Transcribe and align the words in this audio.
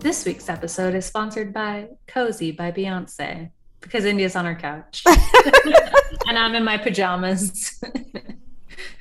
This 0.00 0.24
week's 0.24 0.48
episode 0.48 0.94
is 0.94 1.06
sponsored 1.06 1.52
by 1.52 1.88
Cozy 2.06 2.52
by 2.52 2.70
Beyonce 2.70 3.50
because 3.80 4.04
India's 4.04 4.36
on 4.36 4.44
her 4.44 4.54
couch 4.54 5.02
and 6.28 6.38
I'm 6.38 6.54
in 6.54 6.62
my 6.62 6.78
pajamas. 6.78 7.82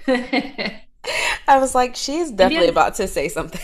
I 0.08 0.80
was 1.50 1.76
like, 1.76 1.96
she's 1.96 2.32
definitely 2.32 2.56
India's, 2.56 2.72
about 2.72 2.96
to 2.96 3.08
say 3.08 3.30
something. 3.30 3.62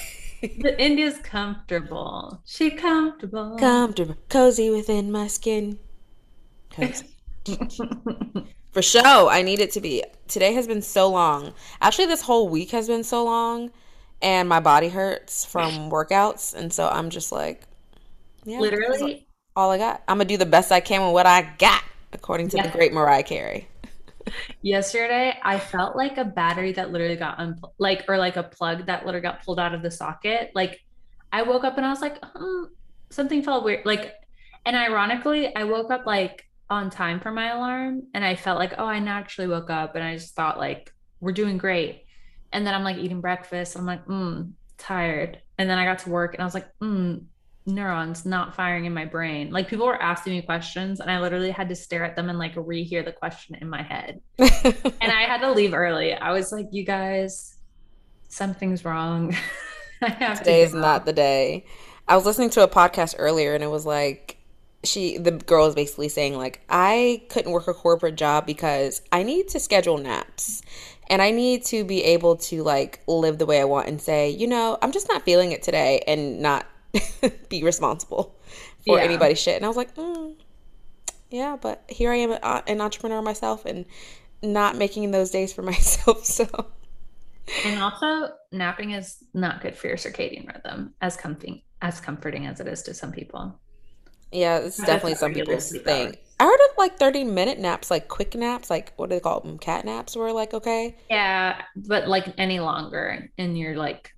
But 0.62 0.80
India's 0.80 1.18
comfortable. 1.24 2.40
She 2.46 2.70
comfortable. 2.70 3.58
Comfortable. 3.58 4.16
Cozy 4.30 4.70
within 4.70 5.12
my 5.12 5.26
skin. 5.26 5.80
Cozy. 6.70 7.08
For 8.72 8.84
show, 8.84 9.28
I 9.30 9.42
need 9.42 9.60
it 9.60 9.72
to 9.72 9.82
be. 9.82 10.04
Today 10.28 10.54
has 10.54 10.68
been 10.68 10.84
so 10.84 11.10
long. 11.10 11.54
Actually, 11.82 12.06
this 12.06 12.22
whole 12.22 12.48
week 12.48 12.70
has 12.72 12.88
been 12.88 13.04
so 13.04 13.24
long 13.26 13.72
and 14.24 14.50
my 14.50 14.60
body 14.60 14.90
hurts 14.90 15.46
from 15.46 15.72
workouts, 15.92 16.56
and 16.56 16.74
so 16.74 16.88
I'm 16.88 17.12
just 17.12 17.32
like, 17.32 17.62
yeah, 18.46 18.60
literally 18.60 19.28
all 19.56 19.72
I 19.72 19.78
got. 19.78 20.02
I'm 20.08 20.18
gonna 20.18 20.26
do 20.26 20.38
the 20.38 20.46
best 20.46 20.72
I 20.72 20.80
can 20.80 21.06
with 21.06 21.14
what 21.14 21.26
I 21.26 21.54
got, 21.60 21.84
according 22.12 22.50
to 22.50 22.58
yeah. 22.58 22.68
the 22.68 22.70
great 22.70 22.94
Mariah 22.94 23.24
Carey. 23.24 23.68
Yesterday, 24.62 25.38
I 25.44 25.60
felt 25.60 25.96
like 25.96 26.18
a 26.18 26.26
battery 26.26 26.72
that 26.74 26.92
literally 26.92 27.18
got 27.18 27.38
unpl- 27.40 27.74
like, 27.78 28.06
or 28.08 28.18
like 28.18 28.38
a 28.38 28.44
plug 28.44 28.86
that 28.86 29.06
literally 29.06 29.22
got 29.22 29.46
pulled 29.46 29.60
out 29.60 29.74
of 29.74 29.82
the 29.82 29.92
socket. 29.92 30.52
Like, 30.56 30.80
I 31.32 31.44
woke 31.44 31.66
up 31.66 31.78
and 31.78 31.86
I 31.86 31.90
was 31.90 32.00
like, 32.00 32.24
hmm, 32.24 32.64
something 33.10 33.44
felt 33.44 33.66
weird. 33.66 33.86
Like, 33.86 34.14
and 34.66 34.76
ironically, 34.76 35.54
I 35.54 35.66
woke 35.66 35.92
up 35.92 36.06
like 36.06 36.46
on 36.70 36.90
time 36.90 37.20
for 37.20 37.32
my 37.32 37.52
alarm, 37.52 38.04
and 38.14 38.24
I 38.24 38.36
felt 38.36 38.58
like, 38.58 38.74
oh, 38.78 38.86
I 38.86 39.00
naturally 39.00 39.50
woke 39.50 39.70
up, 39.70 39.96
and 39.96 40.04
I 40.04 40.16
just 40.16 40.36
thought 40.36 40.58
like, 40.58 40.94
we're 41.20 41.34
doing 41.34 41.58
great. 41.58 42.03
And 42.54 42.66
then 42.66 42.74
I'm 42.74 42.84
like 42.84 42.98
eating 42.98 43.20
breakfast. 43.20 43.76
I'm 43.76 43.86
like, 43.86 44.06
mm, 44.06 44.52
tired. 44.78 45.42
And 45.58 45.70
then 45.70 45.78
I 45.78 45.86
got 45.86 46.00
to 46.00 46.10
work 46.10 46.34
and 46.34 46.42
I 46.42 46.46
was 46.46 46.54
like, 46.54 46.68
mm, 46.80 47.24
neurons 47.66 48.26
not 48.26 48.56
firing 48.56 48.86
in 48.86 48.94
my 48.94 49.06
brain. 49.06 49.52
Like 49.52 49.68
people 49.68 49.86
were 49.86 50.02
asking 50.02 50.34
me 50.34 50.42
questions 50.42 51.00
and 51.00 51.10
I 51.10 51.20
literally 51.20 51.52
had 51.52 51.70
to 51.70 51.76
stare 51.76 52.04
at 52.04 52.16
them 52.16 52.30
and 52.30 52.38
like 52.38 52.56
rehear 52.56 53.04
the 53.04 53.12
question 53.12 53.56
in 53.56 53.70
my 53.70 53.82
head. 53.82 54.22
and 54.38 55.12
I 55.12 55.24
had 55.24 55.42
to 55.42 55.52
leave 55.52 55.74
early. 55.74 56.14
I 56.14 56.32
was 56.32 56.52
like, 56.52 56.68
you 56.72 56.84
guys, 56.84 57.56
something's 58.28 58.84
wrong. 58.84 59.36
I 60.02 60.10
have 60.10 60.40
Today 60.40 60.64
is 60.64 60.74
not 60.74 61.06
the 61.06 61.14
day. 61.14 61.66
I 62.08 62.16
was 62.16 62.26
listening 62.26 62.50
to 62.52 62.64
a 62.64 62.68
podcast 62.68 63.16
earlier 63.18 63.56
and 63.56 63.64
it 63.64 63.70
was 63.70 63.86
like 63.86 64.38
she 64.84 65.18
the 65.18 65.32
girl 65.32 65.66
was 65.66 65.76
basically 65.76 66.10
saying 66.10 66.36
like 66.36 66.62
I 66.68 67.24
couldn't 67.30 67.54
work 67.54 67.70
a 67.70 67.74
corporate 67.74 68.16
job 68.16 68.46
because 68.46 69.02
I 69.14 69.24
need 69.24 69.48
to 69.50 69.60
schedule 69.62 69.98
naps 69.98 70.62
and 71.08 71.22
I 71.22 71.32
need 71.32 71.66
to 71.66 71.84
be 71.84 72.04
able 72.04 72.38
to 72.38 72.64
like 72.64 73.02
live 73.08 73.38
the 73.38 73.46
way 73.46 73.60
I 73.60 73.66
want 73.66 73.88
and 73.88 74.02
say, 74.02 74.30
you 74.30 74.48
know, 74.48 74.78
I'm 74.82 74.92
just 74.92 75.08
not 75.08 75.24
feeling 75.24 75.52
it 75.52 75.64
today 75.64 76.04
and 76.08 76.42
not 76.42 76.66
be 77.50 77.64
responsible 77.64 78.36
for 78.86 78.98
yeah. 78.98 79.04
anybody's 79.04 79.40
shit. 79.40 79.56
And 79.56 79.66
I 79.66 79.68
was 79.68 79.78
like, 79.78 79.96
mm, 79.96 80.36
yeah, 81.30 81.58
but 81.60 81.84
here 81.88 82.12
I 82.12 82.18
am, 82.18 82.38
uh, 82.42 82.62
an 82.68 82.80
entrepreneur 82.80 83.22
myself, 83.22 83.66
and 83.66 83.86
not 84.42 84.76
making 84.76 85.10
those 85.12 85.32
days 85.32 85.52
for 85.52 85.62
myself. 85.74 86.26
So, 86.26 86.48
and 87.66 87.82
also, 87.82 88.34
napping 88.52 88.92
is 88.92 89.24
not 89.34 89.62
good 89.62 89.76
for 89.76 89.88
your 89.88 89.98
circadian 89.98 90.48
rhythm, 90.54 90.94
as 91.02 91.18
comforting 91.18 91.62
as 91.82 92.00
comforting 92.00 92.46
as 92.46 92.60
it 92.62 92.68
is 92.68 92.82
to 92.84 92.94
some 92.94 93.12
people. 93.12 93.60
Yeah, 94.32 94.60
it's 94.60 94.78
definitely 94.78 95.16
some 95.16 95.34
people's 95.34 95.70
thing. 95.72 96.16
I 96.44 96.46
heard 96.46 96.60
of 96.72 96.78
like 96.78 96.98
30 96.98 97.24
minute 97.24 97.58
naps, 97.58 97.90
like 97.90 98.10
quick 98.10 98.36
naps, 98.36 98.70
like 98.70 98.92
what 98.98 99.10
do 99.10 99.16
they 99.16 99.22
call 99.22 99.40
them? 99.40 99.58
Cat 99.58 99.86
naps 99.86 100.14
were 100.14 100.34
like 100.34 100.54
okay. 100.54 100.98
Yeah, 101.10 101.62
but 101.74 102.10
like 102.10 102.34
any 102.38 102.60
longer 102.60 103.30
and 103.38 103.58
you're 103.58 103.78
like, 103.78 104.14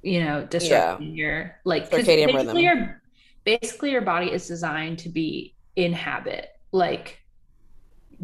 you 0.00 0.24
know, 0.24 0.46
disrupting 0.46 1.08
yeah. 1.08 1.14
your 1.14 1.60
like 1.64 1.90
circadian 1.90 2.06
basically 2.06 2.34
rhythm. 2.36 2.56
Your, 2.56 3.02
basically, 3.44 3.90
your 3.90 4.00
body 4.00 4.32
is 4.32 4.48
designed 4.48 4.98
to 5.00 5.10
be 5.10 5.54
in 5.76 5.92
habit, 5.92 6.58
like 6.72 7.20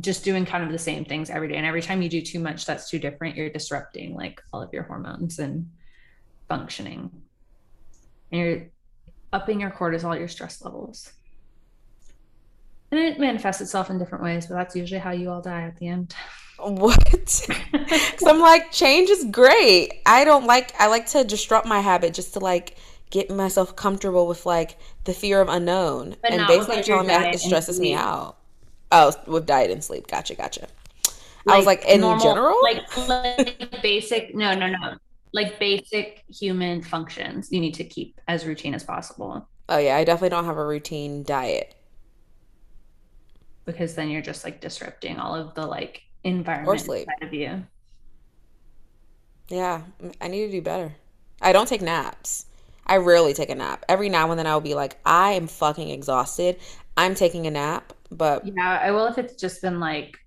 just 0.01 0.25
doing 0.25 0.47
kind 0.47 0.65
of 0.65 0.73
the 0.73 0.79
same 0.79 1.05
things 1.05 1.29
every 1.29 1.49
day. 1.49 1.57
And 1.57 1.67
every 1.67 1.83
time 1.83 2.01
you 2.01 2.09
do 2.09 2.23
too 2.23 2.39
much 2.39 2.65
that's 2.65 2.89
too 2.89 2.99
different, 2.99 3.37
you're 3.37 3.51
disrupting 3.51 4.15
like 4.15 4.41
all 4.55 4.63
of 4.63 4.73
your 4.73 4.85
hormones 4.85 5.39
and 5.39 5.69
functioning. 6.49 7.11
And 8.33 8.41
you're 8.41 8.69
upping 9.35 9.61
your 9.61 9.71
cortisol, 9.71 10.19
your 10.19 10.29
stress 10.29 10.65
levels. 10.65 11.13
And 12.91 13.01
it 13.01 13.21
manifests 13.21 13.61
itself 13.61 13.91
in 13.91 13.99
different 13.99 14.25
ways, 14.25 14.47
but 14.47 14.55
that's 14.55 14.75
usually 14.75 15.01
how 15.01 15.13
you 15.13 15.31
all 15.31 15.41
die 15.41 15.63
at 15.63 15.77
the 15.79 15.89
end. 15.89 16.15
What? 16.59 17.49
Because 17.73 18.27
I'm 18.27 18.41
like, 18.41 18.71
change 18.71 19.09
is 19.09 19.25
great. 19.31 20.03
I 20.05 20.25
don't 20.25 20.47
like, 20.47 20.75
I 20.79 20.89
like 20.89 21.07
to 21.07 21.25
disrupt 21.25 21.67
my 21.67 21.81
habit 21.81 22.13
just 22.13 22.35
to 22.35 22.39
like 22.39 22.77
get 23.09 23.31
myself 23.31 23.75
comfortable 23.75 24.27
with 24.27 24.45
like 24.45 24.77
the 25.05 25.15
fear 25.15 25.41
of 25.41 25.49
unknown. 25.49 26.17
But 26.23 26.33
and 26.33 26.47
basically 26.47 26.83
telling 26.83 27.07
me 27.07 27.15
it 27.15 27.41
stresses 27.41 27.81
me 27.81 27.95
out. 27.95 28.37
Oh, 28.93 29.13
with 29.27 29.47
diet 29.47 29.71
and 29.71 29.83
sleep. 29.83 30.09
Gotcha, 30.09 30.35
gotcha. 30.35 30.67
Like 31.47 31.55
I 31.55 31.57
was 31.57 31.67
like, 31.67 31.85
in 31.87 32.03
normal, 32.03 32.23
general? 32.23 32.59
Like, 32.63 33.09
like 33.09 33.83
basic, 33.83 34.35
no, 34.35 34.55
no, 34.55 34.69
no. 34.69 34.97
Like 35.33 35.59
basic 35.59 36.25
human 36.29 36.83
functions 36.83 37.51
you 37.51 37.61
need 37.61 37.75
to 37.75 37.85
keep 37.85 38.21
as 38.29 38.45
routine 38.45 38.75
as 38.75 38.85
possible. 38.85 39.49
Oh, 39.69 39.79
yeah. 39.79 39.97
I 39.97 40.05
definitely 40.05 40.31
don't 40.31 40.45
have 40.45 40.59
a 40.59 40.67
routine 40.67 41.23
diet 41.23 41.75
because 43.71 43.95
then 43.95 44.11
you're 44.11 44.23
just 44.23 44.45
like 44.45 44.61
disrupting 44.61 45.19
all 45.19 45.35
of 45.35 45.55
the 45.55 45.67
like 45.67 46.03
environment 46.25 46.81
inside 46.81 47.23
of 47.23 47.33
you. 47.33 47.65
Yeah, 49.49 49.83
I 50.21 50.29
need 50.29 50.47
to 50.47 50.51
do 50.51 50.63
better. 50.63 50.95
I 51.41 51.53
don't 51.53 51.67
take 51.67 51.83
naps. 51.83 52.47
I 52.87 52.97
rarely 52.97 53.35
take 53.35 53.51
a 53.51 53.55
nap. 53.55 53.85
Every 53.89 54.09
now 54.09 54.31
and 54.31 54.39
then 54.39 54.47
I'll 54.47 54.61
be 54.61 54.75
like, 54.75 54.99
I 55.05 55.33
am 55.33 55.47
fucking 55.47 55.91
exhausted. 55.91 56.59
I'm 56.97 57.15
taking 57.15 57.47
a 57.47 57.51
nap, 57.51 57.93
but 58.11 58.47
yeah, 58.47 58.81
I 58.83 58.91
will 58.91 59.07
if 59.07 59.19
it's 59.19 59.35
just 59.35 59.63
been 59.63 59.81
like 59.81 60.19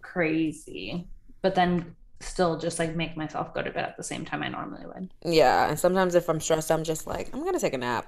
crazy. 0.00 1.06
But 1.42 1.54
then 1.54 1.94
still 2.20 2.58
just 2.58 2.78
like 2.78 2.96
make 2.96 3.16
myself 3.16 3.52
go 3.52 3.62
to 3.62 3.70
bed 3.70 3.84
at 3.84 3.96
the 3.96 4.02
same 4.02 4.24
time 4.24 4.42
I 4.42 4.48
normally 4.48 4.86
would. 4.86 5.12
Yeah, 5.24 5.68
and 5.68 5.78
sometimes 5.78 6.14
if 6.14 6.28
I'm 6.28 6.40
stressed, 6.40 6.70
I'm 6.70 6.84
just 6.84 7.06
like, 7.06 7.30
I'm 7.32 7.44
gonna 7.44 7.60
take 7.60 7.74
a 7.74 7.78
nap. 7.78 8.06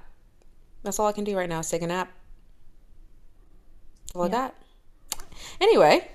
That's 0.83 0.99
all 0.99 1.07
I 1.07 1.13
can 1.13 1.25
do 1.25 1.37
right 1.37 1.49
now 1.49 1.61
is 1.61 1.69
take 1.69 1.83
a 1.83 1.87
nap 1.87 2.11
all 4.21 4.29
yeah. 4.29 4.37
I 4.37 4.49
got. 4.49 4.55
Anyway. 5.61 6.09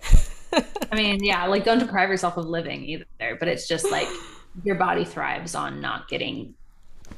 I 0.91 0.95
mean, 0.95 1.23
yeah, 1.23 1.45
like 1.45 1.63
don't 1.63 1.79
deprive 1.79 2.09
yourself 2.09 2.38
of 2.38 2.45
living 2.45 2.84
either, 2.84 3.38
but 3.39 3.47
it's 3.47 3.67
just 3.67 3.89
like 3.89 4.07
your 4.63 4.75
body 4.75 5.06
thrives 5.06 5.56
on 5.56 5.79
not 5.79 6.07
getting 6.07 6.53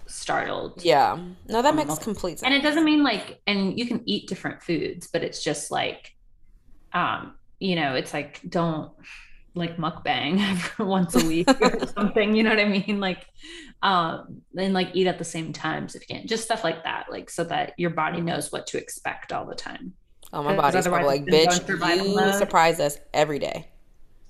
startled. 0.05 0.83
Yeah. 0.83 1.19
No, 1.47 1.61
that 1.61 1.75
makes 1.75 1.97
complete 1.97 2.39
sense. 2.39 2.43
And 2.43 2.53
it 2.53 2.61
doesn't 2.61 2.85
mean 2.85 3.03
like 3.03 3.41
and 3.47 3.77
you 3.77 3.87
can 3.87 4.01
eat 4.05 4.27
different 4.27 4.61
foods, 4.61 5.07
but 5.11 5.23
it's 5.23 5.43
just 5.43 5.71
like 5.71 6.15
um, 6.93 7.35
you 7.59 7.75
know, 7.75 7.95
it's 7.95 8.13
like 8.13 8.39
don't 8.47 8.91
like 9.55 9.77
mukbang 9.77 10.39
once 10.85 11.15
a 11.15 11.25
week 11.25 11.49
or 11.61 11.85
something, 11.97 12.35
you 12.35 12.43
know 12.43 12.49
what 12.49 12.59
I 12.59 12.65
mean? 12.65 12.99
Like 12.99 13.25
um 13.81 14.41
and 14.57 14.73
like 14.73 14.89
eat 14.93 15.07
at 15.07 15.17
the 15.17 15.23
same 15.23 15.53
times 15.53 15.95
if 15.95 16.07
you 16.07 16.15
can. 16.15 16.27
Just 16.27 16.43
stuff 16.43 16.63
like 16.63 16.83
that, 16.83 17.07
like 17.09 17.29
so 17.29 17.43
that 17.45 17.73
your 17.77 17.89
body 17.91 18.21
knows 18.21 18.51
what 18.51 18.67
to 18.67 18.77
expect 18.77 19.33
all 19.33 19.45
the 19.45 19.55
time. 19.55 19.93
Oh, 20.33 20.41
my 20.41 20.55
body's 20.55 20.87
probably 20.87 21.05
like, 21.05 21.25
bitch, 21.25 22.03
you 22.03 22.15
mode. 22.15 22.33
surprise 22.33 22.79
us 22.79 22.97
every 23.13 23.37
day. 23.37 23.67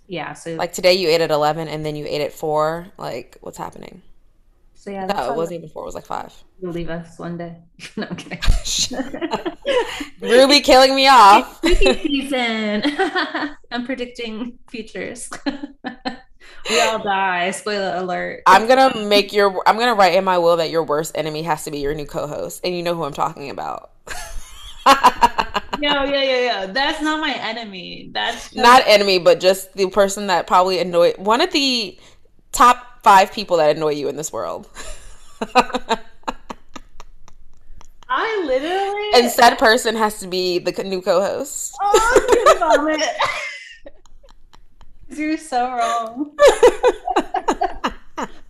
Yeah. 0.07 0.33
So 0.33 0.55
like 0.55 0.73
today 0.73 0.95
you 0.95 1.07
ate 1.07 1.21
at 1.21 1.31
eleven 1.31 1.69
and 1.69 1.85
then 1.85 1.95
you 1.95 2.05
ate 2.05 2.19
at 2.19 2.33
four. 2.33 2.87
Like 2.97 3.37
what's 3.39 3.57
happening? 3.57 4.01
So 4.75 4.91
yeah, 4.91 5.05
no, 5.05 5.31
it 5.31 5.37
wasn't 5.37 5.59
even 5.59 5.69
four. 5.69 5.83
It 5.83 5.85
was 5.85 5.95
like 5.95 6.05
five. 6.05 6.33
You'll 6.61 6.73
leave 6.73 6.89
us 6.89 7.17
one 7.17 7.37
day. 7.37 7.55
no, 7.95 8.05
I'm 8.09 8.17
kidding. 8.17 8.39
Ruby 10.19 10.59
killing 10.59 10.93
me 10.93 11.07
off. 11.07 11.61
Season. 11.63 12.83
I'm 13.71 13.85
predicting 13.85 14.59
futures. 14.69 15.29
we 16.69 16.81
all 16.81 17.01
die. 17.01 17.51
Spoiler 17.51 17.95
alert. 17.95 18.43
I'm 18.45 18.67
gonna 18.67 19.05
make 19.05 19.31
your. 19.31 19.63
I'm 19.65 19.79
gonna 19.79 19.95
write 19.95 20.15
in 20.15 20.25
my 20.25 20.37
will 20.37 20.57
that 20.57 20.69
your 20.69 20.83
worst 20.83 21.13
enemy 21.15 21.43
has 21.43 21.63
to 21.63 21.71
be 21.71 21.79
your 21.79 21.93
new 21.93 22.05
co-host, 22.05 22.59
and 22.65 22.75
you 22.75 22.83
know 22.83 22.93
who 22.93 23.05
I'm 23.05 23.13
talking 23.13 23.49
about 23.49 23.91
yeah, 25.83 26.03
yeah, 26.05 26.23
yeah. 26.23 26.39
Yeah. 26.39 26.65
That's 26.67 27.01
not 27.01 27.19
my 27.19 27.33
enemy. 27.33 28.09
That's 28.13 28.51
just... 28.51 28.55
not 28.55 28.83
enemy, 28.85 29.19
but 29.19 29.39
just 29.39 29.73
the 29.73 29.89
person 29.89 30.27
that 30.27 30.47
probably 30.47 30.79
annoy 30.79 31.13
one 31.17 31.41
of 31.41 31.51
the 31.51 31.99
top 32.51 33.03
five 33.03 33.33
people 33.33 33.57
that 33.57 33.75
annoy 33.75 33.91
you 33.91 34.07
in 34.07 34.15
this 34.15 34.31
world. 34.31 34.69
I 38.09 38.43
literally 38.45 39.09
And 39.15 39.31
said 39.31 39.55
person 39.57 39.95
has 39.95 40.19
to 40.19 40.27
be 40.27 40.59
the 40.59 40.71
new 40.83 41.01
co-host. 41.01 41.75
Oh, 41.81 42.55
vomit. 42.59 43.01
You're 45.09 45.37
so 45.37 45.69
wrong. 45.69 46.35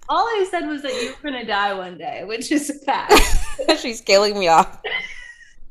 All 0.09 0.27
I 0.27 0.45
said 0.51 0.67
was 0.67 0.81
that 0.81 0.93
you 0.93 1.09
were 1.09 1.31
gonna 1.31 1.45
die 1.45 1.73
one 1.73 1.97
day, 1.97 2.23
which 2.25 2.51
is 2.51 2.69
a 2.69 2.73
fact. 2.73 3.13
She's 3.79 4.01
killing 4.01 4.37
me 4.37 4.49
off. 4.49 4.79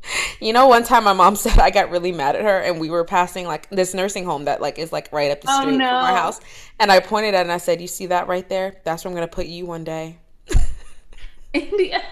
You 0.41 0.53
know, 0.53 0.67
one 0.67 0.83
time 0.83 1.05
my 1.05 1.13
mom 1.13 1.37
said 1.45 1.59
I 1.61 1.71
got 1.71 1.91
really 1.91 2.11
mad 2.11 2.35
at 2.35 2.43
her, 2.43 2.59
and 2.59 2.81
we 2.81 2.91
were 2.91 3.05
passing 3.05 3.47
like 3.47 3.71
this 3.71 3.95
nursing 3.95 4.25
home 4.25 4.47
that 4.47 4.61
like 4.61 4.77
is 4.79 4.91
like 4.93 5.13
right 5.13 5.31
up 5.31 5.41
the 5.41 5.47
Oh, 5.49 5.61
street 5.61 5.77
no. 5.77 5.85
from 5.87 5.95
our 5.95 6.17
house, 6.17 6.41
and 6.81 6.91
I 6.91 6.99
pointed 6.99 7.35
at 7.35 7.39
it 7.39 7.43
and 7.43 7.53
I 7.53 7.59
said, 7.59 7.81
"You 7.81 7.87
see 7.87 8.07
that 8.07 8.27
right 8.27 8.49
there? 8.49 8.75
That's 8.85 9.05
where 9.05 9.11
I'm 9.11 9.15
gonna 9.15 9.29
put 9.29 9.47
you 9.47 9.67
one 9.67 9.85
day." 9.85 10.19
India. 11.53 12.03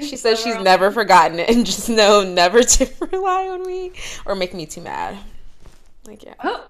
She 0.00 0.16
says 0.16 0.40
she's 0.40 0.56
never 0.58 0.90
forgotten 0.90 1.38
it, 1.38 1.48
and 1.50 1.64
just 1.66 1.88
know 1.88 2.22
never 2.24 2.62
to 2.62 2.88
rely 3.12 3.48
on 3.48 3.66
me 3.66 3.92
or 4.26 4.34
make 4.34 4.54
me 4.54 4.66
too 4.66 4.80
mad. 4.80 5.16
Like 6.06 6.22
yeah, 6.24 6.34
Oh, 6.42 6.66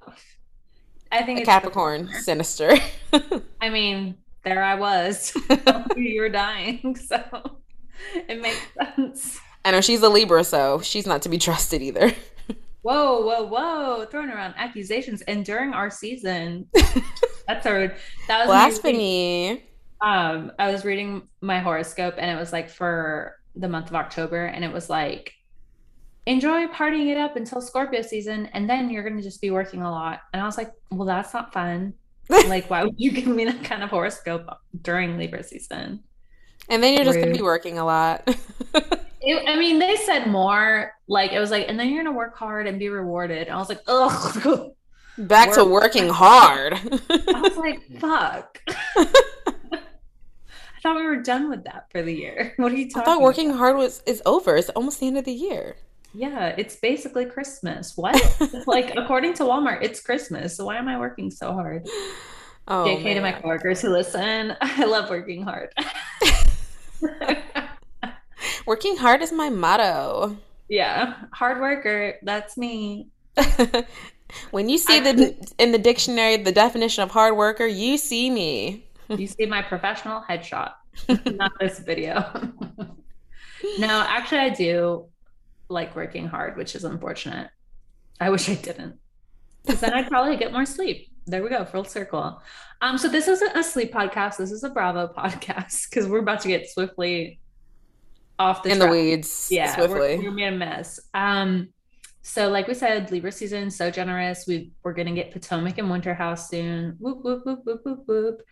I 1.12 1.22
think 1.22 1.44
Capricorn, 1.44 2.08
sinister. 2.22 2.72
I 3.60 3.68
mean, 3.70 4.16
there 4.44 4.62
I 4.62 4.74
was. 4.74 5.34
you 5.96 6.20
were 6.20 6.28
dying, 6.28 6.96
so 6.96 7.22
it 8.29 8.41
makes 8.41 8.61
sense. 8.97 9.41
I 9.64 9.73
know 9.73 9.81
she's 9.81 10.02
a 10.02 10.08
Libra, 10.08 10.44
so 10.44 10.81
she's 10.81 11.06
not 11.06 11.23
to 11.23 11.29
be 11.29 11.38
trusted 11.38 11.82
either. 11.82 12.12
Whoa, 12.82 13.20
whoa, 13.26 13.43
whoa! 13.44 14.06
Throwing 14.06 14.31
around 14.31 14.55
accusations, 14.56 15.20
and 15.23 15.44
during 15.44 15.75
our 15.75 15.91
season, 15.91 16.67
that's 17.47 17.67
our 17.67 17.94
that 18.26 18.38
was 18.38 18.47
Blasphemy. 18.47 19.64
um 20.00 20.50
i 20.58 20.70
was 20.70 20.85
reading 20.85 21.29
my 21.43 21.58
horoscope 21.58 22.14
and 22.17 22.31
it 22.31 22.38
was 22.41 22.52
like 22.52 22.70
for 22.70 23.37
the 23.56 23.69
month 23.69 23.88
of 23.88 23.97
october 23.97 24.47
and 24.47 24.64
it 24.64 24.73
was 24.73 24.88
like 24.88 25.32
enjoy 26.26 26.67
partying 26.69 27.08
it 27.11 27.19
up 27.19 27.37
until 27.37 27.61
scorpio 27.61 28.00
season 28.02 28.47
and 28.55 28.70
then 28.70 28.88
you're 28.88 29.02
going 29.02 29.17
to 29.17 29.23
just 29.23 29.41
be 29.41 29.50
working 29.50 29.82
a 29.82 29.91
lot 29.91 30.20
and 30.32 30.41
i 30.41 30.47
was 30.47 30.56
like 30.56 30.73
well 30.91 31.06
that's 31.06 31.35
not 31.35 31.52
fun 31.52 31.93
like 32.49 32.70
why 32.70 32.85
would 32.85 32.94
you 32.97 33.11
give 33.11 33.26
me 33.26 33.44
that 33.44 33.62
kind 33.64 33.82
of 33.82 33.91
horoscope 33.91 34.47
during 34.82 35.19
libra 35.19 35.43
season 35.43 36.00
And 36.70 36.82
then 36.82 36.94
you're 36.94 37.05
just 37.05 37.19
gonna 37.19 37.32
be 37.32 37.43
working 37.43 37.78
a 37.78 37.84
lot. 37.84 38.22
it, 39.20 39.49
i 39.49 39.56
mean 39.56 39.78
they 39.78 39.96
said 39.96 40.26
more 40.26 40.93
like 41.08 41.32
it 41.32 41.38
was 41.38 41.50
like 41.50 41.69
and 41.69 41.78
then 41.78 41.88
you're 41.88 42.02
going 42.02 42.12
to 42.12 42.17
work 42.17 42.37
hard 42.37 42.67
and 42.67 42.78
be 42.78 42.88
rewarded 42.88 43.49
and 43.49 43.56
i 43.56 43.58
was 43.58 43.69
like 43.69 43.82
ugh 43.87 44.72
Back 45.19 45.52
to 45.55 45.64
working 45.64 46.08
hard. 46.08 46.75
i 46.75 47.40
was 47.43 47.56
like 47.56 47.82
fuck 47.99 48.62
i 48.96 49.78
thought 50.82 50.96
we 50.96 51.02
were 51.02 51.20
done 51.22 51.50
with 51.50 51.64
that 51.64 51.90
for 51.90 52.02
the 52.02 52.14
year 52.14 52.55
what 52.56 52.73
are 52.73 52.76
you 52.76 52.88
talking 52.88 53.02
I 53.02 53.05
thought 53.05 53.20
working 53.20 53.50
hard 53.50 53.76
was 53.76 54.02
is 54.06 54.23
over. 54.25 54.56
It's 54.56 54.70
almost 54.70 55.00
the 55.00 55.08
end 55.08 55.19
of 55.19 55.25
the 55.25 55.32
year. 55.32 55.76
Yeah, 56.14 56.55
it's 56.56 56.76
basically 56.76 57.26
Christmas. 57.26 57.96
What? 57.96 58.16
like 58.66 58.94
according 58.96 59.34
to 59.34 59.44
Walmart, 59.44 59.82
it's 59.82 60.00
Christmas. 60.00 60.56
So 60.56 60.64
why 60.64 60.76
am 60.76 60.88
I 60.88 60.99
working 60.99 61.31
so 61.31 61.52
hard? 61.52 61.87
Oh, 62.66 62.84
JK 62.84 63.14
to 63.14 63.20
my 63.20 63.32
coworkers 63.32 63.82
who 63.82 63.90
listen, 63.90 64.56
I 64.61 64.84
love 64.87 65.11
working 65.11 65.43
hard. 65.43 65.73
Working 68.67 68.97
hard 68.97 69.23
is 69.23 69.32
my 69.32 69.50
motto. 69.50 70.37
yeah, 70.69 71.14
hard 71.32 71.61
worker. 71.61 72.14
That's 72.23 72.56
me. 72.56 73.08
when 74.50 74.69
you 74.69 74.79
see 74.79 75.00
the 75.00 75.35
in 75.58 75.73
the 75.73 75.79
dictionary 75.79 76.37
the 76.37 76.52
definition 76.52 77.02
of 77.02 77.11
hard 77.11 77.37
worker, 77.37 77.67
you 77.67 77.99
see 77.99 78.31
me. 78.31 78.87
You 79.08 79.26
see 79.26 79.47
my 79.47 79.62
professional 79.62 80.23
headshot, 80.29 80.73
not 81.26 81.52
this 81.58 81.81
video. 81.81 82.25
no, 83.79 84.05
actually, 84.08 84.38
I 84.38 84.50
do 84.50 85.06
like 85.69 85.97
working 85.97 86.26
hard, 86.26 86.56
which 86.56 86.75
is 86.75 86.85
unfortunate. 86.85 87.50
I 88.20 88.31
wish 88.31 88.49
I 88.49 88.55
didn't, 88.55 88.99
because 89.64 89.81
then 89.81 89.94
I'd 89.94 90.08
probably 90.08 90.37
get 90.37 90.52
more 90.52 90.67
sleep. 90.67 91.08
There 91.30 91.42
we 91.44 91.48
go, 91.48 91.64
full 91.64 91.84
circle. 91.84 92.42
Um, 92.82 92.98
so 92.98 93.08
this 93.08 93.28
isn't 93.28 93.56
a 93.56 93.62
sleep 93.62 93.92
podcast. 93.92 94.36
This 94.38 94.50
is 94.50 94.64
a 94.64 94.70
Bravo 94.70 95.06
podcast 95.16 95.88
because 95.88 96.08
we're 96.08 96.18
about 96.18 96.40
to 96.40 96.48
get 96.48 96.68
swiftly 96.68 97.38
off 98.38 98.62
the 98.64 98.70
In 98.70 98.78
the 98.80 98.88
weeds, 98.88 99.48
Yeah, 99.50 99.66
we're, 99.78 99.86
swiftly. 99.86 100.16
we're 100.16 100.22
gonna 100.24 100.34
be 100.36 100.44
a 100.44 100.50
mess. 100.50 100.98
Um, 101.14 101.68
so 102.22 102.48
like 102.48 102.66
we 102.66 102.74
said, 102.74 103.10
Libra 103.12 103.30
season 103.30 103.70
so 103.70 103.90
generous. 103.92 104.44
We 104.48 104.72
we're 104.82 104.92
gonna 104.92 105.12
get 105.14 105.30
Potomac 105.30 105.78
and 105.78 105.88
Winter 105.90 106.14
House 106.14 106.50
soon. 106.50 106.96
Whoop 106.98 107.22
whoop 107.22 107.46
whoop 107.46 107.60
whoop 107.64 107.82
whoop 107.84 108.02
whoop. 108.06 108.42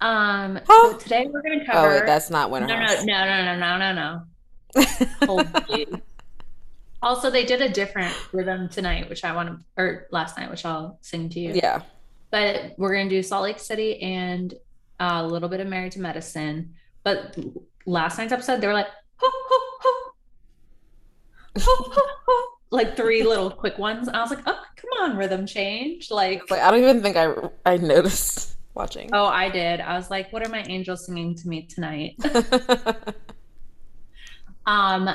Um, 0.00 0.58
Huh? 0.68 0.92
so 0.92 0.98
today 0.98 1.28
we're 1.30 1.42
gonna 1.42 1.62
Oh 1.68 1.72
cover. 1.72 1.88
wait, 1.90 2.06
that's 2.06 2.28
not 2.28 2.50
Winter 2.50 2.66
no, 2.66 2.80
no, 2.80 2.86
House. 2.86 3.04
no, 3.04 3.24
no, 3.24 3.56
no, 3.56 3.78
no, 3.78 3.92
no, 3.92 4.24
no. 5.86 6.00
Also, 7.02 7.30
they 7.30 7.44
did 7.44 7.60
a 7.60 7.68
different 7.68 8.12
rhythm 8.32 8.68
tonight, 8.68 9.08
which 9.08 9.22
I 9.22 9.32
want 9.34 9.50
to, 9.50 9.64
or 9.76 10.08
last 10.10 10.36
night, 10.38 10.50
which 10.50 10.64
I'll 10.64 10.98
sing 11.02 11.28
to 11.28 11.38
you. 11.38 11.52
yeah. 11.54 11.82
But 12.36 12.74
we're 12.76 12.94
gonna 12.94 13.08
do 13.08 13.22
Salt 13.22 13.44
Lake 13.44 13.58
City 13.58 13.98
and 14.02 14.52
uh, 15.00 15.22
a 15.22 15.26
little 15.26 15.48
bit 15.48 15.60
of 15.60 15.68
Married 15.68 15.92
to 15.92 16.00
Medicine. 16.00 16.74
But 17.02 17.34
last 17.86 18.18
night's 18.18 18.30
episode, 18.30 18.60
they 18.60 18.66
were 18.66 18.74
like, 18.74 18.88
ho, 19.16 19.26
ho, 19.32 19.60
ho. 19.80 20.12
Ho, 21.62 21.74
ho, 21.90 22.02
ho. 22.26 22.44
like 22.70 22.94
three 22.94 23.22
little 23.22 23.50
quick 23.62 23.78
ones. 23.78 24.06
And 24.08 24.14
I 24.14 24.20
was 24.20 24.28
like, 24.28 24.40
oh, 24.46 24.62
come 24.76 24.90
on, 25.00 25.16
rhythm 25.16 25.46
change. 25.46 26.10
Like, 26.10 26.50
Like 26.50 26.60
I 26.60 26.70
don't 26.70 26.80
even 26.80 27.00
think 27.00 27.16
I 27.16 27.32
I 27.64 27.78
noticed 27.78 28.58
watching. 28.74 29.08
oh, 29.14 29.24
I 29.24 29.48
did. 29.48 29.80
I 29.80 29.96
was 29.96 30.10
like, 30.10 30.30
what 30.30 30.46
are 30.46 30.50
my 30.50 30.62
angels 30.68 31.06
singing 31.06 31.34
to 31.36 31.48
me 31.48 31.62
tonight? 31.62 32.16
Um, 34.66 35.08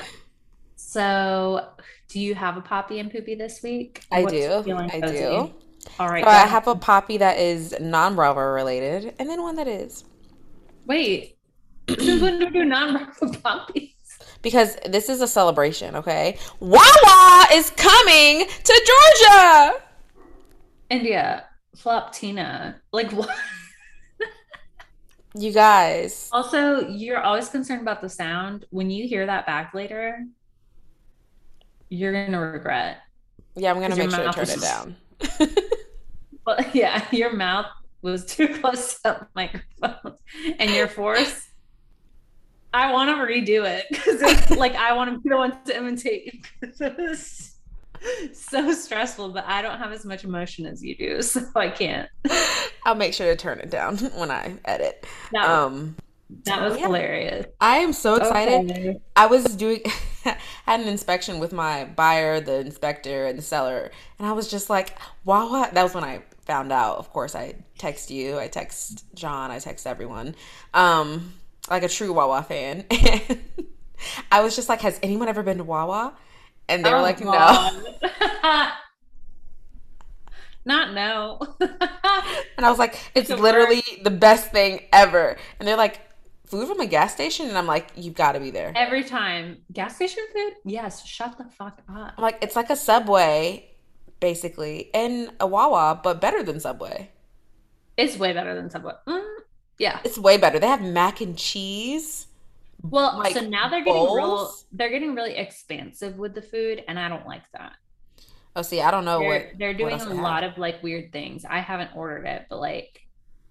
so 0.78 1.68
do 2.08 2.22
you 2.22 2.34
have 2.36 2.56
a 2.56 2.62
poppy 2.62 3.00
and 3.00 3.12
poopy 3.12 3.36
this 3.36 3.62
week? 3.62 4.02
I 4.10 4.22
What's 4.22 4.34
do. 4.34 4.76
I 4.80 5.02
do. 5.02 5.54
All 6.00 6.10
right. 6.10 6.24
So 6.24 6.30
I 6.30 6.46
have 6.46 6.68
a 6.68 6.76
poppy 6.76 7.18
that 7.18 7.38
is 7.38 7.76
non-Bravo 7.80 8.40
related, 8.42 9.14
and 9.20 9.30
then 9.30 9.42
one 9.42 9.56
that 9.56 9.68
is 9.68 10.04
Wait. 10.88 11.38
Since 11.90 12.22
when 12.22 12.40
do 12.40 12.46
we 12.46 12.52
do 12.52 12.66
non-Bravo 12.66 13.34
poppies? 13.40 13.90
because 14.42 14.78
this 14.88 15.10
is 15.10 15.22
a 15.22 15.28
celebration. 15.28 15.96
Okay, 15.96 16.38
Wawa 16.60 17.46
is 17.54 17.70
coming 17.72 18.46
to 18.48 18.92
Georgia. 19.20 19.82
India, 20.90 21.46
flop 21.76 22.14
Tina. 22.14 22.82
Like 22.92 23.12
what? 23.14 23.30
You 25.34 25.54
guys, 25.54 26.28
Also, 26.34 26.90
you're 26.90 27.22
always 27.22 27.48
concerned 27.48 27.82
about 27.82 28.02
the 28.02 28.10
sound. 28.10 28.66
When 28.70 28.90
you 28.90 29.08
hear 29.08 29.26
that 29.26 29.46
back 29.46 29.74
later, 29.74 30.26
you're 31.90 32.12
gonna 32.12 32.40
regret. 32.42 32.98
yeah, 33.56 33.72
I'm 33.72 33.80
gonna 33.80 33.96
make 33.96 34.12
sure 34.12 34.26
to 34.26 34.32
turn 34.34 34.44
is- 34.44 34.58
it 34.58 34.62
down. 34.62 34.96
But 36.46 36.74
yeah, 36.76 37.06
your 37.12 37.34
mouth 37.34 37.68
was 38.02 38.26
too 38.26 38.48
close 38.60 38.96
to 38.96 39.02
the 39.04 39.28
microphone, 39.36 40.16
and 40.60 40.72
your 40.72 40.88
force. 40.88 41.48
I 42.74 42.94
want 42.94 43.10
to 43.10 43.16
redo 43.16 43.66
it 43.66 43.86
because, 43.90 44.50
like, 44.58 44.76
I 44.76 44.94
want 44.94 45.12
to 45.12 45.20
be 45.20 45.30
the 45.30 45.36
one 45.38 45.62
to 45.66 45.76
imitate. 45.78 46.46
it 46.62 46.98
was 46.98 47.58
so 48.34 48.72
stressful, 48.74 49.30
but 49.30 49.46
I 49.46 49.62
don't 49.62 49.78
have 49.78 49.92
as 49.92 50.06
much 50.06 50.24
emotion 50.24 50.66
as 50.66 50.82
you 50.82 50.96
do, 50.96 51.22
so 51.22 51.42
I 51.56 51.70
can't. 51.70 52.10
I'll 52.86 52.96
make 52.96 53.14
sure 53.14 53.28
to 53.28 53.36
turn 53.36 53.60
it 53.60 53.70
down 53.70 53.98
when 54.16 54.32
I 54.32 54.58
edit. 54.64 55.06
That, 55.34 55.50
Um, 55.50 55.98
that 56.46 56.62
was 56.62 56.78
yeah. 56.78 56.86
hilarious. 56.88 57.46
I 57.60 57.78
am 57.80 57.92
so 57.92 58.16
excited. 58.16 58.72
Okay. 58.72 59.02
I 59.18 59.26
was 59.26 59.44
doing 59.56 59.82
had 60.66 60.80
an 60.80 60.88
inspection 60.88 61.40
with 61.40 61.52
my 61.52 61.86
buyer, 61.86 62.40
the 62.40 62.60
inspector, 62.60 63.26
and 63.26 63.38
the 63.38 63.42
seller, 63.42 63.92
and 64.18 64.28
I 64.28 64.32
was 64.32 64.50
just 64.50 64.70
like, 64.70 64.98
"Wawa." 65.26 65.70
That 65.74 65.84
was 65.84 65.94
when 65.94 66.04
I 66.04 66.22
found 66.46 66.72
out. 66.72 66.98
Of 66.98 67.12
course, 67.12 67.36
I 67.36 67.56
text 67.78 68.10
you, 68.12 68.40
I 68.40 68.48
text 68.48 69.06
John, 69.16 69.52
I 69.52 69.60
text 69.60 69.86
everyone, 69.88 70.36
um, 70.74 71.34
like 71.70 71.84
a 71.84 71.90
true 71.90 72.14
Wawa 72.14 72.44
fan. 72.44 72.86
And 73.30 73.40
I 74.32 74.42
was 74.42 74.56
just 74.56 74.68
like, 74.68 74.82
"Has 74.82 75.00
anyone 75.04 75.28
ever 75.28 75.44
been 75.44 75.58
to 75.60 75.64
Wawa?" 75.64 76.14
And 76.68 76.84
they 76.84 76.90
were 76.92 76.98
Oh, 76.98 77.02
like, 77.04 77.22
"No." 77.22 77.30
Not 80.66 80.94
no. 80.94 81.40
And 82.58 82.66
I 82.66 82.70
was 82.70 82.80
like, 82.80 82.96
"It's 83.16 83.30
It's 83.30 83.42
literally 83.42 83.84
the 84.04 84.12
best 84.12 84.52
thing 84.52 84.82
ever." 84.94 85.38
And 85.60 85.68
they're 85.68 85.78
like, 85.78 86.02
"Food 86.46 86.68
from 86.68 86.80
a 86.80 86.86
gas 86.86 87.14
station?" 87.14 87.48
And 87.48 87.58
I'm 87.58 87.66
like, 87.68 87.90
"You've 87.96 88.14
got 88.16 88.34
to 88.34 88.40
be 88.40 88.52
there." 88.52 88.72
Every 88.76 89.04
time. 89.04 89.58
Gas 89.74 89.96
station 89.96 90.24
food? 90.34 90.54
Yes, 90.66 91.06
shut 91.06 91.38
the 91.38 91.46
fuck 91.46 91.80
up. 91.90 92.14
I'm 92.18 92.22
like, 92.24 92.38
"It's 92.42 92.56
like 92.56 92.70
a 92.70 92.76
Subway." 92.76 93.71
Basically, 94.22 94.90
and 94.94 95.32
a 95.40 95.48
Wawa, 95.48 96.00
but 96.02 96.22
better 96.22 96.44
than 96.44 96.62
Subway. 96.62 97.10
It's 97.98 98.18
way 98.18 98.32
better 98.32 98.56
than 98.56 98.70
Subway. 98.70 98.94
Mm, 99.08 99.28
yeah. 99.78 100.00
It's 100.06 100.18
way 100.18 100.38
better. 100.38 100.60
They 100.60 100.68
have 100.68 100.82
mac 100.82 101.20
and 101.20 101.38
cheese. 101.38 102.28
Well, 102.84 103.18
like, 103.18 103.34
so 103.34 103.42
now 103.42 103.68
they're 103.70 103.84
getting 103.84 104.02
real 104.02 104.54
they're 104.72 104.90
getting 104.90 105.14
really 105.14 105.36
expansive 105.36 106.18
with 106.18 106.34
the 106.34 106.42
food 106.42 106.84
and 106.88 106.98
I 106.98 107.10
don't 107.10 107.28
like 107.28 107.44
that. 107.54 107.74
Oh, 108.56 108.62
see, 108.64 108.82
I 108.82 108.92
don't 108.92 109.06
know 109.06 109.20
They're 109.20 109.30
what 109.30 109.48
they're 109.58 109.70
what 109.70 109.78
doing 109.78 109.94
else 109.94 110.06
a 110.06 110.10
have. 110.10 110.18
lot 110.18 110.44
of 110.44 110.58
like 110.58 110.82
weird 110.82 111.12
things. 111.12 111.46
I 111.46 111.60
haven't 111.60 111.92
ordered 111.96 112.26
it, 112.26 112.46
but 112.50 112.60
like 112.60 113.02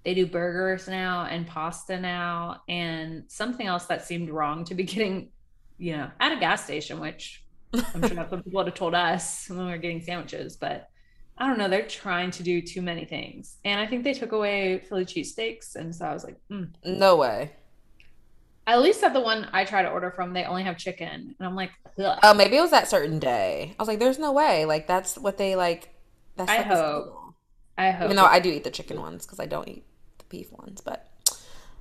they 0.05 0.15
do 0.15 0.27
burgers 0.27 0.89
now 0.89 1.27
and 1.27 1.47
pasta 1.47 2.01
now 2.01 2.63
and 2.69 3.25
something 3.29 3.67
else 3.67 3.87
that 3.87 4.05
seemed 4.05 4.31
wrong 4.31 4.65
to 4.65 4.75
be 4.75 4.83
getting 4.95 5.31
you 5.81 5.97
know, 5.97 6.11
at 6.21 6.31
a 6.33 6.37
gas 6.39 6.63
station, 6.63 7.01
which 7.01 7.43
I'm 7.73 8.03
sure 8.03 8.17
that's 8.17 8.31
what 8.31 8.45
people 8.45 8.59
would 8.59 8.67
have 8.67 8.75
told 8.75 8.95
us 8.95 9.49
when 9.49 9.67
we 9.67 9.71
were 9.71 9.79
getting 9.79 10.03
sandwiches, 10.03 10.57
but 10.57 10.91
I 11.41 11.47
don't 11.47 11.57
know. 11.57 11.69
They're 11.69 11.87
trying 11.87 12.31
to 12.33 12.43
do 12.43 12.61
too 12.61 12.83
many 12.83 13.07
things. 13.07 13.57
And 13.65 13.81
I 13.81 13.87
think 13.87 14.05
they 14.05 14.13
took 14.13 14.33
away 14.33 14.83
Philly 14.89 15.07
cheesesteaks. 15.07 15.75
And 15.75 15.95
so 15.95 16.05
I 16.05 16.13
was 16.13 16.23
like, 16.23 16.37
mm. 16.51 16.69
no 16.85 17.17
way. 17.17 17.53
At 18.67 18.83
least 18.83 19.03
at 19.03 19.15
the 19.15 19.21
one 19.21 19.49
I 19.53 19.65
try 19.65 19.83
to 19.83 19.89
order 19.89 20.11
from, 20.11 20.35
they 20.35 20.45
only 20.45 20.65
have 20.65 20.77
chicken. 20.77 21.35
And 21.39 21.49
I'm 21.49 21.57
like, 21.57 21.71
Ugh. 21.99 22.19
oh, 22.23 22.35
maybe 22.35 22.59
it 22.59 22.61
was 22.61 22.73
that 22.73 22.89
certain 22.89 23.19
day. 23.19 23.75
I 23.79 23.83
was 23.83 23.89
like, 23.89 23.99
there's 23.99 24.19
no 24.19 24.33
way. 24.33 24.67
Like, 24.67 24.87
that's 24.87 25.17
what 25.17 25.39
they 25.39 25.57
like. 25.57 25.89
That's 26.37 26.51
I 26.51 26.59
like 26.59 26.67
hope. 26.67 27.35
I 27.79 27.91
hope. 27.91 28.05
Even 28.05 28.17
though 28.17 28.27
I 28.27 28.39
do 28.39 28.51
eat 28.51 28.65
the 28.65 28.71
chicken 28.71 29.01
ones 29.01 29.25
because 29.25 29.41
I 29.41 29.47
don't 29.47 29.67
eat 29.67 29.85
the 30.19 30.25
beef 30.29 30.53
ones. 30.53 30.83
But 30.83 31.09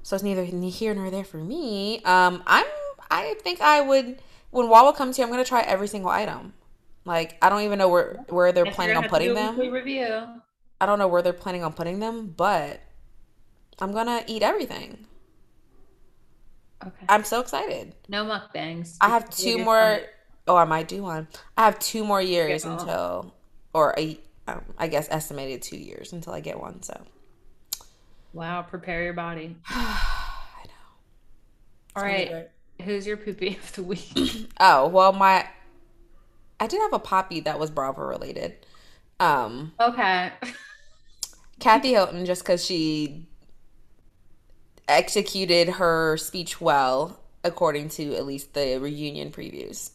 so 0.03 0.15
it's 0.15 0.23
neither 0.23 0.45
here 0.45 0.95
nor 0.95 1.11
there 1.11 1.25
for 1.25 1.37
me. 1.37 2.01
Um, 2.03 2.41
I'm, 2.47 2.65
I 3.11 3.35
think 3.41 3.59
I 3.59 3.81
would, 3.81 4.21
when 4.51 4.69
Wawa 4.69 4.93
comes 4.93 5.17
here, 5.17 5.25
I'm 5.25 5.31
going 5.31 5.43
to 5.43 5.47
try 5.47 5.61
every 5.61 5.87
single 5.87 6.09
item. 6.09 6.53
Like 7.05 7.37
I 7.41 7.49
don't 7.49 7.63
even 7.63 7.79
know 7.79 7.89
where 7.89 8.23
where 8.29 8.51
they're 8.51 8.65
planning 8.65 8.97
on 8.97 9.07
putting 9.07 9.33
them. 9.33 9.57
Review. 9.57 10.27
I 10.81 10.85
don't 10.85 10.99
know 10.99 11.07
where 11.07 11.21
they're 11.21 11.33
planning 11.33 11.63
on 11.63 11.73
putting 11.73 11.99
them, 11.99 12.27
but 12.35 12.81
I'm 13.79 13.91
gonna 13.93 14.23
eat 14.27 14.43
everything. 14.43 15.07
Okay. 16.85 17.05
I'm 17.09 17.23
so 17.23 17.39
excited. 17.39 17.95
No 18.07 18.25
mukbangs. 18.25 18.97
I 19.01 19.09
have 19.09 19.29
two 19.29 19.57
more. 19.57 20.01
Oh, 20.47 20.55
I 20.55 20.65
might 20.65 20.87
do 20.87 21.03
one. 21.03 21.27
I 21.57 21.65
have 21.65 21.79
two 21.79 22.03
more 22.03 22.21
years 22.21 22.63
until, 22.63 23.33
or 23.73 23.93
a, 23.97 24.19
um, 24.47 24.63
I 24.77 24.87
guess 24.87 25.07
estimated 25.11 25.61
two 25.61 25.77
years 25.77 26.13
until 26.13 26.33
I 26.33 26.39
get 26.39 26.59
one. 26.59 26.81
So. 26.81 26.99
Wow! 28.33 28.61
Prepare 28.61 29.03
your 29.03 29.13
body. 29.13 29.57
I 29.67 30.63
know. 30.65 31.95
All 31.95 32.03
right. 32.03 32.49
Who's 32.83 33.05
your 33.05 33.17
poopy 33.17 33.57
of 33.63 33.73
the 33.73 33.83
week? 33.83 34.49
oh 34.59 34.87
well, 34.87 35.13
my 35.13 35.47
I 36.59 36.67
did 36.67 36.81
have 36.81 36.93
a 36.93 36.99
poppy 36.99 37.41
that 37.41 37.59
was 37.59 37.71
Bravo 37.71 38.03
related. 38.03 38.55
Um, 39.19 39.73
okay. 39.79 40.31
Kathy 41.59 41.89
Hilton, 41.89 42.25
just 42.25 42.43
because 42.43 42.65
she 42.65 43.25
executed 44.87 45.69
her 45.69 46.17
speech 46.17 46.59
well, 46.59 47.19
according 47.43 47.89
to 47.89 48.15
at 48.15 48.25
least 48.25 48.53
the 48.53 48.77
reunion 48.79 49.31
previews. 49.31 49.91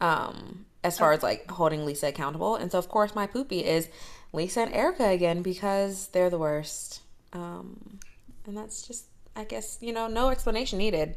Um, 0.00 0.66
as 0.84 0.98
far 0.98 1.12
as 1.12 1.22
like 1.22 1.50
holding 1.50 1.84
Lisa 1.84 2.08
accountable, 2.08 2.56
and 2.56 2.70
so 2.70 2.78
of 2.78 2.88
course 2.88 3.14
my 3.14 3.26
poopy 3.26 3.64
is 3.64 3.88
Lisa 4.32 4.60
and 4.60 4.74
Erika 4.74 5.08
again 5.08 5.42
because 5.42 6.08
they're 6.08 6.30
the 6.30 6.38
worst. 6.38 7.00
Um, 7.32 7.98
and 8.46 8.56
that's 8.56 8.86
just, 8.86 9.06
I 9.34 9.44
guess, 9.44 9.78
you 9.80 9.92
know, 9.92 10.06
no 10.06 10.28
explanation 10.28 10.78
needed. 10.78 11.16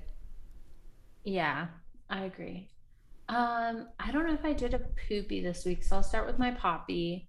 Yeah, 1.24 1.68
I 2.10 2.24
agree. 2.24 2.70
Um, 3.28 3.88
I 4.00 4.12
don't 4.12 4.26
know 4.26 4.34
if 4.34 4.44
I 4.44 4.54
did 4.54 4.74
a 4.74 4.82
poopy 5.08 5.42
this 5.42 5.66
week, 5.66 5.84
so 5.84 5.98
I'll 5.98 6.04
start 6.04 6.26
with 6.26 6.40
my 6.40 6.52
poppy. 6.52 7.28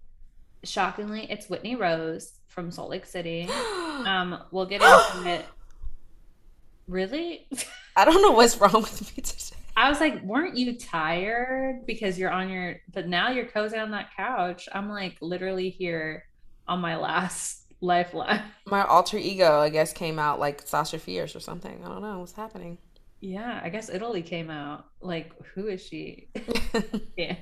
Shockingly, 0.63 1.27
it's 1.29 1.47
Whitney 1.49 1.75
Rose 1.75 2.39
from 2.47 2.71
Salt 2.71 2.89
Lake 2.89 3.05
City. 3.05 3.49
Um, 4.01 4.41
we'll 4.49 4.65
get 4.65 4.81
into 4.81 5.29
it. 5.29 5.45
Really? 6.87 7.47
I 7.95 8.03
don't 8.03 8.21
know 8.23 8.31
what's 8.31 8.57
wrong 8.57 8.81
with 8.81 9.15
me 9.15 9.21
today. 9.21 9.61
I 9.77 9.89
was 9.89 9.99
like, 9.99 10.21
weren't 10.23 10.57
you 10.57 10.77
tired 10.77 11.85
because 11.85 12.17
you're 12.17 12.31
on 12.31 12.49
your 12.49 12.77
but 12.91 13.07
now 13.07 13.29
you're 13.29 13.45
cozy 13.45 13.77
on 13.77 13.91
that 13.91 14.15
couch. 14.15 14.67
I'm 14.73 14.89
like 14.89 15.17
literally 15.21 15.69
here 15.69 16.25
on 16.67 16.81
my 16.81 16.97
last 16.97 17.65
lifeline. 17.79 18.41
My 18.65 18.83
alter 18.85 19.17
ego, 19.17 19.59
I 19.59 19.69
guess, 19.69 19.93
came 19.93 20.19
out 20.19 20.39
like 20.39 20.61
Sasha 20.65 20.99
Fierce 20.99 21.35
or 21.35 21.39
something. 21.39 21.83
I 21.83 21.87
don't 21.87 22.01
know 22.01 22.19
what's 22.19 22.33
happening. 22.33 22.77
Yeah, 23.21 23.61
I 23.63 23.69
guess 23.69 23.89
Italy 23.89 24.23
came 24.23 24.49
out. 24.49 24.85
Like, 24.99 25.31
who 25.53 25.67
is 25.67 25.85
she? 25.85 26.29
yeah. 27.17 27.35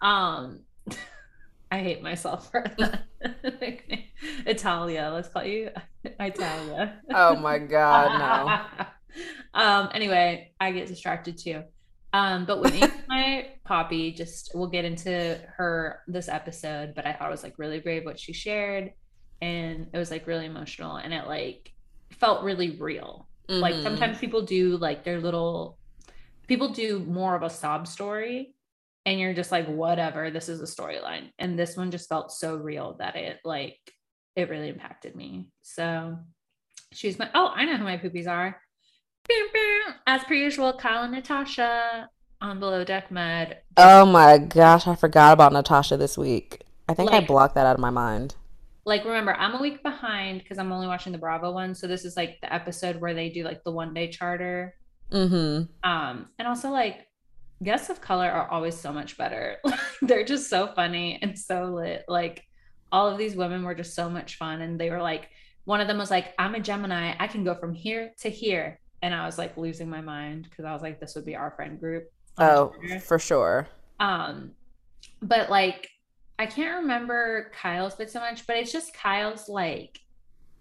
Um 0.00 0.60
I 1.70 1.78
hate 1.78 2.02
myself 2.02 2.50
for 2.50 2.64
that. 2.78 3.04
Italia. 4.46 5.10
Let's 5.12 5.28
call 5.28 5.44
you 5.44 5.70
Italia. 6.04 7.00
Oh 7.12 7.36
my 7.36 7.58
god, 7.58 8.68
no. 8.78 9.20
um 9.54 9.90
anyway, 9.92 10.52
I 10.60 10.70
get 10.72 10.86
distracted 10.86 11.38
too. 11.38 11.62
Um, 12.14 12.44
but 12.44 12.60
Whitney, 12.60 12.82
my 13.08 13.48
poppy, 13.64 14.12
just 14.12 14.50
we'll 14.54 14.68
get 14.68 14.84
into 14.84 15.40
her 15.56 16.00
this 16.06 16.28
episode, 16.28 16.94
but 16.94 17.06
I 17.06 17.14
thought 17.14 17.28
it 17.28 17.30
was 17.30 17.42
like 17.42 17.58
really 17.58 17.80
brave 17.80 18.04
what 18.04 18.20
she 18.20 18.34
shared 18.34 18.92
and 19.40 19.88
it 19.92 19.98
was 19.98 20.10
like 20.10 20.26
really 20.26 20.46
emotional 20.46 20.96
and 20.96 21.12
it 21.12 21.26
like 21.26 21.72
felt 22.10 22.44
really 22.44 22.76
real 22.78 23.28
Mm-hmm. 23.52 23.60
Like 23.60 23.74
sometimes 23.82 24.18
people 24.18 24.42
do 24.42 24.78
like 24.78 25.04
their 25.04 25.20
little 25.20 25.78
people 26.48 26.70
do 26.70 27.00
more 27.00 27.36
of 27.36 27.42
a 27.42 27.50
sob 27.50 27.86
story 27.86 28.54
and 29.04 29.20
you're 29.20 29.34
just 29.34 29.52
like 29.52 29.66
whatever, 29.66 30.30
this 30.30 30.48
is 30.48 30.60
a 30.60 30.82
storyline. 30.82 31.30
And 31.38 31.58
this 31.58 31.76
one 31.76 31.90
just 31.90 32.08
felt 32.08 32.32
so 32.32 32.56
real 32.56 32.96
that 32.98 33.16
it 33.16 33.40
like 33.44 33.78
it 34.36 34.48
really 34.48 34.70
impacted 34.70 35.14
me. 35.14 35.48
So 35.62 36.18
she's 36.92 37.18
my 37.18 37.28
oh, 37.34 37.52
I 37.54 37.66
know 37.66 37.76
who 37.76 37.84
my 37.84 37.98
poopies 37.98 38.28
are. 38.28 38.58
As 40.06 40.24
per 40.24 40.34
usual, 40.34 40.72
Kyle 40.72 41.02
and 41.02 41.12
Natasha 41.12 42.08
on 42.40 42.58
Below 42.58 42.84
Deck 42.84 43.10
Med. 43.10 43.58
Oh 43.76 44.06
my 44.06 44.38
gosh, 44.38 44.86
I 44.86 44.96
forgot 44.96 45.34
about 45.34 45.52
Natasha 45.52 45.96
this 45.96 46.16
week. 46.16 46.62
I 46.88 46.94
think 46.94 47.10
like, 47.10 47.22
I 47.22 47.26
blocked 47.26 47.54
that 47.54 47.66
out 47.66 47.74
of 47.74 47.80
my 47.80 47.90
mind 47.90 48.34
like 48.84 49.04
remember 49.04 49.34
i'm 49.34 49.54
a 49.54 49.60
week 49.60 49.82
behind 49.82 50.40
because 50.40 50.58
i'm 50.58 50.72
only 50.72 50.86
watching 50.86 51.12
the 51.12 51.18
bravo 51.18 51.52
one 51.52 51.74
so 51.74 51.86
this 51.86 52.04
is 52.04 52.16
like 52.16 52.40
the 52.40 52.52
episode 52.52 53.00
where 53.00 53.14
they 53.14 53.28
do 53.28 53.44
like 53.44 53.62
the 53.64 53.72
one 53.72 53.94
day 53.94 54.08
charter. 54.08 54.74
Mm-hmm. 55.10 55.64
um 55.88 56.28
and 56.38 56.48
also 56.48 56.70
like 56.70 57.06
guests 57.62 57.90
of 57.90 58.00
color 58.00 58.28
are 58.28 58.48
always 58.48 58.76
so 58.76 58.92
much 58.92 59.16
better. 59.16 59.58
They're 60.02 60.24
just 60.24 60.50
so 60.50 60.68
funny 60.74 61.18
and 61.22 61.38
so 61.38 61.66
lit. 61.66 62.04
Like 62.08 62.44
all 62.90 63.08
of 63.08 63.18
these 63.18 63.36
women 63.36 63.62
were 63.62 63.74
just 63.74 63.94
so 63.94 64.10
much 64.10 64.36
fun 64.36 64.62
and 64.62 64.80
they 64.80 64.90
were 64.90 65.02
like 65.02 65.28
one 65.64 65.80
of 65.80 65.86
them 65.86 65.98
was 65.98 66.10
like 66.10 66.34
i'm 66.38 66.54
a 66.54 66.60
gemini. 66.60 67.14
I 67.18 67.26
can 67.28 67.44
go 67.44 67.54
from 67.54 67.74
here 67.74 68.12
to 68.20 68.30
here. 68.30 68.80
And 69.02 69.14
i 69.14 69.26
was 69.26 69.38
like 69.38 69.56
losing 69.56 69.88
my 69.88 70.00
mind 70.00 70.48
because 70.48 70.64
i 70.64 70.72
was 70.72 70.82
like 70.82 70.98
this 70.98 71.14
would 71.14 71.24
be 71.26 71.36
our 71.36 71.50
friend 71.52 71.78
group. 71.78 72.10
Oh 72.38 72.72
for 73.00 73.18
sure. 73.18 73.68
Um 74.00 74.52
but 75.20 75.50
like 75.50 75.88
I 76.42 76.46
can't 76.46 76.82
remember 76.82 77.52
Kyle's 77.54 77.94
bit 77.94 78.10
so 78.10 78.18
much, 78.18 78.48
but 78.48 78.56
it's 78.56 78.72
just 78.72 78.92
Kyle's 78.94 79.48
like 79.48 80.00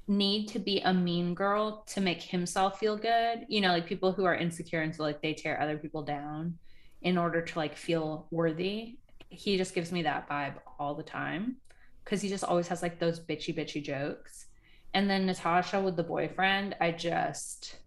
need 0.07 0.45
to 0.49 0.59
be 0.59 0.79
a 0.81 0.93
mean 0.93 1.33
girl 1.33 1.83
to 1.87 2.01
make 2.01 2.21
himself 2.21 2.77
feel 2.77 2.95
good. 2.95 3.47
You 3.47 3.61
know, 3.61 3.69
like 3.69 3.87
people 3.87 4.11
who 4.11 4.23
are 4.25 4.35
insecure 4.35 4.81
and 4.81 4.95
so 4.95 5.01
like 5.01 5.23
they 5.23 5.33
tear 5.33 5.59
other 5.59 5.79
people 5.79 6.03
down 6.03 6.59
in 7.01 7.17
order 7.17 7.41
to 7.41 7.57
like 7.57 7.75
feel 7.75 8.27
worthy. 8.29 8.99
He 9.29 9.57
just 9.57 9.73
gives 9.73 9.91
me 9.91 10.03
that 10.03 10.29
vibe 10.29 10.53
all 10.77 10.93
the 10.93 11.01
time 11.01 11.55
because 12.03 12.21
he 12.21 12.29
just 12.29 12.43
always 12.43 12.67
has 12.67 12.83
like 12.83 12.99
those 12.99 13.19
bitchy 13.19 13.57
bitchy 13.57 13.83
jokes. 13.83 14.45
And 14.93 15.09
then 15.09 15.25
Natasha 15.25 15.81
with 15.81 15.95
the 15.95 16.03
boyfriend, 16.03 16.75
I 16.79 16.91
just 16.91 17.79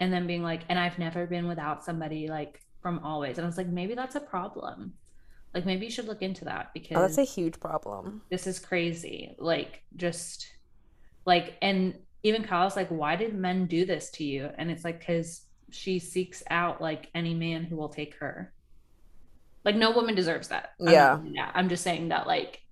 and 0.00 0.10
then 0.10 0.26
being 0.26 0.42
like, 0.42 0.62
and 0.70 0.78
I've 0.78 0.98
never 0.98 1.26
been 1.26 1.48
without 1.48 1.84
somebody 1.84 2.28
like 2.28 2.62
from 2.80 3.00
always. 3.00 3.36
And 3.36 3.44
I 3.44 3.46
was 3.46 3.58
like, 3.58 3.68
maybe 3.68 3.94
that's 3.94 4.14
a 4.14 4.20
problem 4.20 4.94
like 5.54 5.66
maybe 5.66 5.86
you 5.86 5.90
should 5.90 6.06
look 6.06 6.22
into 6.22 6.44
that 6.46 6.72
because 6.72 6.96
oh, 6.96 7.00
that's 7.00 7.18
a 7.18 7.24
huge 7.24 7.60
problem. 7.60 8.22
This 8.30 8.46
is 8.46 8.58
crazy. 8.58 9.34
Like 9.38 9.82
just 9.96 10.46
like 11.26 11.56
and 11.60 11.94
even 12.22 12.44
Kyle's 12.44 12.76
like, 12.76 12.88
why 12.88 13.16
did 13.16 13.34
men 13.34 13.66
do 13.66 13.84
this 13.84 14.10
to 14.12 14.24
you? 14.24 14.48
And 14.56 14.70
it's 14.70 14.84
like 14.84 15.00
because 15.00 15.42
she 15.70 15.98
seeks 15.98 16.42
out 16.50 16.80
like 16.80 17.08
any 17.14 17.34
man 17.34 17.64
who 17.64 17.76
will 17.76 17.88
take 17.88 18.14
her. 18.16 18.52
Like 19.64 19.76
no 19.76 19.90
woman 19.90 20.14
deserves 20.14 20.48
that. 20.48 20.70
I'm 20.80 21.26
yeah. 21.26 21.50
I'm 21.54 21.68
just 21.68 21.84
saying 21.84 22.08
that 22.08 22.26
like 22.26 22.62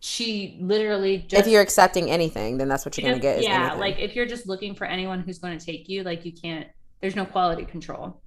she 0.00 0.58
literally 0.60 1.18
just, 1.18 1.46
if 1.46 1.50
you're 1.50 1.62
accepting 1.62 2.10
anything 2.10 2.58
then 2.58 2.68
that's 2.68 2.84
what 2.84 2.96
you're 2.96 3.08
going 3.08 3.18
to 3.18 3.20
get 3.20 3.42
yeah 3.42 3.62
anything. 3.62 3.80
like 3.80 3.98
if 3.98 4.14
you're 4.14 4.26
just 4.26 4.46
looking 4.46 4.74
for 4.74 4.84
anyone 4.84 5.20
who's 5.20 5.38
going 5.38 5.58
to 5.58 5.64
take 5.64 5.88
you 5.88 6.02
like 6.02 6.24
you 6.24 6.32
can't 6.32 6.68
there's 7.00 7.16
no 7.16 7.24
quality 7.24 7.64
control 7.64 8.20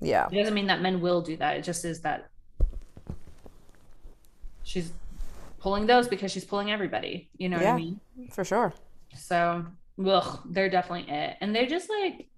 yeah 0.00 0.26
it 0.32 0.34
doesn't 0.34 0.54
mean 0.54 0.66
that 0.66 0.80
men 0.80 1.00
will 1.00 1.20
do 1.20 1.36
that 1.36 1.56
it 1.56 1.62
just 1.62 1.84
is 1.84 2.00
that 2.00 2.30
she's 4.72 4.90
pulling 5.58 5.86
those 5.86 6.08
because 6.08 6.32
she's 6.32 6.44
pulling 6.44 6.70
everybody. 6.70 7.28
You 7.36 7.50
know 7.50 7.60
yeah, 7.60 7.74
what 7.74 7.74
I 7.74 7.84
mean? 7.84 8.00
For 8.30 8.42
sure. 8.42 8.72
So, 9.14 9.66
ugh, 10.04 10.40
they're 10.46 10.70
definitely 10.70 11.12
it. 11.12 11.36
And 11.40 11.54
they're 11.54 11.66
just 11.66 11.90
like 11.90 12.28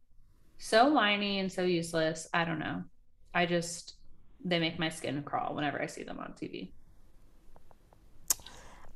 so 0.59 0.93
whiny 0.93 1.39
and 1.39 1.51
so 1.51 1.63
useless. 1.63 2.29
I 2.35 2.45
don't 2.45 2.59
know. 2.59 2.83
I 3.33 3.47
just, 3.47 3.95
they 4.45 4.59
make 4.59 4.81
my 4.81 4.89
skin 4.89 5.23
crawl 5.23 5.55
whenever 5.55 5.81
I 5.81 5.87
see 5.87 6.03
them 6.03 6.19
on 6.19 6.35
TV. 6.41 6.71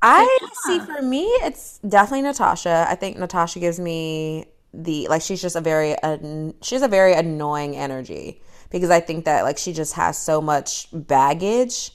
I 0.01 0.39
yeah. 0.41 0.47
see 0.65 0.79
for 0.79 1.01
me, 1.01 1.23
it's 1.43 1.79
definitely 1.79 2.23
Natasha. 2.23 2.87
I 2.89 2.95
think 2.95 3.17
Natasha 3.17 3.59
gives 3.59 3.79
me 3.79 4.45
the, 4.73 5.07
like, 5.07 5.21
she's 5.21 5.41
just 5.41 5.55
a 5.55 5.61
very, 5.61 5.97
uh, 6.03 6.51
she's 6.61 6.81
a 6.81 6.87
very 6.87 7.13
annoying 7.13 7.75
energy 7.75 8.41
because 8.69 8.89
I 8.89 8.99
think 8.99 9.25
that, 9.25 9.43
like, 9.43 9.57
she 9.57 9.73
just 9.73 9.93
has 9.95 10.17
so 10.17 10.41
much 10.41 10.87
baggage 10.93 11.91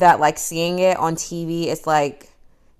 that 0.00 0.20
like 0.20 0.38
seeing 0.38 0.78
it 0.78 0.96
on 0.96 1.14
TV 1.14 1.66
it's 1.66 1.86
like 1.86 2.30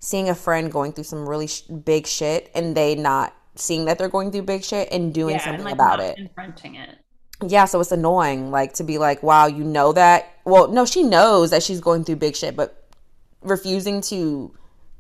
seeing 0.01 0.29
a 0.29 0.35
friend 0.35 0.71
going 0.71 0.93
through 0.93 1.05
some 1.05 1.29
really 1.29 1.47
sh- 1.47 1.63
big 1.63 2.07
shit 2.07 2.51
and 2.55 2.77
they 2.77 2.95
not 2.95 3.35
seeing 3.57 3.85
that 3.87 3.99
they're 3.99 4.09
going 4.09 4.31
through 4.31 4.43
big 4.43 4.65
shit 4.65 4.89
and 4.93 5.13
doing 5.13 5.35
yeah, 5.35 5.45
something 5.45 5.61
and, 5.61 5.65
like, 5.65 5.75
about 5.75 6.01
it. 6.01 6.17
Confronting 6.17 6.77
it. 6.77 6.97
yeah, 7.47 7.65
so 7.65 7.81
it's 7.81 7.93
annoying, 7.93 8.51
like 8.51 8.73
to 8.75 8.85
be 8.85 8.99
like, 8.99 9.23
wow, 9.23 9.47
you 9.47 9.65
know 9.65 9.93
that. 9.93 10.33
Well, 10.45 10.69
no, 10.69 10.87
she 10.87 11.03
knows 11.03 11.51
that 11.51 11.63
she's 11.63 11.81
going 11.81 12.05
through 12.05 12.17
big 12.17 12.37
shit, 12.37 12.57
but 12.57 12.89
refusing 13.43 14.01
to 14.03 14.55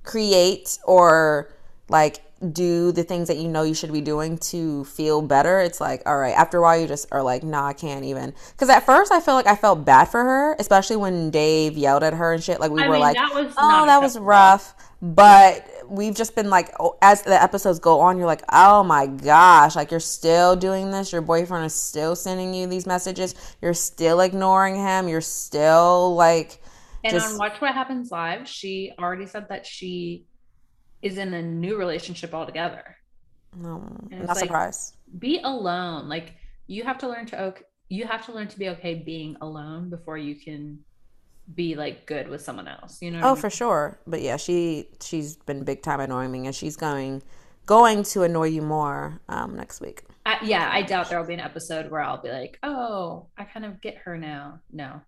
create 0.04 0.78
or 0.84 1.52
like 1.88 2.20
do 2.52 2.92
the 2.92 3.02
things 3.02 3.28
that 3.28 3.36
you 3.36 3.48
know 3.48 3.62
you 3.62 3.74
should 3.74 3.92
be 3.92 4.00
doing 4.00 4.38
to 4.38 4.84
feel 4.84 5.22
better, 5.22 5.60
it's 5.60 5.80
like, 5.80 6.02
all 6.06 6.16
right, 6.16 6.34
after 6.36 6.58
a 6.58 6.62
while, 6.62 6.80
you 6.80 6.86
just 6.86 7.06
are 7.10 7.22
like, 7.22 7.42
nah, 7.42 7.66
I 7.66 7.72
can't 7.72 8.04
even. 8.04 8.32
Because 8.52 8.68
at 8.68 8.86
first, 8.86 9.10
I 9.10 9.20
feel 9.20 9.34
like 9.34 9.46
I 9.46 9.56
felt 9.56 9.84
bad 9.84 10.06
for 10.06 10.22
her, 10.22 10.54
especially 10.58 10.96
when 10.96 11.30
Dave 11.30 11.76
yelled 11.76 12.04
at 12.04 12.14
her 12.14 12.32
and 12.32 12.42
shit. 12.42 12.60
Like, 12.60 12.70
we 12.70 12.82
I 12.82 12.86
were 12.86 12.94
mean, 12.94 13.02
like, 13.02 13.16
that 13.16 13.30
oh, 13.58 13.86
that 13.86 14.00
was 14.00 14.18
rough. 14.18 14.74
But 15.00 15.68
we've 15.88 16.14
just 16.14 16.34
been 16.34 16.50
like, 16.50 16.74
oh, 16.80 16.96
as 17.02 17.22
the 17.22 17.40
episodes 17.40 17.78
go 17.78 18.00
on, 18.00 18.18
you're 18.18 18.26
like, 18.26 18.42
oh 18.52 18.82
my 18.82 19.06
gosh, 19.06 19.76
like 19.76 19.90
you're 19.90 20.00
still 20.00 20.56
doing 20.56 20.90
this. 20.90 21.12
Your 21.12 21.22
boyfriend 21.22 21.64
is 21.66 21.74
still 21.74 22.16
sending 22.16 22.52
you 22.52 22.66
these 22.66 22.86
messages. 22.86 23.34
You're 23.62 23.74
still 23.74 24.20
ignoring 24.20 24.76
him. 24.76 25.08
You're 25.08 25.20
still 25.20 26.14
like. 26.14 26.60
And 27.04 27.12
just... 27.12 27.32
on 27.32 27.38
Watch 27.38 27.60
What 27.60 27.74
Happens 27.74 28.10
Live, 28.10 28.48
she 28.48 28.92
already 28.98 29.26
said 29.26 29.48
that 29.50 29.66
she 29.66 30.24
is 31.02 31.18
in 31.18 31.34
a 31.34 31.42
new 31.42 31.76
relationship 31.76 32.34
altogether. 32.34 32.96
No, 33.56 33.82
I'm 34.12 34.26
not 34.26 34.28
like, 34.28 34.38
surprised. 34.38 34.96
Be 35.18 35.40
alone. 35.42 36.08
Like 36.08 36.34
you 36.66 36.84
have 36.84 36.98
to 36.98 37.08
learn 37.08 37.26
to 37.26 37.42
okay, 37.44 37.62
you 37.88 38.06
have 38.06 38.24
to 38.26 38.32
learn 38.32 38.48
to 38.48 38.58
be 38.58 38.68
okay 38.70 38.94
being 38.94 39.36
alone 39.40 39.90
before 39.90 40.18
you 40.18 40.34
can 40.34 40.80
be 41.54 41.74
like 41.74 42.06
good 42.06 42.28
with 42.28 42.42
someone 42.42 42.68
else. 42.68 43.00
You 43.00 43.10
know? 43.10 43.20
Oh, 43.20 43.30
I 43.30 43.32
mean? 43.32 43.40
for 43.40 43.50
sure. 43.50 43.98
But 44.06 44.22
yeah, 44.22 44.36
she 44.36 44.88
she's 45.00 45.36
been 45.36 45.64
big 45.64 45.82
time 45.82 46.00
annoying 46.00 46.30
me, 46.30 46.46
and 46.46 46.54
she's 46.54 46.76
going 46.76 47.22
going 47.66 48.02
to 48.02 48.22
annoy 48.22 48.48
you 48.48 48.62
more 48.62 49.20
um, 49.28 49.54
next 49.54 49.80
week. 49.80 50.02
yeah, 50.42 50.70
I 50.72 50.82
doubt 50.82 51.10
there 51.10 51.20
will 51.20 51.26
be 51.26 51.34
an 51.34 51.40
episode 51.40 51.90
where 51.90 52.00
I'll 52.00 52.20
be 52.20 52.30
like, 52.30 52.58
oh, 52.62 53.26
I 53.36 53.44
kind 53.44 53.64
of 53.64 53.80
get 53.80 53.96
her 53.98 54.16
now. 54.16 54.60
No. 54.72 55.00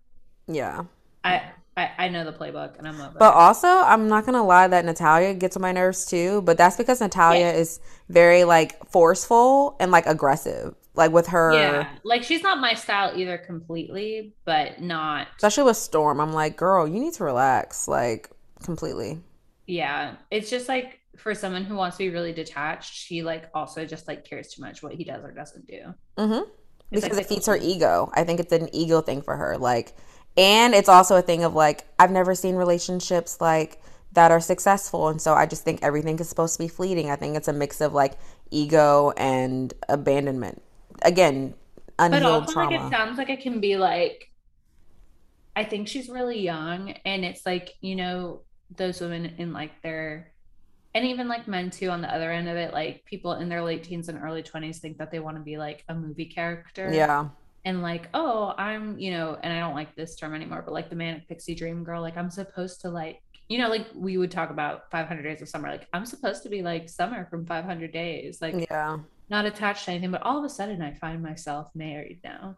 Yeah. 0.47 0.83
I 1.23 1.51
I, 1.77 1.89
I 1.97 2.09
know 2.09 2.25
the 2.25 2.33
playbook 2.33 2.77
and 2.77 2.87
I'm 2.87 2.99
over. 2.99 3.17
But 3.17 3.33
also, 3.33 3.67
I'm 3.67 4.07
not 4.07 4.25
gonna 4.25 4.43
lie 4.43 4.67
that 4.67 4.83
Natalia 4.85 5.33
gets 5.33 5.55
on 5.55 5.61
my 5.61 5.71
nerves 5.71 6.05
too. 6.05 6.41
But 6.41 6.57
that's 6.57 6.75
because 6.75 6.99
Natalia 6.99 7.47
yeah. 7.47 7.53
is 7.53 7.79
very 8.09 8.43
like 8.43 8.85
forceful 8.89 9.77
and 9.79 9.91
like 9.91 10.05
aggressive. 10.05 10.75
Like 10.93 11.13
with 11.13 11.27
her, 11.27 11.53
yeah, 11.53 11.89
like 12.03 12.23
she's 12.23 12.43
not 12.43 12.59
my 12.59 12.73
style 12.73 13.17
either 13.17 13.37
completely, 13.37 14.33
but 14.43 14.81
not 14.81 15.27
especially 15.37 15.63
with 15.63 15.77
Storm. 15.77 16.19
I'm 16.19 16.33
like, 16.33 16.57
girl, 16.57 16.85
you 16.85 16.99
need 16.99 17.13
to 17.13 17.23
relax, 17.23 17.87
like 17.87 18.29
completely. 18.61 19.21
Yeah, 19.67 20.15
it's 20.29 20.49
just 20.49 20.67
like 20.67 20.99
for 21.15 21.33
someone 21.33 21.63
who 21.63 21.75
wants 21.75 21.95
to 21.95 22.03
be 22.03 22.09
really 22.09 22.33
detached, 22.33 22.93
she 22.93 23.23
like 23.23 23.49
also 23.53 23.85
just 23.85 24.07
like 24.07 24.25
cares 24.25 24.53
too 24.53 24.61
much 24.61 24.83
what 24.83 24.93
he 24.93 25.05
does 25.05 25.23
or 25.23 25.31
doesn't 25.31 25.65
do. 25.65 25.93
Mm-hmm. 26.17 26.49
Because 26.89 27.17
like, 27.17 27.21
it 27.21 27.27
feeds 27.29 27.45
her 27.45 27.55
ego. 27.55 28.11
I 28.13 28.25
think 28.25 28.41
it's 28.41 28.51
an 28.51 28.67
ego 28.73 28.99
thing 28.99 29.21
for 29.21 29.37
her. 29.37 29.57
Like 29.57 29.95
and 30.37 30.73
it's 30.73 30.89
also 30.89 31.17
a 31.17 31.21
thing 31.21 31.43
of 31.43 31.53
like, 31.53 31.85
I've 31.99 32.11
never 32.11 32.35
seen 32.35 32.55
relationships 32.55 33.41
like 33.41 33.81
that 34.13 34.31
are 34.31 34.39
successful. 34.39 35.09
And 35.09 35.21
so 35.21 35.33
I 35.33 35.45
just 35.45 35.63
think 35.63 35.79
everything 35.81 36.19
is 36.19 36.29
supposed 36.29 36.53
to 36.57 36.63
be 36.63 36.67
fleeting. 36.67 37.09
I 37.09 37.15
think 37.15 37.35
it's 37.35 37.47
a 37.47 37.53
mix 37.53 37.81
of 37.81 37.93
like 37.93 38.13
ego 38.49 39.11
and 39.17 39.73
abandonment. 39.89 40.61
Again, 41.01 41.53
unhealed 41.99 42.23
but 42.23 42.31
also, 42.31 42.53
trauma. 42.53 42.77
Like, 42.77 42.85
it 42.85 42.89
sounds 42.91 43.17
like 43.17 43.29
it 43.29 43.41
can 43.41 43.59
be 43.59 43.77
like, 43.77 44.31
I 45.55 45.65
think 45.65 45.87
she's 45.87 46.07
really 46.07 46.39
young. 46.39 46.91
And 47.05 47.25
it's 47.25 47.45
like, 47.45 47.73
you 47.81 47.95
know, 47.95 48.41
those 48.75 49.01
women 49.01 49.35
in 49.37 49.51
like 49.51 49.81
their, 49.81 50.31
and 50.93 51.05
even 51.05 51.27
like 51.27 51.47
men 51.47 51.69
too 51.71 51.89
on 51.89 52.01
the 52.01 52.13
other 52.13 52.31
end 52.31 52.47
of 52.47 52.55
it, 52.55 52.73
like 52.73 53.03
people 53.05 53.33
in 53.33 53.49
their 53.49 53.63
late 53.63 53.83
teens 53.83 54.07
and 54.07 54.21
early 54.21 54.43
20s 54.43 54.77
think 54.77 54.97
that 54.97 55.11
they 55.11 55.19
want 55.19 55.37
to 55.37 55.43
be 55.43 55.57
like 55.57 55.83
a 55.89 55.93
movie 55.93 56.25
character. 56.25 56.89
Yeah 56.93 57.29
and 57.65 57.81
like 57.81 58.09
oh 58.13 58.53
i'm 58.57 58.97
you 58.97 59.11
know 59.11 59.37
and 59.43 59.53
i 59.53 59.59
don't 59.59 59.75
like 59.75 59.95
this 59.95 60.15
term 60.15 60.33
anymore 60.33 60.61
but 60.63 60.73
like 60.73 60.89
the 60.89 60.95
manic 60.95 61.27
pixie 61.27 61.55
dream 61.55 61.83
girl 61.83 62.01
like 62.01 62.17
i'm 62.17 62.29
supposed 62.29 62.81
to 62.81 62.89
like 62.89 63.21
you 63.49 63.57
know 63.57 63.69
like 63.69 63.87
we 63.93 64.17
would 64.17 64.31
talk 64.31 64.49
about 64.49 64.89
500 64.91 65.21
days 65.21 65.41
of 65.41 65.49
summer 65.49 65.69
like 65.69 65.87
i'm 65.93 66.05
supposed 66.05 66.43
to 66.43 66.49
be 66.49 66.61
like 66.61 66.89
summer 66.89 67.27
from 67.29 67.45
500 67.45 67.91
days 67.91 68.41
like 68.41 68.67
yeah. 68.69 68.97
not 69.29 69.45
attached 69.45 69.85
to 69.85 69.91
anything 69.91 70.11
but 70.11 70.21
all 70.23 70.39
of 70.39 70.43
a 70.43 70.49
sudden 70.49 70.81
i 70.81 70.93
find 70.93 71.21
myself 71.21 71.67
married 71.75 72.19
now. 72.23 72.57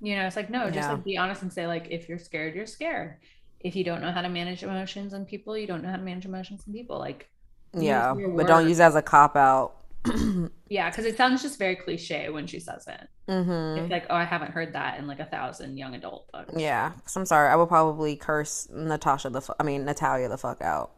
You 0.00 0.16
know 0.16 0.26
it's 0.26 0.36
like 0.36 0.50
no 0.50 0.66
just 0.66 0.88
yeah. 0.88 0.92
like 0.92 1.04
be 1.04 1.16
honest 1.16 1.42
and 1.42 1.52
say 1.52 1.66
like 1.66 1.86
if 1.90 2.08
you're 2.08 2.18
scared 2.18 2.54
you're 2.54 2.66
scared. 2.66 3.16
If 3.60 3.74
you 3.74 3.82
don't 3.82 4.02
know 4.02 4.10
how 4.10 4.20
to 4.20 4.28
manage 4.28 4.62
emotions 4.62 5.14
and 5.14 5.26
people 5.26 5.56
you 5.56 5.66
don't 5.66 5.82
know 5.82 5.88
how 5.88 5.96
to 5.96 6.02
manage 6.02 6.26
emotions 6.26 6.64
and 6.66 6.74
people 6.74 6.98
like 6.98 7.30
yeah 7.72 8.12
but 8.36 8.46
don't 8.46 8.68
use 8.68 8.80
it 8.80 8.82
as 8.82 8.96
a 8.96 9.00
cop 9.00 9.34
out 9.36 9.83
yeah, 10.68 10.90
because 10.90 11.06
it 11.06 11.16
sounds 11.16 11.42
just 11.42 11.58
very 11.58 11.76
cliche 11.76 12.28
when 12.28 12.46
she 12.46 12.60
says 12.60 12.86
it. 12.86 13.08
Mm-hmm. 13.28 13.78
It's 13.78 13.90
like, 13.90 14.06
oh, 14.10 14.16
I 14.16 14.24
haven't 14.24 14.52
heard 14.52 14.74
that 14.74 14.98
in 14.98 15.06
like 15.06 15.20
a 15.20 15.24
thousand 15.24 15.76
young 15.76 15.94
adult 15.94 16.30
books. 16.32 16.52
Yeah, 16.56 16.92
so 17.06 17.20
I'm 17.20 17.26
sorry. 17.26 17.48
I 17.48 17.56
will 17.56 17.66
probably 17.66 18.16
curse 18.16 18.68
Natasha 18.70 19.30
the. 19.30 19.40
Fu- 19.40 19.54
I 19.58 19.62
mean 19.62 19.84
Natalia 19.84 20.28
the 20.28 20.38
fuck 20.38 20.60
out. 20.62 20.92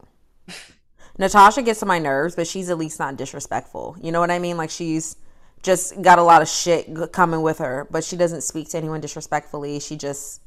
Natasha 1.19 1.63
gets 1.63 1.83
on 1.83 1.89
my 1.89 1.99
nerves, 1.99 2.35
but 2.35 2.47
she's 2.47 2.69
at 2.69 2.79
least 2.79 2.99
not 2.99 3.17
disrespectful. 3.17 3.97
You 4.03 4.13
know 4.13 4.21
what 4.21 4.31
I 4.31 4.39
mean? 4.39 4.57
Like 4.57 4.71
she's 4.71 5.17
just 5.63 6.01
got 6.03 6.19
a 6.19 6.23
lot 6.23 6.43
of 6.43 6.49
shit 6.49 7.13
coming 7.13 7.43
with 7.43 7.59
her, 7.59 7.87
but 7.91 8.05
she 8.05 8.17
doesn't 8.17 8.43
speak 8.43 8.69
to 8.71 8.77
anyone 8.77 9.01
disrespectfully. 9.01 9.81
She 9.81 9.97
just 9.97 10.43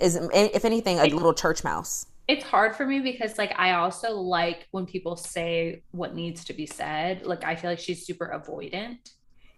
is, 0.00 0.16
if 0.32 0.64
anything, 0.64 0.98
a 0.98 1.04
little 1.04 1.34
church 1.34 1.62
mouse 1.62 2.06
it's 2.28 2.44
hard 2.44 2.76
for 2.76 2.86
me 2.86 3.00
because 3.00 3.38
like 3.38 3.58
I 3.58 3.72
also 3.72 4.12
like 4.12 4.68
when 4.70 4.84
people 4.84 5.16
say 5.16 5.82
what 5.92 6.14
needs 6.14 6.44
to 6.44 6.52
be 6.52 6.66
said. 6.66 7.24
Like 7.24 7.42
I 7.42 7.56
feel 7.56 7.70
like 7.70 7.78
she's 7.78 8.06
super 8.06 8.26
avoidant 8.26 8.98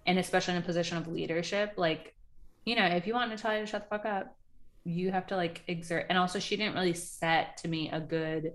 and 0.07 0.19
especially 0.19 0.55
in 0.55 0.63
a 0.63 0.65
position 0.65 0.97
of 0.97 1.09
leadership, 1.09 1.75
like, 1.77 2.15
you 2.65 2.77
know, 2.77 2.87
if 2.87 3.07
you 3.07 3.15
want 3.15 3.31
Natalia 3.31 3.61
to 3.61 3.67
shut 3.67 3.83
the 3.83 3.89
fuck 3.89 4.07
up, 4.07 4.37
you 4.85 5.11
have 5.11 5.27
to 5.27 5.37
like 5.37 5.63
exert 5.67 6.07
and 6.09 6.17
also 6.17 6.39
she 6.39 6.57
didn't 6.57 6.75
really 6.75 6.95
set 6.95 7.57
to 7.59 7.69
me 7.69 7.91
a 7.91 8.01
good 8.01 8.53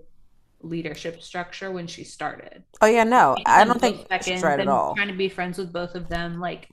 leadership 0.62 1.22
structure 1.22 1.70
when 1.70 1.86
she 1.86 2.02
started. 2.02 2.64
Oh 2.80 2.86
yeah, 2.86 3.04
no. 3.04 3.36
I 3.44 3.64
don't 3.64 3.78
think 3.78 4.06
she's 4.22 4.42
right 4.42 4.58
at 4.58 4.66
all. 4.66 4.94
Trying 4.94 5.08
to 5.08 5.14
be 5.14 5.28
friends 5.28 5.58
with 5.58 5.74
both 5.74 5.94
of 5.94 6.08
them. 6.08 6.40
Like 6.40 6.70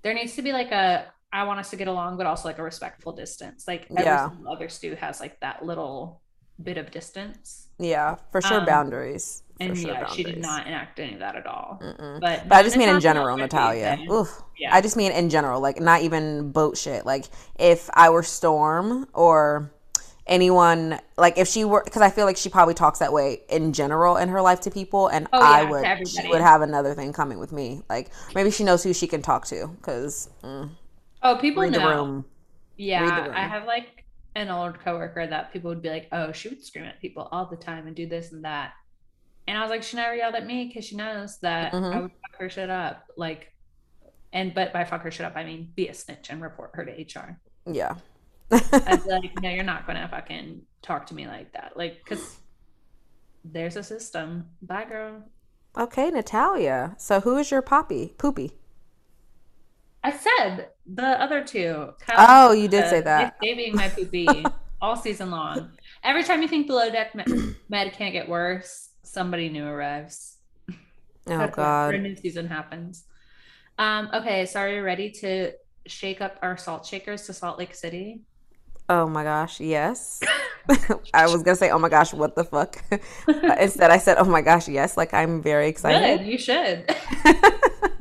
there 0.00 0.14
needs 0.14 0.34
to 0.36 0.42
be 0.42 0.52
like 0.52 0.72
a 0.72 1.12
I 1.30 1.42
want 1.42 1.60
us 1.60 1.68
to 1.70 1.76
get 1.76 1.88
along, 1.88 2.16
but 2.16 2.24
also 2.24 2.48
like 2.48 2.58
a 2.58 2.62
respectful 2.62 3.12
distance. 3.12 3.68
Like 3.68 3.86
every 3.90 4.04
yeah. 4.04 4.30
other 4.48 4.70
stew 4.70 4.94
has 4.94 5.20
like 5.20 5.38
that 5.40 5.62
little 5.62 6.22
bit 6.62 6.78
of 6.78 6.90
distance. 6.90 7.68
Yeah, 7.78 8.16
for 8.32 8.40
sure, 8.40 8.60
um, 8.60 8.66
boundaries. 8.66 9.42
For 9.58 9.64
and 9.64 9.76
sure 9.76 9.88
yeah, 9.88 10.00
boundaries. 10.00 10.16
she 10.16 10.24
did 10.24 10.38
not 10.38 10.66
enact 10.66 10.98
any 10.98 11.14
of 11.14 11.20
that 11.20 11.36
at 11.36 11.46
all. 11.46 11.78
Mm-mm. 11.82 12.20
But, 12.20 12.48
but 12.48 12.56
I 12.56 12.62
just 12.62 12.76
mean 12.76 12.88
in 12.88 13.00
general, 13.00 13.36
Natalia. 13.36 13.98
Oof. 14.10 14.42
Yeah. 14.58 14.74
I 14.74 14.80
just 14.80 14.96
mean 14.96 15.12
in 15.12 15.28
general, 15.28 15.60
like 15.60 15.80
not 15.80 16.02
even 16.02 16.52
boat 16.52 16.76
shit. 16.76 17.04
Like 17.04 17.26
if 17.58 17.90
I 17.92 18.10
were 18.10 18.22
Storm 18.22 19.06
or 19.12 19.70
anyone, 20.26 20.98
like 21.16 21.38
if 21.38 21.48
she 21.48 21.64
were, 21.64 21.82
because 21.84 22.02
I 22.02 22.10
feel 22.10 22.24
like 22.24 22.36
she 22.36 22.48
probably 22.48 22.74
talks 22.74 22.98
that 23.00 23.12
way 23.12 23.42
in 23.48 23.72
general 23.72 24.16
in 24.16 24.28
her 24.30 24.40
life 24.40 24.60
to 24.62 24.70
people, 24.70 25.08
and 25.08 25.28
oh, 25.32 25.40
I 25.40 25.64
would, 25.64 26.08
she 26.08 26.26
would 26.28 26.40
have 26.40 26.62
another 26.62 26.94
thing 26.94 27.12
coming 27.12 27.38
with 27.38 27.52
me. 27.52 27.82
Like 27.88 28.10
maybe 28.34 28.50
she 28.50 28.64
knows 28.64 28.82
who 28.82 28.94
she 28.94 29.06
can 29.06 29.22
talk 29.22 29.46
to, 29.46 29.68
because. 29.76 30.30
Mm, 30.42 30.70
oh, 31.22 31.36
people 31.36 31.68
know. 31.70 32.24
Yeah, 32.78 33.32
I 33.34 33.42
have 33.42 33.66
like 33.66 34.04
an 34.36 34.50
old 34.50 34.78
coworker 34.80 35.26
that 35.26 35.52
people 35.52 35.70
would 35.70 35.82
be 35.82 35.88
like, 35.88 36.08
oh, 36.12 36.30
she 36.30 36.50
would 36.50 36.62
scream 36.62 36.84
at 36.84 37.00
people 37.00 37.28
all 37.32 37.46
the 37.46 37.56
time 37.56 37.86
and 37.86 37.96
do 37.96 38.06
this 38.06 38.32
and 38.32 38.44
that. 38.44 38.74
And 39.48 39.56
I 39.56 39.62
was 39.62 39.70
like, 39.70 39.82
she 39.82 39.96
never 39.96 40.14
yelled 40.14 40.34
at 40.34 40.46
me 40.46 40.66
because 40.66 40.84
she 40.84 40.94
knows 40.94 41.38
that 41.38 41.72
mm-hmm. 41.72 41.96
I 41.96 42.00
would 42.02 42.10
fuck 42.10 42.40
her 42.40 42.50
shit 42.50 42.68
up. 42.68 43.08
Like, 43.16 43.54
and 44.32 44.52
but 44.54 44.72
by 44.72 44.84
fuck 44.84 45.02
her 45.02 45.10
shit 45.10 45.24
up, 45.24 45.36
I 45.36 45.44
mean 45.44 45.72
be 45.74 45.88
a 45.88 45.94
snitch 45.94 46.28
and 46.28 46.42
report 46.42 46.72
her 46.74 46.84
to 46.84 46.92
HR. 46.92 47.40
Yeah. 47.70 47.94
I'd 48.50 49.04
be 49.04 49.10
like, 49.10 49.32
no, 49.42 49.48
you're 49.48 49.64
not 49.64 49.86
gonna 49.86 50.06
fucking 50.08 50.62
talk 50.82 51.06
to 51.06 51.14
me 51.14 51.26
like 51.26 51.52
that. 51.54 51.72
Like, 51.76 52.04
cause 52.04 52.36
there's 53.42 53.76
a 53.76 53.82
system. 53.82 54.50
Bye, 54.60 54.84
girl. 54.84 55.22
Okay, 55.78 56.10
Natalia. 56.10 56.94
So 56.98 57.20
who 57.20 57.38
is 57.38 57.50
your 57.50 57.62
poppy? 57.62 58.14
Poopy. 58.18 58.52
I 60.06 60.12
said 60.12 60.68
the 60.86 61.20
other 61.20 61.42
two. 61.42 61.92
Kyle 61.98 62.50
oh, 62.50 62.52
you 62.52 62.68
did 62.68 62.88
say 62.88 63.00
that. 63.00 63.38
They 63.42 63.54
being 63.54 63.74
my 63.74 63.88
poopy 63.88 64.28
all 64.80 64.94
season 64.94 65.32
long. 65.32 65.70
Every 66.04 66.22
time 66.22 66.42
you 66.42 66.46
think 66.46 66.68
below 66.68 66.88
deck 66.90 67.12
med, 67.68 67.92
can't 67.92 68.12
get 68.12 68.28
worse, 68.28 68.90
somebody 69.02 69.48
new 69.48 69.66
arrives. 69.66 70.36
Oh 71.26 71.48
God! 71.48 71.96
A 71.96 71.98
new 71.98 72.14
season 72.14 72.46
happens. 72.46 73.02
Um, 73.80 74.08
okay, 74.14 74.46
so 74.46 74.60
are 74.60 74.68
you 74.68 74.82
ready 74.82 75.10
to 75.10 75.50
shake 75.86 76.20
up 76.20 76.38
our 76.40 76.56
salt 76.56 76.86
shakers 76.86 77.26
to 77.26 77.32
Salt 77.32 77.58
Lake 77.58 77.74
City? 77.74 78.20
Oh 78.88 79.08
my 79.08 79.24
gosh, 79.24 79.60
yes. 79.60 80.20
I 81.14 81.26
was 81.26 81.42
gonna 81.42 81.56
say, 81.56 81.70
oh 81.70 81.78
my 81.78 81.88
gosh, 81.88 82.12
what 82.12 82.34
the 82.34 82.44
fuck? 82.44 82.82
Instead, 83.60 83.90
I 83.90 83.98
said, 83.98 84.18
oh 84.18 84.24
my 84.24 84.40
gosh, 84.40 84.68
yes. 84.68 84.96
Like 84.96 85.14
I'm 85.14 85.42
very 85.42 85.68
excited. 85.68 86.18
Good, 86.18 86.26
you 86.26 86.38
should. 86.38 86.94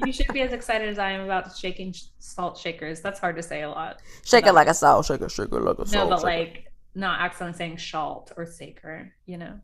you 0.06 0.12
should 0.12 0.34
be 0.34 0.42
as 0.42 0.52
excited 0.52 0.90
as 0.90 0.98
I 0.98 1.12
am 1.12 1.22
about 1.22 1.56
shaking 1.56 1.94
salt 2.20 2.58
shakers. 2.58 3.02
That's 3.02 3.20
hard 3.20 3.36
to 3.36 3.44
say 3.44 3.62
a 3.62 3.70
lot. 3.70 4.02
Shake 4.24 4.48
it 4.48 4.54
like 4.54 4.68
a 4.68 4.74
salt 4.74 5.06
shaker, 5.06 5.30
shake 5.30 5.52
it 5.52 5.62
like 5.62 5.78
a 5.78 5.88
salt. 5.88 6.10
No, 6.10 6.16
but 6.16 6.22
shaker. 6.22 6.26
like 6.26 6.72
not 6.96 7.22
accidentally 7.22 7.58
saying 7.58 7.78
salt 7.78 8.32
or 8.36 8.46
saker. 8.46 9.14
You 9.26 9.38
know. 9.38 9.60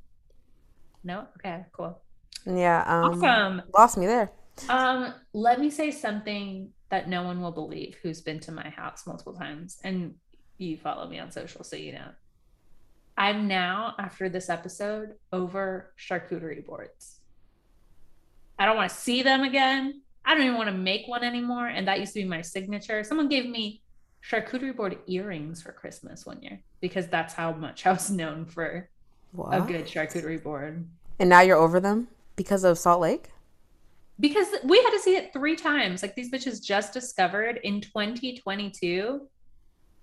No. 1.04 1.28
Okay. 1.40 1.66
Cool. 1.72 2.00
Yeah. 2.46 2.84
Um, 2.86 3.24
awesome. 3.24 3.62
Lost 3.76 3.98
me 3.98 4.06
there. 4.06 4.32
Um. 4.70 5.14
Let 5.34 5.60
me 5.60 5.72
say 5.72 5.90
something 5.90 6.70
that 6.90 7.10
no 7.10 7.24
one 7.24 7.42
will 7.42 7.54
believe 7.54 7.96
who's 8.04 8.22
been 8.22 8.40
to 8.42 8.52
my 8.52 8.70
house 8.70 9.08
multiple 9.08 9.34
times. 9.34 9.80
And 9.84 10.16
you 10.62 10.78
follow 10.78 11.08
me 11.08 11.20
on 11.20 11.32
social, 11.32 11.64
so 11.64 11.76
you 11.76 11.94
know. 11.94 12.10
I'm 13.18 13.48
now, 13.48 13.96
after 14.00 14.30
this 14.30 14.50
episode, 14.50 15.16
over 15.34 15.94
charcuterie 16.00 16.66
boards. 16.66 17.20
I 18.58 18.66
don't 18.66 18.78
want 18.78 18.90
to 18.90 18.96
see 18.96 19.22
them 19.22 19.44
again. 19.44 20.02
I 20.24 20.34
don't 20.34 20.44
even 20.44 20.58
want 20.58 20.70
to 20.70 20.76
make 20.76 21.08
one 21.08 21.24
anymore. 21.24 21.68
And 21.68 21.88
that 21.88 22.00
used 22.00 22.14
to 22.14 22.20
be 22.22 22.28
my 22.28 22.42
signature. 22.42 23.04
Someone 23.04 23.28
gave 23.28 23.48
me 23.48 23.82
charcuterie 24.28 24.76
board 24.76 25.00
earrings 25.08 25.62
for 25.62 25.72
Christmas 25.72 26.26
one 26.26 26.42
year 26.42 26.62
because 26.80 27.08
that's 27.08 27.34
how 27.34 27.52
much 27.52 27.86
I 27.86 27.92
was 27.92 28.10
known 28.10 28.46
for 28.46 28.90
what? 29.34 29.58
a 29.58 29.62
good 29.62 29.86
charcuterie 29.86 30.42
board. 30.42 30.86
And 31.20 31.30
now 31.30 31.42
you're 31.42 31.58
over 31.58 31.80
them 31.80 32.08
because 32.36 32.64
of 32.64 32.78
Salt 32.78 33.02
Lake? 33.02 33.30
Because 34.20 34.48
we 34.64 34.78
had 34.78 34.92
to 34.92 35.00
see 35.00 35.16
it 35.16 35.34
three 35.34 35.56
times. 35.56 36.02
Like 36.02 36.16
these 36.16 36.32
bitches 36.32 36.64
just 36.64 36.94
discovered 36.94 37.60
in 37.64 37.82
2022 37.82 39.28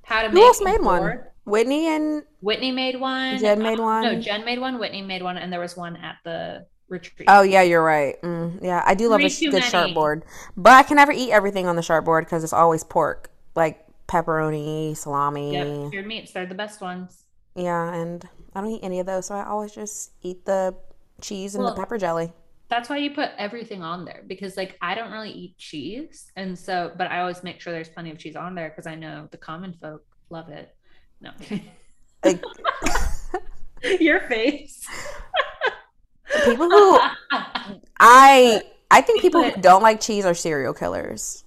how 0.08 0.22
to 0.22 0.30
Who 0.30 0.42
else 0.42 0.62
made 0.62 0.80
one? 0.80 1.20
Whitney 1.44 1.86
and 1.86 2.22
Whitney 2.40 2.72
made 2.72 2.98
one. 2.98 3.38
Jen 3.38 3.62
made 3.62 3.78
one. 3.78 4.02
no, 4.02 4.20
Jen 4.20 4.44
made 4.44 4.58
one. 4.58 4.78
Whitney 4.78 5.02
made 5.02 5.22
one, 5.22 5.38
and 5.38 5.52
there 5.52 5.60
was 5.60 5.76
one 5.76 5.96
at 5.96 6.16
the 6.24 6.66
retreat. 6.88 7.28
Oh 7.30 7.42
yeah, 7.42 7.62
you're 7.62 7.82
right. 7.82 8.20
Mm, 8.22 8.62
yeah, 8.62 8.82
I 8.84 8.94
do 8.94 9.08
love 9.08 9.20
Three 9.20 9.48
a 9.48 9.50
good 9.50 9.64
sharp 9.64 9.94
board, 9.94 10.24
but 10.56 10.72
I 10.72 10.82
can 10.82 10.96
never 10.96 11.12
eat 11.12 11.30
everything 11.30 11.66
on 11.66 11.76
the 11.76 11.82
sharp 11.82 12.04
board 12.04 12.24
because 12.24 12.44
it's 12.44 12.52
always 12.52 12.84
pork, 12.84 13.30
like 13.54 13.84
pepperoni, 14.08 14.96
salami. 14.96 15.52
Yep, 15.52 15.90
cured 15.92 16.06
meats. 16.06 16.32
They're 16.32 16.46
the 16.46 16.54
best 16.54 16.80
ones. 16.80 17.24
Yeah, 17.54 17.94
and 17.94 18.26
I 18.54 18.60
don't 18.60 18.70
eat 18.70 18.80
any 18.82 19.00
of 19.00 19.06
those, 19.06 19.26
so 19.26 19.34
I 19.34 19.44
always 19.44 19.72
just 19.72 20.12
eat 20.22 20.44
the 20.44 20.74
cheese 21.20 21.54
and 21.54 21.64
well, 21.64 21.74
the 21.74 21.80
pepper 21.80 21.98
jelly. 21.98 22.32
That's 22.68 22.90
why 22.90 22.98
you 22.98 23.10
put 23.10 23.30
everything 23.38 23.82
on 23.82 24.04
there 24.04 24.22
because, 24.26 24.56
like, 24.56 24.76
I 24.82 24.94
don't 24.94 25.10
really 25.10 25.30
eat 25.30 25.56
cheese, 25.56 26.30
and 26.36 26.58
so, 26.58 26.92
but 26.96 27.10
I 27.10 27.20
always 27.20 27.42
make 27.42 27.60
sure 27.60 27.72
there's 27.72 27.88
plenty 27.88 28.10
of 28.10 28.18
cheese 28.18 28.36
on 28.36 28.54
there 28.54 28.68
because 28.68 28.86
I 28.86 28.94
know 28.94 29.28
the 29.30 29.38
common 29.38 29.72
folk 29.72 30.04
love 30.28 30.50
it. 30.50 30.74
No. 31.20 31.30
Like, 32.24 32.42
Your 34.00 34.20
face. 34.20 34.84
people 36.44 36.68
who 36.68 37.00
I 38.00 38.62
I 38.90 39.00
think 39.02 39.22
people 39.22 39.42
who 39.42 39.60
don't 39.60 39.82
like 39.82 40.00
cheese 40.00 40.24
are 40.24 40.34
serial 40.34 40.74
killers. 40.74 41.44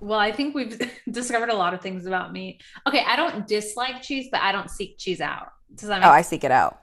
Well, 0.00 0.18
I 0.18 0.32
think 0.32 0.54
we've 0.54 0.80
discovered 1.10 1.50
a 1.50 1.54
lot 1.54 1.74
of 1.74 1.80
things 1.80 2.06
about 2.06 2.32
me. 2.32 2.58
Okay, 2.86 3.04
I 3.06 3.16
don't 3.16 3.46
dislike 3.46 4.02
cheese, 4.02 4.28
but 4.30 4.40
I 4.40 4.52
don't 4.52 4.70
seek 4.70 4.98
cheese 4.98 5.20
out. 5.20 5.48
Does 5.74 5.88
that 5.88 6.00
make 6.00 6.08
oh, 6.08 6.10
I 6.10 6.22
seek 6.22 6.44
it 6.44 6.50
out. 6.50 6.80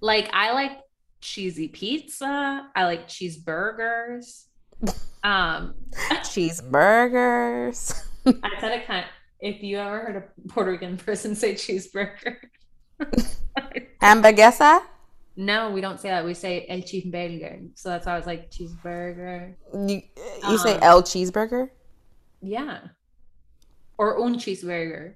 Like 0.00 0.28
I 0.32 0.52
like 0.52 0.80
cheesy 1.20 1.68
pizza. 1.68 2.68
I 2.74 2.84
like 2.84 3.08
cheeseburgers. 3.08 4.44
Um, 5.24 5.74
cheeseburgers. 6.22 8.00
I 8.26 8.60
said 8.60 8.72
it 8.78 8.86
kind. 8.86 9.00
Of, 9.00 9.10
if 9.40 9.60
you 9.60 9.78
ever 9.78 9.98
heard 9.98 10.16
a 10.16 10.48
Puerto 10.48 10.70
Rican 10.70 10.96
person 10.96 11.34
say 11.34 11.54
cheeseburger, 11.54 12.36
hamburguesa. 14.00 14.82
No, 15.36 15.70
we 15.70 15.80
don't 15.80 15.98
say 15.98 16.10
that. 16.10 16.24
We 16.24 16.32
say 16.32 16.64
el 16.68 16.78
cheeseburger. 16.78 17.70
So 17.74 17.88
that's 17.88 18.06
why 18.06 18.12
I 18.12 18.16
was 18.18 18.26
like 18.26 18.52
cheeseburger. 18.52 19.54
You, 19.74 19.96
you 19.96 20.02
um, 20.44 20.58
say 20.58 20.78
el 20.80 21.02
cheeseburger? 21.02 21.70
Yeah. 22.40 22.78
Or 23.98 24.22
un 24.22 24.36
cheeseburger. 24.36 25.14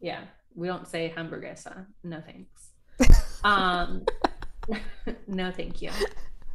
Yeah. 0.00 0.20
We 0.54 0.68
don't 0.68 0.86
say 0.86 1.12
hamburguesa. 1.16 1.84
No 2.04 2.22
thanks. 2.24 2.70
um 3.44 4.04
no 5.26 5.50
thank 5.50 5.82
you. 5.82 5.90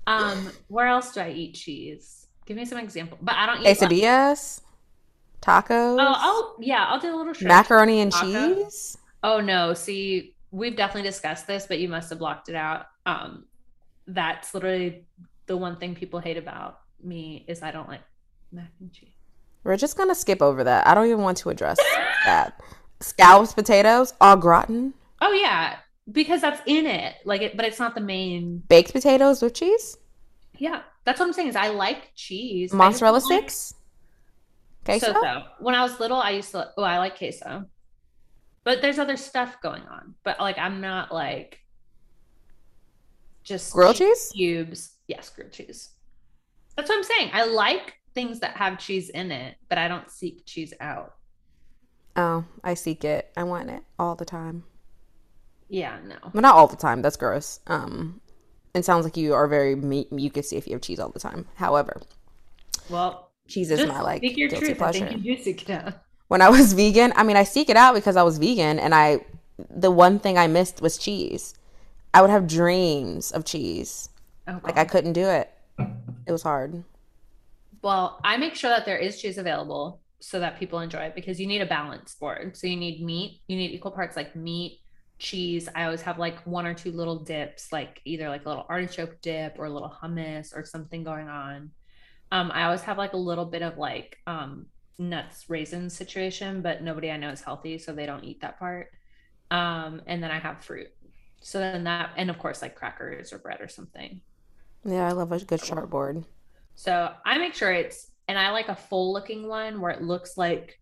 Um 0.08 0.52
where 0.68 0.88
else 0.88 1.14
do 1.14 1.22
I 1.22 1.32
eat 1.32 1.56
cheese? 1.56 2.28
Give 2.46 2.58
me 2.58 2.66
some 2.66 2.78
example. 2.78 3.18
But 3.22 3.36
I 3.36 3.46
don't 3.46 3.62
eat 3.62 3.68
quesadillas, 3.68 4.62
tacos. 5.42 5.98
Oh, 6.00 6.14
I'll 6.18 6.56
yeah, 6.60 6.86
I'll 6.88 7.00
do 7.00 7.14
a 7.14 7.18
little 7.18 7.34
shrimp. 7.34 7.50
macaroni 7.50 8.02
and 8.02 8.14
cheese. 8.14 8.98
Oh 9.24 9.40
no, 9.40 9.74
see, 9.74 10.36
we've 10.52 10.76
definitely 10.76 11.10
discussed 11.10 11.48
this, 11.48 11.66
but 11.66 11.80
you 11.80 11.88
must 11.88 12.10
have 12.10 12.20
blocked 12.20 12.50
it 12.50 12.56
out. 12.56 12.88
Um, 13.06 13.46
that's 14.08 14.54
literally 14.54 15.06
the 15.46 15.56
one 15.56 15.78
thing 15.78 15.96
people 15.96 16.20
hate 16.20 16.38
about 16.38 16.80
me 17.02 17.46
is 17.48 17.62
I 17.62 17.72
don't 17.72 17.88
like 17.88 18.02
mac 18.52 18.72
and 18.80 18.92
cheese. 18.92 19.10
We're 19.64 19.78
just 19.78 19.96
gonna 19.96 20.16
skip 20.16 20.42
over 20.42 20.64
that. 20.66 20.86
I 20.86 20.94
don't 20.94 21.06
even 21.06 21.22
want 21.22 21.38
to 21.38 21.50
address 21.50 21.78
that. 22.26 22.60
Scallops, 23.00 23.54
potatoes, 23.54 24.14
au 24.20 24.36
gratin. 24.36 24.94
Oh 25.22 25.32
yeah, 25.32 25.78
because 26.12 26.42
that's 26.42 26.62
in 26.66 26.86
it. 26.86 27.16
Like 27.26 27.42
it, 27.42 27.58
but 27.58 27.66
it's 27.66 27.80
not 27.80 27.96
the 27.96 28.02
main. 28.02 28.64
Baked 28.68 28.94
potatoes 28.94 29.42
with 29.42 29.54
cheese. 29.54 29.98
Yeah, 30.58 30.82
that's 31.06 31.20
what 31.20 31.28
I'm 31.28 31.34
saying. 31.34 31.50
Is 31.50 31.56
I 31.56 31.70
like 31.70 32.12
cheese. 32.16 32.74
Mozzarella 32.74 33.22
sticks. 33.22 33.74
Like... 33.74 33.80
Queso. 35.02 35.14
So, 35.14 35.22
so 35.22 35.44
when 35.60 35.76
I 35.76 35.82
was 35.82 36.00
little, 36.00 36.18
I 36.18 36.32
used 36.32 36.52
to. 36.52 36.72
Oh, 36.78 36.84
I 36.84 36.98
like 36.98 37.18
queso. 37.18 37.66
But 38.64 38.82
there's 38.82 39.00
other 39.00 39.18
stuff 39.18 39.62
going 39.62 39.84
on. 39.84 40.16
But 40.24 40.40
like 40.40 40.58
I'm 40.58 40.82
not 40.82 41.14
like 41.14 41.60
just 43.44 43.74
grilled 43.74 43.96
cheese 43.96 44.32
cubes. 44.34 44.96
Yes, 45.08 45.30
grilled 45.30 45.52
cheese. 45.52 45.92
That's 46.76 46.90
what 46.90 46.98
I'm 46.98 47.04
saying. 47.04 47.30
I 47.34 47.46
like 47.46 47.94
things 48.16 48.40
that 48.40 48.58
have 48.58 48.80
cheese 48.80 49.10
in 49.10 49.32
it, 49.32 49.56
but 49.70 49.78
I 49.78 49.88
don't 49.88 50.10
seek 50.10 50.46
cheese 50.46 50.74
out. 50.80 51.14
Oh, 52.16 52.46
I 52.64 52.74
seek 52.74 53.04
it. 53.04 53.32
I 53.36 53.44
want 53.44 53.70
it 53.70 53.84
all 53.98 54.16
the 54.16 54.26
time. 54.26 54.64
Yeah, 55.74 55.98
no. 56.06 56.16
But 56.34 56.42
not 56.42 56.56
all 56.56 56.68
the 56.68 56.76
time. 56.76 57.02
That's 57.02 57.18
gross. 57.18 57.60
Um, 57.68 58.22
it 58.74 58.86
sounds 58.86 59.06
like 59.06 59.18
you 59.18 59.34
are 59.34 59.48
very 59.48 59.76
mucusy 59.76 60.54
if 60.58 60.68
you 60.68 60.74
have 60.74 60.82
cheese 60.82 61.00
all 61.00 61.10
the 61.10 61.20
time. 61.20 61.48
However, 61.56 62.02
well, 62.90 63.32
cheese 63.48 63.72
is 63.72 63.86
my 63.88 64.02
like 64.02 64.22
guilty 64.22 64.48
truth. 64.48 64.78
pleasure. 64.78 65.06
I 65.06 65.10
think 65.10 65.26
you 65.26 65.36
do 65.36 65.44
seek 65.44 65.64
it 65.64 65.70
out 65.72 65.96
when 66.34 66.42
I 66.42 66.50
was 66.50 66.74
vegan, 66.74 67.14
I 67.16 67.22
mean, 67.22 67.38
I 67.38 67.44
seek 67.44 67.70
it 67.70 67.78
out 67.78 67.94
because 67.94 68.16
I 68.16 68.24
was 68.24 68.40
vegan 68.40 68.80
and 68.80 68.96
I, 68.96 69.20
the 69.70 69.92
one 69.92 70.18
thing 70.18 70.36
I 70.36 70.48
missed 70.48 70.82
was 70.82 70.98
cheese. 70.98 71.54
I 72.12 72.22
would 72.22 72.32
have 72.32 72.48
dreams 72.48 73.32
of 73.32 73.46
cheese. 73.46 74.10
Oh, 74.48 74.60
like 74.64 74.78
I 74.78 74.86
couldn't 74.86 75.14
do 75.14 75.28
it. 75.28 75.52
It 76.26 76.32
was 76.32 76.42
hard. 76.42 76.84
Well, 77.84 78.20
I 78.24 78.38
make 78.38 78.56
sure 78.56 78.72
that 78.72 78.84
there 78.84 78.98
is 78.98 79.22
cheese 79.22 79.38
available 79.38 80.02
so 80.20 80.40
that 80.40 80.58
people 80.58 80.80
enjoy 80.80 81.02
it 81.02 81.14
because 81.14 81.40
you 81.40 81.46
need 81.46 81.62
a 81.62 81.68
balance 81.68 82.16
board. 82.16 82.58
So 82.58 82.66
you 82.66 82.78
need 82.78 83.04
meat, 83.06 83.42
you 83.48 83.56
need 83.56 83.70
equal 83.70 83.92
parts 83.92 84.16
like 84.16 84.36
meat, 84.36 84.80
cheese. 85.24 85.70
I 85.74 85.86
always 85.86 86.02
have 86.02 86.20
like 86.20 86.46
one 86.46 86.66
or 86.68 86.74
two 86.74 86.92
little 86.92 87.18
dips, 87.18 87.72
like 87.72 88.02
either 88.06 88.28
like 88.28 88.46
a 88.46 88.50
little 88.50 88.66
artichoke 88.68 89.22
dip 89.22 89.58
or 89.58 89.66
a 89.66 89.70
little 89.70 89.90
hummus 89.90 90.56
or 90.56 90.66
something 90.66 91.04
going 91.04 91.30
on. 91.30 91.72
Um, 92.32 92.52
I 92.54 92.66
always 92.66 92.82
have 92.82 92.98
like 92.98 93.14
a 93.14 93.18
little 93.18 93.46
bit 93.46 93.62
of 93.62 93.78
like 93.78 94.18
um, 94.28 94.66
nuts 95.00 95.50
raisins 95.50 95.96
situation, 95.96 96.62
but 96.62 96.84
nobody 96.84 97.10
I 97.10 97.18
know 97.18 97.30
is 97.30 97.42
healthy, 97.42 97.78
so 97.78 97.94
they 97.94 98.06
don't 98.06 98.24
eat 98.24 98.42
that 98.42 98.60
part. 98.60 98.92
Um, 99.50 100.02
and 100.08 100.22
then 100.22 100.30
I 100.30 100.40
have 100.40 100.64
fruit. 100.64 100.90
So 101.42 101.60
then 101.60 101.86
that, 101.86 102.12
and 102.18 102.30
of 102.30 102.38
course, 102.38 102.62
like 102.62 102.76
crackers 102.76 103.32
or 103.32 103.38
bread 103.38 103.62
or 103.62 103.68
something. 103.68 104.20
Yeah, 104.86 105.08
I 105.08 105.14
love 105.14 105.32
a 105.32 105.40
good 105.40 105.64
sharp 105.64 105.90
board. 105.90 106.26
So 106.76 107.12
I 107.26 107.38
make 107.38 107.54
sure 107.54 107.72
it's, 107.72 108.12
and 108.28 108.38
I 108.38 108.52
like 108.52 108.68
a 108.68 108.76
full 108.76 109.14
looking 109.14 109.48
one 109.48 109.80
where 109.80 109.92
it 109.92 110.02
looks 110.02 110.38
like 110.38 110.80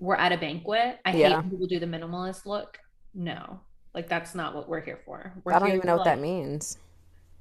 we're 0.00 0.16
at 0.16 0.32
a 0.32 0.36
banquet. 0.36 0.98
I 1.04 1.14
yeah. 1.14 1.40
hate 1.40 1.50
people 1.50 1.66
do 1.66 1.78
the 1.78 1.86
minimalist 1.86 2.46
look. 2.46 2.78
No, 3.14 3.60
like 3.94 4.08
that's 4.08 4.34
not 4.34 4.54
what 4.54 4.68
we're 4.68 4.80
here 4.80 5.00
for. 5.04 5.32
We're 5.44 5.52
I 5.52 5.58
don't 5.58 5.68
even 5.68 5.86
know 5.86 5.96
what 5.96 6.06
like, 6.06 6.16
that 6.16 6.20
means. 6.20 6.78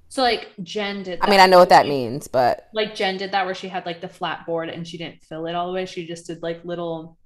So 0.09 0.21
like 0.21 0.49
Jen 0.61 1.03
did. 1.03 1.19
I 1.21 1.29
mean, 1.29 1.39
I 1.39 1.47
know 1.47 1.57
what 1.57 1.69
that 1.69 1.87
means, 1.87 2.27
but 2.27 2.69
like 2.73 2.93
Jen 2.93 3.17
did 3.17 3.31
that 3.31 3.45
where 3.45 3.55
she 3.55 3.67
had 3.67 3.85
like 3.85 4.01
the 4.01 4.07
flat 4.07 4.45
board 4.45 4.69
and 4.69 4.87
she 4.87 4.97
didn't 4.97 5.23
fill 5.23 5.47
it 5.47 5.55
all 5.55 5.67
the 5.67 5.73
way. 5.73 5.85
She 5.85 6.05
just 6.05 6.27
did 6.27 6.43
like 6.43 6.63
little 6.63 7.17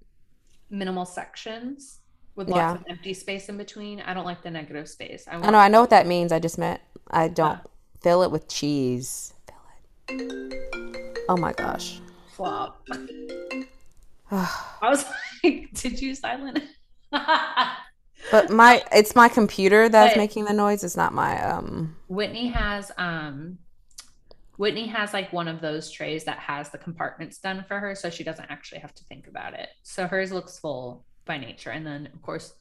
minimal 0.69 1.05
sections 1.05 1.99
with 2.35 2.47
lots 2.47 2.59
yeah. 2.59 2.75
of 2.75 2.83
empty 2.87 3.13
space 3.13 3.49
in 3.49 3.57
between. 3.57 3.99
I 4.01 4.13
don't 4.13 4.25
like 4.25 4.41
the 4.41 4.51
negative 4.51 4.87
space. 4.87 5.27
I, 5.27 5.35
I 5.35 5.49
know. 5.49 5.57
I 5.57 5.67
know 5.67 5.81
what 5.81 5.89
that 5.89 6.07
means. 6.07 6.31
I 6.31 6.39
just 6.39 6.57
meant 6.57 6.79
I 7.11 7.27
don't 7.27 7.57
yeah. 7.57 7.71
fill 8.01 8.23
it 8.23 8.31
with 8.31 8.47
cheese. 8.47 9.33
Fill 10.07 10.19
it. 10.21 11.25
Oh 11.27 11.35
my 11.35 11.51
gosh. 11.51 11.99
Flop. 12.31 12.87
I 14.31 14.89
was 14.89 15.05
like, 15.43 15.69
did 15.73 16.01
you 16.01 16.15
silent? 16.15 16.63
But 18.31 18.49
my 18.49 18.83
it's 18.91 19.15
my 19.15 19.29
computer 19.29 19.89
that's 19.89 20.13
but 20.13 20.17
making 20.17 20.45
the 20.45 20.53
noise. 20.53 20.83
It's 20.83 20.97
not 20.97 21.13
my 21.13 21.41
um 21.43 21.95
Whitney 22.07 22.47
has 22.47 22.91
um 22.97 23.57
Whitney 24.57 24.87
has 24.87 25.13
like 25.13 25.31
one 25.31 25.47
of 25.47 25.61
those 25.61 25.91
trays 25.91 26.23
that 26.25 26.39
has 26.39 26.69
the 26.69 26.77
compartments 26.77 27.37
done 27.37 27.63
for 27.67 27.79
her 27.79 27.93
so 27.95 28.09
she 28.09 28.23
doesn't 28.23 28.49
actually 28.49 28.79
have 28.79 28.93
to 28.95 29.03
think 29.05 29.27
about 29.27 29.53
it. 29.53 29.69
So 29.83 30.07
hers 30.07 30.31
looks 30.31 30.59
full 30.59 31.05
by 31.25 31.37
nature 31.37 31.71
and 31.71 31.85
then 31.85 32.09
of 32.13 32.21
course 32.21 32.53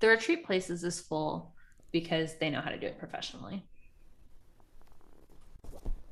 the 0.00 0.08
retreat 0.08 0.46
places 0.46 0.84
is 0.84 1.00
full 1.00 1.54
because 1.92 2.38
they 2.38 2.50
know 2.50 2.60
how 2.60 2.70
to 2.70 2.78
do 2.78 2.86
it 2.86 2.98
professionally. 2.98 3.64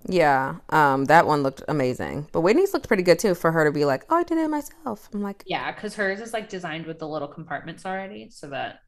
Yeah, 0.09 0.57
um, 0.71 1.05
that 1.07 1.27
one 1.27 1.43
looked 1.43 1.63
amazing. 1.69 2.29
But 2.33 2.41
Whitney's 2.41 2.73
looked 2.73 2.89
pretty 2.89 3.03
good 3.03 3.19
too 3.19 3.35
for 3.35 3.53
her 3.53 3.65
to 3.65 3.73
be 3.73 3.85
like, 3.85 4.05
"Oh, 4.09 4.17
I 4.17 4.23
did 4.23 4.39
it 4.39 4.49
myself." 4.49 5.09
I'm 5.13 5.23
like, 5.23 5.43
"Yeah," 5.47 5.71
because 5.73 5.95
hers 5.97 6.21
is 6.21 6.33
like 6.33 6.49
designed 6.49 6.87
with 6.87 6.99
the 6.99 7.09
little 7.09 7.29
compartments 7.29 7.85
already, 7.85 8.31
so 8.31 8.49
that 8.49 8.81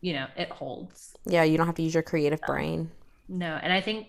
you 0.00 0.12
know, 0.12 0.26
it 0.36 0.50
holds. 0.50 1.14
Yeah, 1.24 1.44
you 1.44 1.56
don't 1.56 1.66
have 1.66 1.76
to 1.76 1.82
use 1.82 1.94
your 1.94 2.02
creative 2.02 2.40
brain. 2.42 2.90
No, 3.28 3.58
and 3.60 3.72
I 3.72 3.80
think 3.80 4.08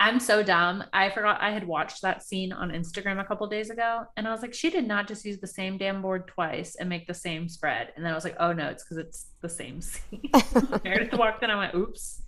I'm 0.00 0.18
so 0.18 0.42
dumb. 0.42 0.84
I 0.92 1.10
forgot 1.10 1.40
I 1.40 1.50
had 1.50 1.66
watched 1.66 2.02
that 2.02 2.22
scene 2.22 2.52
on 2.52 2.70
Instagram 2.70 3.20
a 3.20 3.24
couple 3.24 3.46
days 3.46 3.70
ago 3.70 4.04
and 4.16 4.26
I 4.26 4.32
was 4.32 4.42
like, 4.42 4.52
she 4.52 4.70
did 4.70 4.86
not 4.86 5.06
just 5.06 5.24
use 5.24 5.38
the 5.38 5.46
same 5.46 5.78
damn 5.78 6.02
board 6.02 6.26
twice 6.26 6.76
and 6.76 6.88
make 6.88 7.06
the 7.06 7.14
same 7.14 7.48
spread. 7.48 7.92
And 7.94 8.04
then 8.04 8.12
I 8.12 8.14
was 8.14 8.24
like, 8.24 8.36
oh 8.40 8.52
no, 8.52 8.68
it's 8.68 8.82
because 8.82 8.98
it's 8.98 9.26
the 9.40 9.48
same 9.48 9.80
scene. 9.80 10.30
Meredith 10.84 11.12
walked 11.18 11.42
in, 11.42 11.50
I 11.50 11.56
went, 11.56 11.74
oops. 11.74 12.22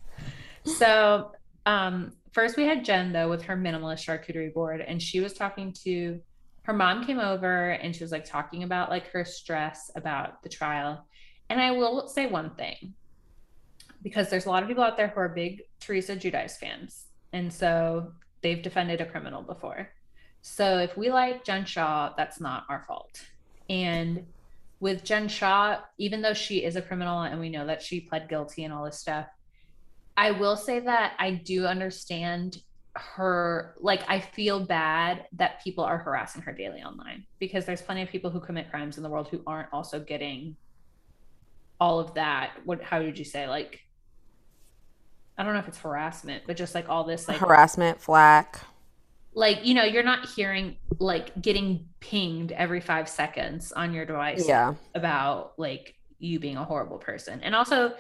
So 0.65 1.33
um, 1.65 2.13
first 2.33 2.57
we 2.57 2.65
had 2.65 2.85
Jen 2.85 3.13
though 3.13 3.29
with 3.29 3.43
her 3.43 3.57
minimalist 3.57 4.05
charcuterie 4.07 4.55
board, 4.55 4.81
and 4.81 5.03
she 5.03 5.21
was 5.21 5.33
talking 5.33 5.73
to 5.85 6.21
her 6.63 6.73
mom 6.73 7.05
came 7.05 7.21
over 7.21 7.71
and 7.71 7.95
she 7.95 8.03
was 8.03 8.11
like 8.11 8.25
talking 8.25 8.65
about 8.65 8.91
like 8.91 9.09
her 9.09 9.25
stress 9.25 9.91
about 9.95 10.43
the 10.43 10.49
trial. 10.49 11.05
And 11.49 11.61
I 11.61 11.71
will 11.73 12.09
say 12.09 12.27
one 12.27 12.51
thing 12.51 12.95
because 14.03 14.31
there's 14.31 14.47
a 14.47 14.51
lot 14.51 14.63
of 14.63 14.69
people 14.69 14.85
out 14.85 14.97
there 14.97 15.09
who 15.09 15.21
are 15.21 15.29
big 15.29 15.63
Teresa 15.81 16.17
Giudice 16.17 16.57
fans. 16.57 17.07
And 17.33 17.53
so 17.53 18.13
they've 18.43 18.63
defended 18.63 19.01
a 19.01 19.07
criminal 19.07 19.43
before. 19.43 19.91
So 20.43 20.79
if 20.79 20.97
we 20.97 21.11
like 21.11 21.45
Jen 21.45 21.65
Shah, 21.65 22.13
that's 22.17 22.41
not 22.41 22.65
our 22.69 22.85
fault. 22.87 23.21
And 23.69 24.25
with 24.79 25.05
Jen 25.05 25.29
Shah, 25.29 25.81
even 25.99 26.23
though 26.23 26.35
she 26.35 26.65
is 26.65 26.77
a 26.77 26.83
criminal 26.83 27.23
and 27.23 27.41
we 27.41 27.49
know 27.49 27.67
that 27.67 27.83
she 27.83 28.01
pled 28.01 28.29
guilty 28.29 28.65
and 28.65 28.73
all 28.73 28.85
this 28.85 28.99
stuff, 28.99 29.27
I 30.17 30.31
will 30.31 30.57
say 30.57 30.81
that 30.81 31.15
I 31.19 31.33
do 31.33 31.67
understand 31.67 32.63
her 32.95 33.75
like 33.81 34.03
I 34.09 34.21
feel 34.21 34.65
bad 34.65 35.27
that 35.33 35.63
people 35.63 35.85
are 35.85 35.99
harassing 35.99 36.43
her 36.43 36.53
daily 36.53 36.81
online 36.83 37.27
because 37.39 37.67
there's 37.67 37.83
plenty 37.83 38.03
of 38.03 38.09
people 38.09 38.31
who 38.31 38.41
commit 38.41 38.71
crimes 38.71 38.97
in 38.97 39.03
the 39.03 39.11
world 39.11 39.29
who 39.29 39.43
aren't 39.47 39.69
also 39.73 40.01
getting 40.01 40.57
all 41.81 42.01
of 42.01 42.15
that 42.15 42.53
what 42.65 42.83
how 42.83 42.99
did 43.01 43.19
you 43.19 43.25
say 43.25 43.49
like 43.49 43.81
I 45.39 45.45
don't 45.45 45.53
know 45.53 45.59
if 45.59 45.69
it's 45.69 45.79
harassment 45.79 46.45
but 46.47 46.57
just 46.57 46.75
like 46.75 46.89
all 46.89 47.05
this 47.05 47.29
like 47.29 47.39
harassment 47.39 48.01
flack. 48.01 48.61
Like 49.35 49.67
you 49.67 49.75
know 49.75 49.85
you're 49.85 50.03
not 50.03 50.27
hearing 50.29 50.77
like 50.99 51.41
getting 51.41 51.89
pinged 52.01 52.53
every 52.53 52.81
5 52.81 53.09
seconds 53.09 53.73
on 53.73 53.93
your 53.93 54.07
device 54.07 54.49
yeah. 54.49 54.75
about 54.95 55.53
like 55.59 55.95
you 56.19 56.41
being 56.41 56.57
a 56.57 56.65
horrible 56.65 56.99
person. 56.99 57.41
And 57.43 57.55
also 57.55 57.93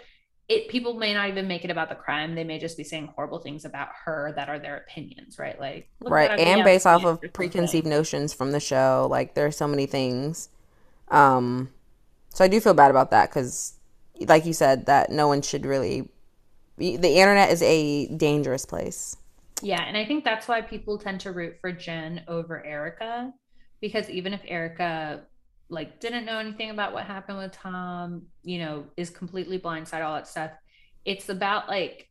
it 0.48 0.68
people 0.68 0.94
may 0.94 1.12
not 1.12 1.28
even 1.28 1.46
make 1.46 1.64
it 1.64 1.70
about 1.70 1.90
the 1.90 1.94
crime. 1.94 2.34
They 2.34 2.44
may 2.44 2.58
just 2.58 2.78
be 2.78 2.84
saying 2.84 3.12
horrible 3.14 3.40
things 3.40 3.64
about 3.66 3.88
her 4.04 4.32
that 4.36 4.48
are 4.48 4.58
their 4.58 4.78
opinions 4.78 5.38
right? 5.38 5.60
Like 5.60 5.90
right 6.00 6.30
and 6.40 6.64
based 6.64 6.86
off 6.86 7.04
of 7.04 7.20
preconceived 7.34 7.86
notions 7.86 8.32
from 8.32 8.52
the 8.52 8.60
show. 8.60 9.08
Like 9.10 9.34
there 9.34 9.44
are 9.44 9.50
so 9.52 9.68
many 9.68 9.84
things 9.84 10.48
um 11.08 11.68
so 12.36 12.44
i 12.44 12.48
do 12.48 12.60
feel 12.60 12.74
bad 12.74 12.90
about 12.90 13.10
that 13.10 13.30
because 13.30 13.74
like 14.26 14.44
you 14.44 14.52
said 14.52 14.86
that 14.86 15.10
no 15.10 15.26
one 15.28 15.42
should 15.42 15.64
really 15.64 16.08
the 16.76 17.18
internet 17.18 17.50
is 17.50 17.62
a 17.62 18.06
dangerous 18.16 18.66
place 18.66 19.16
yeah 19.62 19.84
and 19.86 19.96
i 19.96 20.04
think 20.04 20.24
that's 20.24 20.46
why 20.46 20.60
people 20.60 20.98
tend 20.98 21.20
to 21.20 21.32
root 21.32 21.56
for 21.60 21.72
jen 21.72 22.22
over 22.28 22.64
Erika, 22.64 23.32
because 23.80 24.10
even 24.10 24.34
if 24.34 24.40
Erika 24.46 25.22
like 25.68 26.00
didn't 26.00 26.24
know 26.24 26.38
anything 26.38 26.70
about 26.70 26.92
what 26.92 27.04
happened 27.04 27.38
with 27.38 27.52
Tom, 27.52 28.22
you 28.42 28.58
know, 28.58 28.84
is 28.96 29.10
completely 29.10 29.58
blindsided, 29.58 30.04
all 30.04 30.14
that 30.14 30.28
stuff. 30.28 30.52
It's 31.04 31.28
about 31.28 31.68
like 31.68 32.08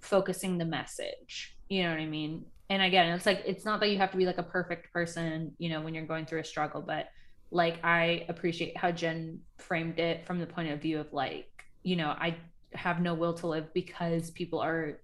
focusing 0.00 0.58
the 0.58 0.64
message. 0.64 1.56
You 1.68 1.82
know 1.82 1.90
what 1.90 1.98
I 1.98 2.06
mean? 2.06 2.44
And 2.70 2.82
again, 2.82 3.12
it's 3.14 3.26
like 3.26 3.42
it's 3.46 3.64
not 3.64 3.80
that 3.80 3.90
you 3.90 3.98
have 3.98 4.10
to 4.12 4.16
be 4.16 4.26
like 4.26 4.38
a 4.38 4.42
perfect 4.42 4.92
person, 4.92 5.52
you 5.58 5.70
know, 5.70 5.80
when 5.80 5.94
you're 5.94 6.06
going 6.06 6.26
through 6.26 6.40
a 6.40 6.44
struggle, 6.44 6.82
but 6.82 7.08
like 7.50 7.84
I 7.84 8.26
appreciate 8.28 8.76
how 8.76 8.90
Jen 8.90 9.40
framed 9.58 9.98
it 9.98 10.26
from 10.26 10.38
the 10.38 10.46
point 10.46 10.70
of 10.70 10.80
view 10.80 11.00
of 11.00 11.12
like, 11.12 11.64
you 11.82 11.96
know, 11.96 12.08
I 12.08 12.36
have 12.74 13.00
no 13.00 13.14
will 13.14 13.34
to 13.34 13.46
live 13.46 13.72
because 13.74 14.30
people 14.30 14.60
are 14.60 15.00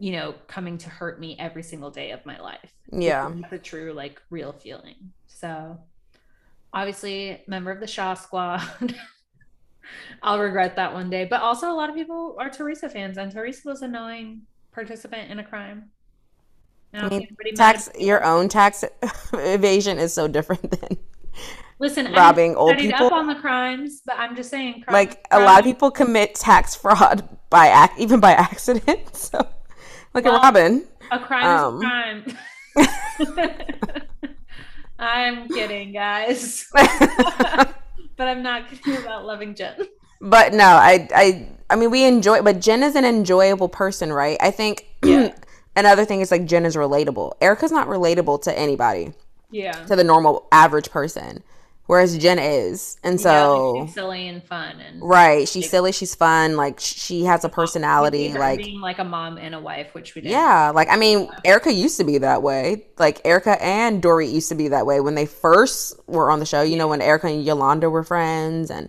you 0.00 0.10
know 0.10 0.34
coming 0.48 0.76
to 0.76 0.90
hurt 0.90 1.20
me 1.20 1.36
every 1.38 1.62
single 1.62 1.92
day 1.92 2.10
of 2.10 2.26
my 2.26 2.40
life 2.40 2.72
yeah 2.90 3.30
the 3.52 3.58
true 3.58 3.92
like 3.92 4.20
real 4.30 4.50
feeling 4.50 4.96
so 5.28 5.78
obviously 6.76 7.42
member 7.48 7.70
of 7.70 7.80
the 7.80 7.86
Shah 7.86 8.14
Squad. 8.14 8.62
I'll 10.22 10.38
regret 10.38 10.76
that 10.76 10.92
one 10.92 11.10
day. 11.10 11.24
But 11.24 11.40
also, 11.42 11.70
a 11.70 11.74
lot 11.74 11.88
of 11.88 11.96
people 11.96 12.36
are 12.38 12.50
Teresa 12.50 12.88
fans, 12.88 13.18
and 13.18 13.32
Teresa 13.32 13.68
was 13.68 13.82
a 13.82 13.88
knowing 13.88 14.42
participant 14.72 15.30
in 15.30 15.38
a 15.38 15.44
crime. 15.44 15.90
I 16.92 17.08
mean, 17.08 17.26
tax 17.54 17.90
your 17.98 18.24
own 18.24 18.48
tax 18.48 18.84
evasion 19.32 19.98
is 19.98 20.12
so 20.12 20.28
different 20.28 20.70
than 20.70 20.96
listen 21.78 22.12
robbing 22.12 22.52
I'm 22.52 22.58
old 22.58 22.78
people 22.78 23.06
up 23.06 23.12
on 23.12 23.26
the 23.26 23.34
crimes. 23.34 24.02
But 24.04 24.18
I'm 24.18 24.36
just 24.36 24.50
saying, 24.50 24.82
crime, 24.82 24.92
like 24.92 25.28
crime. 25.28 25.42
a 25.42 25.44
lot 25.44 25.58
of 25.58 25.64
people 25.64 25.90
commit 25.90 26.34
tax 26.34 26.74
fraud 26.74 27.28
by 27.50 27.68
act 27.68 27.98
even 27.98 28.20
by 28.20 28.32
accident. 28.46 29.14
So, 29.16 29.46
like 30.14 30.24
well, 30.24 30.36
a 30.36 30.40
Robin, 30.40 30.86
a 31.10 31.18
crime 31.18 31.46
um, 31.46 31.76
is 31.76 31.82
a 31.82 31.86
crime. 31.86 32.36
I'm 34.98 35.48
kidding, 35.48 35.92
guys. 35.92 36.66
but 36.72 38.28
I'm 38.28 38.42
not 38.42 38.68
kidding 38.70 38.96
about 38.96 39.26
loving 39.26 39.54
Jen. 39.54 39.74
But 40.20 40.54
no, 40.54 40.64
I 40.64 41.08
I 41.14 41.48
I 41.68 41.76
mean 41.76 41.90
we 41.90 42.04
enjoy 42.04 42.42
but 42.42 42.60
Jen 42.60 42.82
is 42.82 42.96
an 42.96 43.04
enjoyable 43.04 43.68
person, 43.68 44.12
right? 44.12 44.38
I 44.40 44.50
think 44.50 44.86
yeah. 45.04 45.34
another 45.76 46.04
thing 46.04 46.20
is 46.22 46.30
like 46.30 46.46
Jen 46.46 46.64
is 46.64 46.76
relatable. 46.76 47.34
Erika's 47.40 47.72
not 47.72 47.88
relatable 47.88 48.42
to 48.42 48.58
anybody. 48.58 49.12
Yeah. 49.56 49.84
To 49.86 49.96
the 49.96 50.04
normal 50.04 50.48
average 50.52 50.90
person 50.90 51.42
whereas 51.86 52.16
Jen 52.18 52.38
is, 52.38 52.98
and 53.02 53.20
so 53.20 53.76
yeah, 53.76 53.84
she's 53.84 53.94
silly 53.94 54.28
and 54.28 54.42
fun 54.44 54.80
and 54.80 55.00
right. 55.02 55.48
She's 55.48 55.64
like, 55.64 55.70
silly. 55.70 55.92
She's 55.92 56.14
fun. 56.14 56.56
Like 56.56 56.78
she 56.80 57.24
has 57.24 57.44
a 57.44 57.48
personality. 57.48 58.32
Like 58.32 58.58
being 58.58 58.80
like 58.80 58.98
a 58.98 59.04
mom 59.04 59.38
and 59.38 59.54
a 59.54 59.60
wife, 59.60 59.94
which 59.94 60.14
we 60.14 60.22
did. 60.22 60.30
Yeah, 60.30 60.72
like 60.74 60.88
I 60.88 60.96
mean, 60.96 61.28
Erika 61.44 61.72
used 61.72 61.96
to 61.98 62.04
be 62.04 62.18
that 62.18 62.42
way. 62.42 62.86
Like 62.98 63.20
Erika 63.24 63.62
and 63.62 64.02
Dorit 64.02 64.32
used 64.32 64.48
to 64.50 64.54
be 64.54 64.68
that 64.68 64.86
way 64.86 65.00
when 65.00 65.14
they 65.14 65.26
first 65.26 65.98
were 66.06 66.30
on 66.30 66.40
the 66.40 66.46
show. 66.46 66.62
You 66.62 66.76
know, 66.76 66.88
when 66.88 67.00
Erika 67.00 67.28
and 67.28 67.44
Yolanda 67.44 67.88
were 67.88 68.04
friends, 68.04 68.70
and 68.70 68.88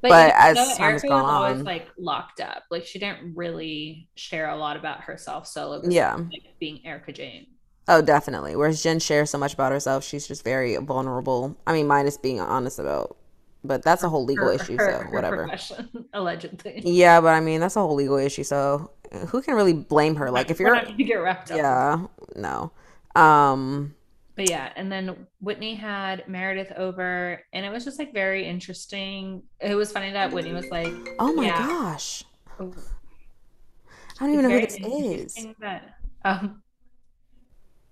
but, 0.00 0.10
but 0.10 0.34
as 0.36 0.56
know, 0.56 0.76
time 0.76 0.92
has 0.92 1.02
gone 1.02 1.24
on, 1.24 1.50
always 1.50 1.62
like 1.62 1.88
locked 1.98 2.40
up. 2.40 2.64
Like 2.70 2.86
she 2.86 2.98
didn't 2.98 3.36
really 3.36 4.08
share 4.14 4.48
a 4.48 4.56
lot 4.56 4.76
about 4.76 5.02
herself 5.02 5.46
solo. 5.46 5.82
Yeah, 5.84 6.14
like 6.14 6.44
being 6.58 6.80
Erika 6.84 7.12
Jayne. 7.12 7.46
Oh, 7.88 8.02
definitely. 8.02 8.54
Whereas 8.54 8.82
Jen 8.82 8.98
shares 8.98 9.30
so 9.30 9.38
much 9.38 9.54
about 9.54 9.72
herself, 9.72 10.04
she's 10.04 10.28
just 10.28 10.44
very 10.44 10.76
vulnerable. 10.76 11.56
I 11.66 11.72
mean, 11.72 11.86
minus 11.86 12.18
being 12.18 12.38
honest 12.38 12.78
about, 12.78 13.16
but 13.64 13.82
that's 13.82 14.02
a 14.02 14.10
whole 14.10 14.26
legal 14.26 14.46
her, 14.46 14.52
issue. 14.52 14.76
Her, 14.76 15.04
so 15.04 15.10
whatever. 15.10 15.50
allegedly. 16.12 16.82
Yeah, 16.84 17.20
but 17.22 17.28
I 17.28 17.40
mean, 17.40 17.60
that's 17.60 17.76
a 17.76 17.80
whole 17.80 17.94
legal 17.94 18.18
issue. 18.18 18.44
So 18.44 18.90
who 19.28 19.40
can 19.40 19.54
really 19.54 19.72
blame 19.72 20.16
her? 20.16 20.30
Like, 20.30 20.50
if 20.50 20.60
you're, 20.60 20.76
you 20.96 21.06
get 21.06 21.14
wrapped 21.14 21.50
up. 21.50 21.56
Yeah, 21.56 22.06
no. 22.36 22.72
Um. 23.16 23.94
But 24.36 24.50
yeah, 24.50 24.70
and 24.76 24.92
then 24.92 25.26
Whitney 25.40 25.74
had 25.74 26.28
Meredith 26.28 26.70
over, 26.76 27.42
and 27.52 27.66
it 27.66 27.70
was 27.70 27.84
just 27.84 27.98
like 27.98 28.12
very 28.12 28.46
interesting. 28.46 29.42
It 29.60 29.74
was 29.74 29.90
funny 29.90 30.12
that 30.12 30.30
Whitney 30.30 30.52
was 30.52 30.68
like, 30.70 30.92
"Oh 31.18 31.32
my 31.32 31.46
yeah. 31.46 31.66
gosh." 31.66 32.22
I 32.60 32.64
don't 34.20 34.32
even 34.32 34.48
know 34.48 34.50
who 34.50 34.60
this 34.60 34.76
is. 34.76 35.46
That, 35.60 35.94
um, 36.24 36.62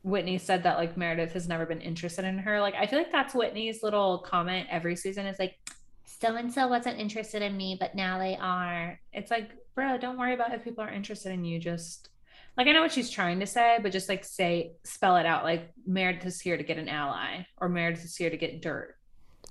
Whitney 0.06 0.38
said 0.38 0.62
that 0.62 0.78
like 0.78 0.96
Meredith 0.96 1.32
has 1.32 1.48
never 1.48 1.66
been 1.66 1.80
interested 1.80 2.24
in 2.24 2.38
her. 2.38 2.60
Like 2.60 2.74
I 2.76 2.86
feel 2.86 3.00
like 3.00 3.10
that's 3.10 3.34
Whitney's 3.34 3.82
little 3.82 4.18
comment 4.18 4.68
every 4.70 4.94
season 4.94 5.26
is 5.26 5.40
like 5.40 5.56
so 6.04 6.36
and 6.36 6.52
so 6.52 6.68
wasn't 6.68 7.00
interested 7.00 7.42
in 7.42 7.56
me, 7.56 7.76
but 7.80 7.96
now 7.96 8.16
they 8.16 8.36
are. 8.36 9.00
It's 9.12 9.32
like, 9.32 9.50
bro, 9.74 9.98
don't 9.98 10.16
worry 10.16 10.32
about 10.32 10.54
if 10.54 10.62
people 10.62 10.84
are 10.84 10.92
interested 10.92 11.32
in 11.32 11.44
you. 11.44 11.58
Just 11.58 12.10
like 12.56 12.68
I 12.68 12.72
know 12.72 12.82
what 12.82 12.92
she's 12.92 13.10
trying 13.10 13.40
to 13.40 13.46
say, 13.48 13.80
but 13.82 13.90
just 13.90 14.08
like 14.08 14.24
say 14.24 14.74
spell 14.84 15.16
it 15.16 15.26
out. 15.26 15.42
Like 15.42 15.72
Meredith 15.84 16.24
is 16.24 16.40
here 16.40 16.56
to 16.56 16.62
get 16.62 16.78
an 16.78 16.88
ally, 16.88 17.44
or 17.60 17.68
Meredith 17.68 18.04
is 18.04 18.16
here 18.16 18.30
to 18.30 18.36
get 18.36 18.62
dirt. 18.62 18.94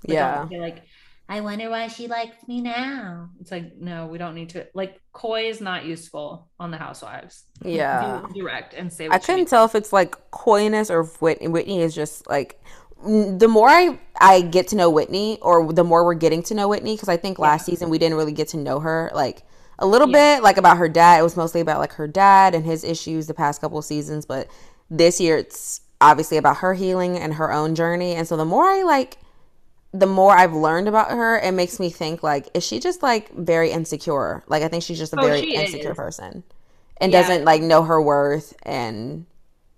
Like, 0.08 0.14
yeah. 0.14 0.46
Like 0.58 0.84
I 1.28 1.40
wonder 1.40 1.68
why 1.70 1.88
she 1.88 2.06
likes 2.06 2.36
me 2.46 2.60
now. 2.60 3.30
It's 3.40 3.50
like, 3.50 3.76
no, 3.76 4.06
we 4.06 4.18
don't 4.18 4.34
need 4.34 4.50
to. 4.50 4.66
Like, 4.74 5.00
coy 5.12 5.48
is 5.48 5.60
not 5.60 5.84
useful 5.84 6.48
on 6.60 6.70
the 6.70 6.76
Housewives. 6.76 7.44
Yeah. 7.64 8.24
direct 8.34 8.74
and 8.74 8.92
say 8.92 9.08
I 9.10 9.18
couldn't 9.18 9.46
tell 9.46 9.64
if 9.64 9.74
it's 9.74 9.92
like 9.92 10.14
coyness 10.30 10.90
or 10.90 11.00
if 11.00 11.20
Whitney, 11.20 11.48
Whitney 11.48 11.82
is 11.82 11.94
just 11.94 12.28
like, 12.28 12.62
the 13.02 13.48
more 13.48 13.68
I, 13.68 13.98
I 14.20 14.40
get 14.40 14.68
to 14.68 14.76
know 14.76 14.88
Whitney, 14.88 15.38
or 15.42 15.72
the 15.72 15.84
more 15.84 16.04
we're 16.04 16.14
getting 16.14 16.42
to 16.44 16.54
know 16.54 16.68
Whitney, 16.68 16.94
because 16.94 17.08
I 17.08 17.16
think 17.16 17.38
last 17.38 17.68
yeah. 17.68 17.72
season 17.72 17.90
we 17.90 17.98
didn't 17.98 18.16
really 18.16 18.32
get 18.32 18.48
to 18.48 18.56
know 18.56 18.80
her. 18.80 19.10
Like, 19.14 19.42
a 19.78 19.86
little 19.86 20.08
yeah. 20.08 20.36
bit, 20.36 20.42
like 20.42 20.56
about 20.56 20.78
her 20.78 20.88
dad. 20.88 21.20
It 21.20 21.22
was 21.22 21.36
mostly 21.36 21.60
about 21.60 21.80
like 21.80 21.92
her 21.94 22.08
dad 22.08 22.54
and 22.54 22.64
his 22.64 22.84
issues 22.84 23.26
the 23.26 23.34
past 23.34 23.60
couple 23.60 23.80
seasons. 23.82 24.24
But 24.24 24.48
this 24.90 25.20
year 25.20 25.36
it's 25.36 25.80
obviously 26.00 26.36
about 26.36 26.58
her 26.58 26.74
healing 26.74 27.18
and 27.18 27.34
her 27.34 27.52
own 27.52 27.74
journey. 27.74 28.14
And 28.14 28.26
so 28.26 28.36
the 28.36 28.44
more 28.44 28.64
I 28.64 28.82
like, 28.82 29.18
the 29.98 30.06
more 30.06 30.32
I've 30.32 30.52
learned 30.52 30.88
about 30.88 31.10
her, 31.10 31.38
it 31.38 31.52
makes 31.52 31.80
me 31.80 31.90
think 31.90 32.22
like, 32.22 32.48
is 32.54 32.66
she 32.66 32.80
just 32.80 33.02
like 33.02 33.32
very 33.32 33.70
insecure? 33.70 34.44
Like 34.46 34.62
I 34.62 34.68
think 34.68 34.82
she's 34.82 34.98
just 34.98 35.12
a 35.12 35.20
oh, 35.20 35.24
very 35.24 35.54
insecure 35.54 35.92
is. 35.92 35.96
person 35.96 36.44
and 36.98 37.12
yeah. 37.12 37.22
doesn't 37.22 37.44
like 37.44 37.62
know 37.62 37.82
her 37.82 38.00
worth 38.00 38.54
and 38.62 39.26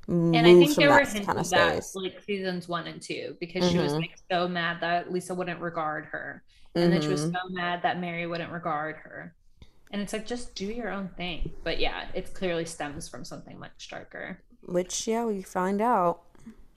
and 0.09 0.37
I 0.37 0.43
think 0.43 0.75
there 0.75 0.89
were 0.89 1.01
hints 1.01 1.27
kind 1.27 1.39
of 1.39 1.51
that 1.51 1.85
like 1.95 2.23
seasons 2.25 2.67
one 2.67 2.87
and 2.87 3.01
two 3.01 3.37
because 3.41 3.65
mm-hmm. 3.65 3.73
she 3.73 3.79
was 3.79 3.93
mm-hmm. 3.93 4.01
like 4.01 4.17
so 4.31 4.49
mad 4.49 4.79
that 4.81 5.13
Lisa 5.13 5.35
wouldn't 5.35 5.61
regard 5.61 6.07
her, 6.07 6.43
and 6.75 6.85
mm-hmm. 6.85 6.93
then 6.93 7.03
she 7.03 7.09
was 7.09 7.27
mm-hmm. 7.27 7.35
so 7.35 7.55
mad 7.55 7.83
that 7.83 8.01
Mary 8.01 8.27
wouldn't 8.27 8.51
regard 8.51 8.97
her, 8.97 9.35
And 9.93 10.01
it's 10.01 10.15
like 10.15 10.27
just 10.27 10.55
do 10.55 10.65
your 10.65 10.91
own 10.91 11.09
thing. 11.19 11.51
But 11.63 11.79
yeah, 11.79 12.07
it 12.15 12.33
clearly 12.33 12.65
stems 12.65 13.07
from 13.07 13.23
something 13.23 13.59
much 13.59 13.89
darker. 13.91 14.41
Which 14.63 15.07
yeah, 15.07 15.27
we 15.27 15.43
find 15.43 15.83
out. 15.83 16.23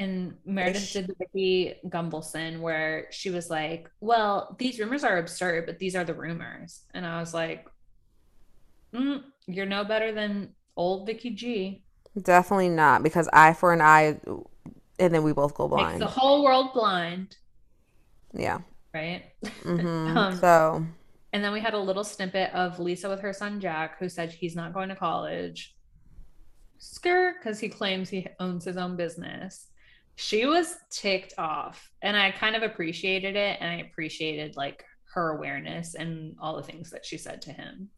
And 0.01 0.33
Meredith 0.45 0.81
Ish. 0.81 0.93
did 0.93 1.07
the 1.07 1.15
Vicki 1.19 1.75
Gunvalson 1.87 2.59
where 2.59 3.05
she 3.11 3.29
was 3.29 3.51
like, 3.51 3.87
Well, 3.99 4.55
these 4.57 4.79
rumors 4.79 5.03
are 5.03 5.19
absurd, 5.19 5.67
but 5.67 5.77
these 5.77 5.95
are 5.95 6.03
the 6.03 6.15
rumors. 6.15 6.81
And 6.95 7.05
I 7.05 7.19
was 7.19 7.35
like, 7.35 7.67
mm, 8.93 9.21
You're 9.45 9.67
no 9.67 9.83
better 9.83 10.11
than 10.11 10.55
old 10.75 11.05
Vicki 11.05 11.29
G. 11.29 11.83
Definitely 12.19 12.69
not, 12.69 13.03
because 13.03 13.29
eye 13.31 13.53
for 13.53 13.73
an 13.73 13.81
eye, 13.81 14.19
and 14.97 15.13
then 15.13 15.21
we 15.21 15.33
both 15.33 15.53
go 15.53 15.67
blind. 15.67 15.99
Makes 15.99 16.11
the 16.13 16.19
whole 16.19 16.43
world 16.43 16.73
blind. 16.73 17.37
Yeah. 18.33 18.59
Right? 18.93 19.25
Mm-hmm. 19.43 19.87
um, 20.17 20.35
so. 20.37 20.83
And 21.31 21.43
then 21.43 21.53
we 21.53 21.61
had 21.61 21.75
a 21.75 21.79
little 21.79 22.03
snippet 22.03 22.51
of 22.53 22.79
Lisa 22.79 23.07
with 23.07 23.19
her 23.21 23.33
son 23.33 23.61
Jack, 23.61 23.99
who 23.99 24.09
said 24.09 24.31
he's 24.31 24.55
not 24.55 24.73
going 24.73 24.89
to 24.89 24.95
college. 24.95 25.75
Skirt, 26.79 27.35
because 27.39 27.59
he 27.59 27.69
claims 27.69 28.09
he 28.09 28.27
owns 28.39 28.65
his 28.65 28.77
own 28.77 28.95
business. 28.97 29.67
She 30.21 30.45
was 30.45 30.77
ticked 30.91 31.33
off, 31.39 31.89
and 32.03 32.15
I 32.15 32.29
kind 32.29 32.55
of 32.55 32.61
appreciated 32.61 33.35
it, 33.35 33.57
and 33.59 33.67
I 33.67 33.77
appreciated 33.77 34.55
like 34.55 34.85
her 35.15 35.31
awareness 35.31 35.95
and 35.95 36.35
all 36.39 36.55
the 36.55 36.61
things 36.61 36.91
that 36.91 37.03
she 37.03 37.17
said 37.17 37.41
to 37.41 37.51
him. 37.51 37.89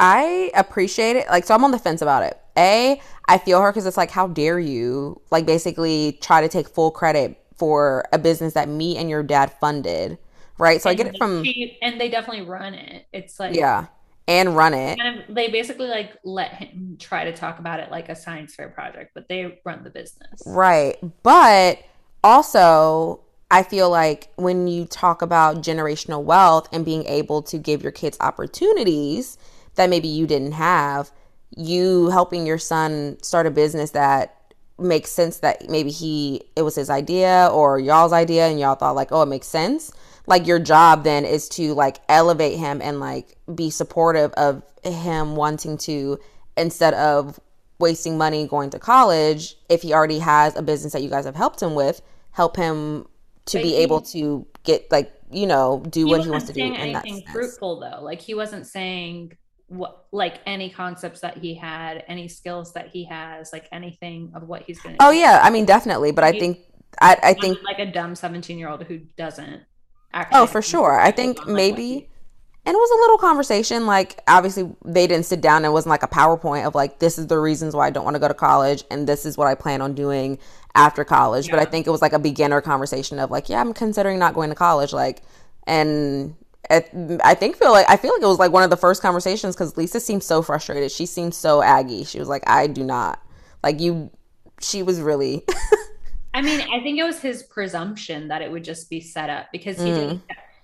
I 0.00 0.50
appreciate 0.54 1.16
it. 1.16 1.28
Like, 1.28 1.44
so 1.44 1.54
I'm 1.54 1.62
on 1.64 1.70
the 1.70 1.78
fence 1.78 2.00
about 2.00 2.22
it. 2.22 2.40
A, 2.56 2.98
I 3.26 3.36
feel 3.36 3.60
her 3.60 3.70
because 3.70 3.84
it's 3.84 3.98
like, 3.98 4.10
how 4.10 4.28
dare 4.28 4.58
you, 4.58 5.20
like, 5.30 5.44
basically 5.44 6.18
try 6.22 6.40
to 6.40 6.48
take 6.48 6.68
full 6.68 6.90
credit 6.90 7.38
for 7.58 8.04
a 8.14 8.18
business 8.18 8.54
that 8.54 8.68
me 8.68 8.96
and 8.96 9.10
your 9.10 9.22
dad 9.22 9.52
funded, 9.60 10.16
right? 10.56 10.80
So 10.80 10.88
and 10.88 10.98
I 10.98 11.02
get 11.02 11.14
it 11.14 11.18
from. 11.18 11.44
She, 11.44 11.76
and 11.82 12.00
they 12.00 12.08
definitely 12.08 12.46
run 12.46 12.72
it. 12.72 13.06
It's 13.12 13.38
like. 13.38 13.54
Yeah. 13.54 13.88
And 14.28 14.54
run 14.54 14.74
it. 14.74 14.98
Kind 14.98 15.20
of, 15.20 15.34
they 15.34 15.48
basically 15.48 15.88
like 15.88 16.18
let 16.22 16.52
him 16.52 16.96
try 17.00 17.24
to 17.24 17.32
talk 17.32 17.58
about 17.58 17.80
it 17.80 17.90
like 17.90 18.10
a 18.10 18.14
science 18.14 18.54
fair 18.54 18.68
project, 18.68 19.12
but 19.14 19.26
they 19.26 19.58
run 19.64 19.82
the 19.82 19.90
business. 19.90 20.42
Right. 20.44 20.98
But 21.22 21.82
also, 22.22 23.20
I 23.50 23.62
feel 23.62 23.88
like 23.88 24.28
when 24.36 24.68
you 24.68 24.84
talk 24.84 25.22
about 25.22 25.62
generational 25.62 26.22
wealth 26.22 26.68
and 26.72 26.84
being 26.84 27.06
able 27.06 27.40
to 27.42 27.56
give 27.56 27.82
your 27.82 27.92
kids 27.92 28.18
opportunities, 28.20 29.38
that 29.76 29.88
maybe 29.88 30.08
you 30.08 30.26
didn't 30.26 30.52
have, 30.52 31.10
you 31.56 32.10
helping 32.10 32.46
your 32.46 32.58
son 32.58 33.16
start 33.22 33.46
a 33.46 33.50
business 33.50 33.92
that 33.92 34.34
makes 34.78 35.10
sense 35.10 35.38
that 35.38 35.68
maybe 35.68 35.90
he 35.90 36.42
it 36.54 36.62
was 36.62 36.76
his 36.76 36.88
idea 36.88 37.48
or 37.52 37.80
y'all's 37.80 38.12
idea 38.12 38.46
and 38.46 38.60
y'all 38.60 38.74
thought 38.74 38.94
like, 38.94 39.08
"Oh, 39.10 39.22
it 39.22 39.26
makes 39.26 39.46
sense." 39.46 39.90
Like 40.28 40.46
your 40.46 40.58
job 40.58 41.04
then 41.04 41.24
is 41.24 41.48
to 41.50 41.74
like 41.74 41.98
elevate 42.08 42.58
him 42.58 42.80
and 42.82 43.00
like 43.00 43.36
be 43.54 43.70
supportive 43.70 44.32
of 44.32 44.62
him 44.84 45.36
wanting 45.36 45.78
to 45.78 46.18
instead 46.56 46.94
of 46.94 47.40
wasting 47.78 48.18
money 48.18 48.46
going 48.46 48.70
to 48.70 48.78
college 48.78 49.56
if 49.68 49.82
he 49.82 49.92
already 49.92 50.18
has 50.18 50.56
a 50.56 50.62
business 50.62 50.92
that 50.92 51.02
you 51.02 51.08
guys 51.08 51.24
have 51.24 51.36
helped 51.36 51.62
him 51.62 51.74
with, 51.74 52.02
help 52.32 52.56
him 52.56 53.06
to 53.46 53.58
but 53.58 53.62
be 53.62 53.70
he, 53.70 53.76
able 53.76 54.00
to 54.02 54.46
get 54.64 54.90
like, 54.90 55.12
you 55.30 55.46
know, 55.46 55.82
do 55.88 56.06
what 56.06 56.22
he 56.22 56.30
wants 56.30 56.46
to 56.46 56.52
do 56.52 56.60
in 56.62 56.92
that 56.92 57.04
sense. 57.06 57.22
fruitful 57.30 57.80
though. 57.80 58.02
Like 58.02 58.20
he 58.20 58.34
wasn't 58.34 58.66
saying 58.66 59.32
what 59.68 60.06
like 60.12 60.40
any 60.46 60.70
concepts 60.70 61.20
that 61.20 61.36
he 61.38 61.54
had 61.54 62.02
any 62.08 62.26
skills 62.26 62.72
that 62.72 62.88
he 62.88 63.04
has 63.04 63.52
like 63.52 63.68
anything 63.70 64.32
of 64.34 64.44
what 64.44 64.62
he's 64.62 64.80
gonna 64.80 64.96
oh 65.00 65.12
do. 65.12 65.18
yeah 65.18 65.40
i 65.42 65.50
mean 65.50 65.66
definitely 65.66 66.10
but 66.10 66.24
i 66.24 66.32
think 66.32 66.58
i, 67.02 67.16
I 67.22 67.34
think 67.34 67.62
like 67.62 67.78
a 67.78 67.84
dumb 67.84 68.14
17 68.14 68.58
year 68.58 68.70
old 68.70 68.84
who 68.84 68.98
doesn't 69.18 69.62
oh 70.32 70.46
for 70.46 70.62
sure 70.62 70.98
i 71.00 71.10
think 71.10 71.46
maybe 71.46 72.08
and 72.64 72.74
it 72.74 72.78
was 72.78 72.90
a 72.90 73.00
little 73.02 73.18
conversation 73.18 73.86
like 73.86 74.20
obviously 74.28 74.70
they 74.84 75.06
didn't 75.06 75.26
sit 75.26 75.40
down 75.40 75.58
and 75.58 75.66
it 75.66 75.70
wasn't 75.70 75.90
like 75.90 76.02
a 76.02 76.08
powerpoint 76.08 76.66
of 76.66 76.74
like 76.74 76.98
this 76.98 77.18
is 77.18 77.26
the 77.26 77.38
reasons 77.38 77.74
why 77.74 77.86
i 77.86 77.90
don't 77.90 78.04
want 78.04 78.14
to 78.14 78.20
go 78.20 78.28
to 78.28 78.34
college 78.34 78.84
and 78.90 79.06
this 79.06 79.24
is 79.26 79.36
what 79.36 79.46
i 79.46 79.54
plan 79.54 79.80
on 79.80 79.94
doing 79.94 80.38
after 80.74 81.04
college 81.04 81.46
yeah. 81.46 81.54
but 81.54 81.60
i 81.60 81.64
think 81.64 81.86
it 81.86 81.90
was 81.90 82.02
like 82.02 82.12
a 82.12 82.18
beginner 82.18 82.60
conversation 82.60 83.18
of 83.18 83.30
like 83.30 83.48
yeah 83.48 83.60
i'm 83.60 83.72
considering 83.72 84.18
not 84.18 84.34
going 84.34 84.48
to 84.48 84.56
college 84.56 84.92
like 84.92 85.22
and 85.66 86.34
I 86.70 87.34
think 87.34 87.56
feel 87.56 87.70
like 87.70 87.88
I 87.88 87.96
feel 87.96 88.12
like 88.12 88.22
it 88.22 88.26
was 88.26 88.38
like 88.38 88.52
one 88.52 88.62
of 88.62 88.70
the 88.70 88.76
first 88.76 89.00
conversations 89.00 89.54
because 89.54 89.76
Lisa 89.76 90.00
seemed 90.00 90.22
so 90.22 90.42
frustrated. 90.42 90.92
She 90.92 91.06
seemed 91.06 91.34
so 91.34 91.62
aggy. 91.62 92.04
She 92.04 92.18
was 92.18 92.28
like, 92.28 92.42
"I 92.46 92.66
do 92.66 92.84
not 92.84 93.22
like 93.62 93.80
you." 93.80 94.10
She 94.60 94.82
was 94.82 95.00
really. 95.00 95.44
I 96.38 96.42
mean, 96.42 96.60
I 96.72 96.80
think 96.80 96.98
it 96.98 97.02
was 97.02 97.20
his 97.20 97.42
presumption 97.42 98.28
that 98.28 98.42
it 98.42 98.50
would 98.50 98.62
just 98.62 98.88
be 98.88 99.00
set 99.00 99.28
up 99.28 99.46
because 99.50 99.76
he 99.76 99.88
mm. 99.88 99.94
didn't. 99.94 100.22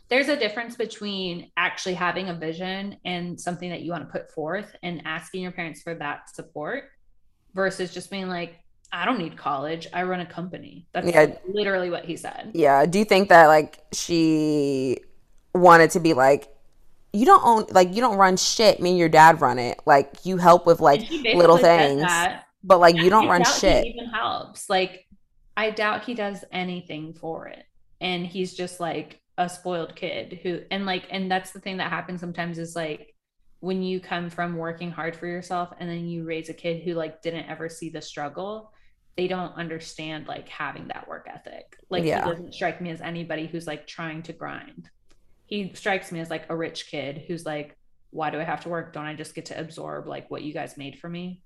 There's 0.08 0.28
a 0.28 0.36
difference 0.36 0.76
between 0.76 1.50
actually 1.56 1.94
having 1.94 2.28
a 2.28 2.34
vision 2.34 2.96
and 3.04 3.40
something 3.40 3.70
that 3.70 3.80
you 3.80 3.90
want 3.90 4.06
to 4.06 4.12
put 4.12 4.30
forth 4.30 4.76
and 4.84 5.02
asking 5.04 5.42
your 5.42 5.50
parents 5.50 5.82
for 5.82 5.94
that 5.96 6.30
support 6.32 6.84
versus 7.54 7.92
just 7.92 8.08
being 8.08 8.28
like, 8.28 8.54
I 8.92 9.04
don't 9.04 9.18
need 9.18 9.36
college. 9.36 9.88
I 9.92 10.04
run 10.04 10.20
a 10.20 10.26
company. 10.26 10.86
That's 10.92 11.08
yeah. 11.08 11.34
literally 11.48 11.90
what 11.90 12.04
he 12.04 12.16
said. 12.16 12.52
Yeah. 12.54 12.86
Do 12.86 13.00
you 13.00 13.04
think 13.04 13.30
that 13.30 13.48
like 13.48 13.80
she 13.92 15.00
wanted 15.54 15.90
to 15.92 16.00
be 16.00 16.14
like 16.14 16.54
you 17.12 17.26
don't 17.26 17.44
own 17.44 17.64
like 17.70 17.92
you 17.94 18.00
don't 18.00 18.16
run 18.16 18.36
shit 18.36 18.80
me 18.80 18.90
and 18.90 18.98
your 18.98 19.08
dad 19.08 19.40
run 19.40 19.58
it 19.58 19.78
like 19.86 20.12
you 20.24 20.36
help 20.36 20.66
with 20.66 20.80
like 20.80 21.08
little 21.10 21.56
things 21.56 22.02
but 22.64 22.80
like 22.80 22.96
yeah, 22.96 23.02
you 23.02 23.10
don't 23.10 23.28
run 23.28 23.44
shit 23.44 23.86
even 23.86 24.06
helps 24.06 24.68
like 24.68 25.03
i 25.56 25.70
doubt 25.70 26.04
he 26.04 26.14
does 26.14 26.44
anything 26.52 27.12
for 27.12 27.46
it 27.46 27.64
and 28.00 28.26
he's 28.26 28.54
just 28.54 28.80
like 28.80 29.20
a 29.38 29.48
spoiled 29.48 29.96
kid 29.96 30.40
who 30.42 30.60
and 30.70 30.86
like 30.86 31.06
and 31.10 31.30
that's 31.30 31.50
the 31.50 31.60
thing 31.60 31.76
that 31.78 31.90
happens 31.90 32.20
sometimes 32.20 32.58
is 32.58 32.76
like 32.76 33.14
when 33.60 33.82
you 33.82 33.98
come 33.98 34.28
from 34.28 34.56
working 34.56 34.90
hard 34.90 35.16
for 35.16 35.26
yourself 35.26 35.72
and 35.78 35.88
then 35.88 36.06
you 36.06 36.24
raise 36.24 36.48
a 36.48 36.54
kid 36.54 36.82
who 36.82 36.94
like 36.94 37.22
didn't 37.22 37.48
ever 37.48 37.68
see 37.68 37.88
the 37.88 38.00
struggle 38.00 38.72
they 39.16 39.26
don't 39.26 39.54
understand 39.56 40.26
like 40.26 40.48
having 40.48 40.88
that 40.88 41.08
work 41.08 41.26
ethic 41.32 41.76
like 41.88 42.04
yeah. 42.04 42.24
he 42.24 42.30
doesn't 42.30 42.54
strike 42.54 42.80
me 42.80 42.90
as 42.90 43.00
anybody 43.00 43.46
who's 43.46 43.66
like 43.66 43.86
trying 43.86 44.22
to 44.22 44.32
grind 44.32 44.90
he 45.46 45.72
strikes 45.74 46.10
me 46.10 46.20
as 46.20 46.30
like 46.30 46.48
a 46.48 46.56
rich 46.56 46.88
kid 46.90 47.24
who's 47.26 47.44
like, 47.44 47.76
why 48.10 48.30
do 48.30 48.40
I 48.40 48.44
have 48.44 48.62
to 48.62 48.68
work? 48.68 48.92
Don't 48.92 49.06
I 49.06 49.14
just 49.14 49.34
get 49.34 49.46
to 49.46 49.60
absorb 49.60 50.06
like 50.06 50.30
what 50.30 50.42
you 50.42 50.52
guys 50.52 50.76
made 50.76 50.98
for 50.98 51.08
me? 51.08 51.42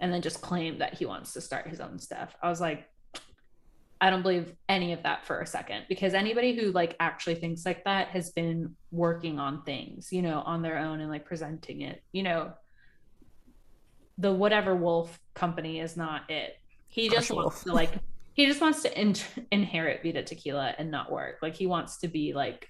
And 0.00 0.12
then 0.12 0.22
just 0.22 0.42
claim 0.42 0.78
that 0.78 0.94
he 0.94 1.06
wants 1.06 1.32
to 1.34 1.40
start 1.40 1.68
his 1.68 1.80
own 1.80 1.98
stuff. 1.98 2.34
I 2.42 2.48
was 2.48 2.60
like, 2.60 2.88
I 4.00 4.10
don't 4.10 4.22
believe 4.22 4.54
any 4.68 4.92
of 4.92 5.02
that 5.04 5.24
for 5.24 5.40
a 5.40 5.46
second 5.46 5.84
because 5.88 6.12
anybody 6.12 6.54
who 6.54 6.70
like 6.72 6.96
actually 7.00 7.36
thinks 7.36 7.64
like 7.64 7.84
that 7.84 8.08
has 8.08 8.30
been 8.30 8.76
working 8.90 9.38
on 9.38 9.62
things, 9.62 10.12
you 10.12 10.22
know, 10.22 10.42
on 10.44 10.62
their 10.62 10.78
own 10.78 11.00
and 11.00 11.10
like 11.10 11.24
presenting 11.24 11.80
it. 11.80 12.02
You 12.12 12.22
know, 12.24 12.52
the 14.18 14.32
whatever 14.32 14.76
wolf 14.76 15.18
company 15.34 15.80
is 15.80 15.96
not 15.96 16.30
it. 16.30 16.58
He 16.88 17.08
just 17.08 17.30
wants 17.30 17.64
to 17.64 17.72
like 17.72 17.92
he 18.34 18.46
just 18.46 18.60
wants 18.60 18.82
to 18.82 19.00
in- 19.00 19.16
inherit 19.50 20.02
Vida 20.02 20.22
Tequila 20.22 20.74
and 20.78 20.90
not 20.90 21.10
work. 21.10 21.38
Like 21.40 21.54
he 21.54 21.66
wants 21.66 21.98
to 21.98 22.08
be 22.08 22.34
like 22.34 22.68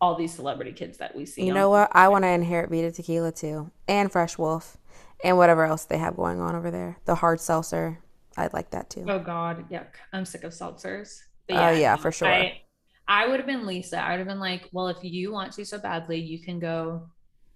all 0.00 0.16
these 0.16 0.34
celebrity 0.34 0.72
kids 0.72 0.98
that 0.98 1.14
we 1.14 1.26
see. 1.26 1.46
You 1.46 1.54
know 1.54 1.70
what? 1.70 1.90
I 1.92 2.08
want 2.08 2.24
to 2.24 2.28
inherit 2.28 2.70
Vida 2.70 2.90
Tequila 2.90 3.30
too, 3.32 3.70
and 3.86 4.10
Fresh 4.10 4.36
Wolf, 4.36 4.78
and 5.22 5.36
whatever 5.36 5.64
else 5.64 5.84
they 5.84 5.98
have 5.98 6.16
going 6.16 6.40
on 6.40 6.56
over 6.56 6.70
there. 6.70 6.98
The 7.04 7.16
hard 7.16 7.40
seltzer, 7.40 8.00
I'd 8.40 8.52
like 8.52 8.70
that 8.70 8.90
too. 8.90 9.04
Oh 9.08 9.18
God, 9.18 9.68
yuck! 9.70 9.86
I'm 10.12 10.24
sick 10.24 10.44
of 10.44 10.52
seltzers. 10.52 11.18
Oh 11.50 11.54
yeah, 11.54 11.68
uh, 11.68 11.72
yeah, 11.72 11.96
for 11.96 12.12
sure. 12.12 12.28
I, 12.28 12.60
I 13.08 13.26
would 13.26 13.40
have 13.40 13.46
been 13.46 13.66
Lisa. 13.66 13.98
I 13.98 14.10
would 14.10 14.18
have 14.18 14.28
been 14.28 14.40
like, 14.40 14.68
well, 14.72 14.88
if 14.88 14.98
you 15.02 15.32
want 15.32 15.52
to 15.54 15.64
so 15.64 15.78
badly, 15.78 16.18
you 16.20 16.38
can 16.38 16.58
go 16.58 17.08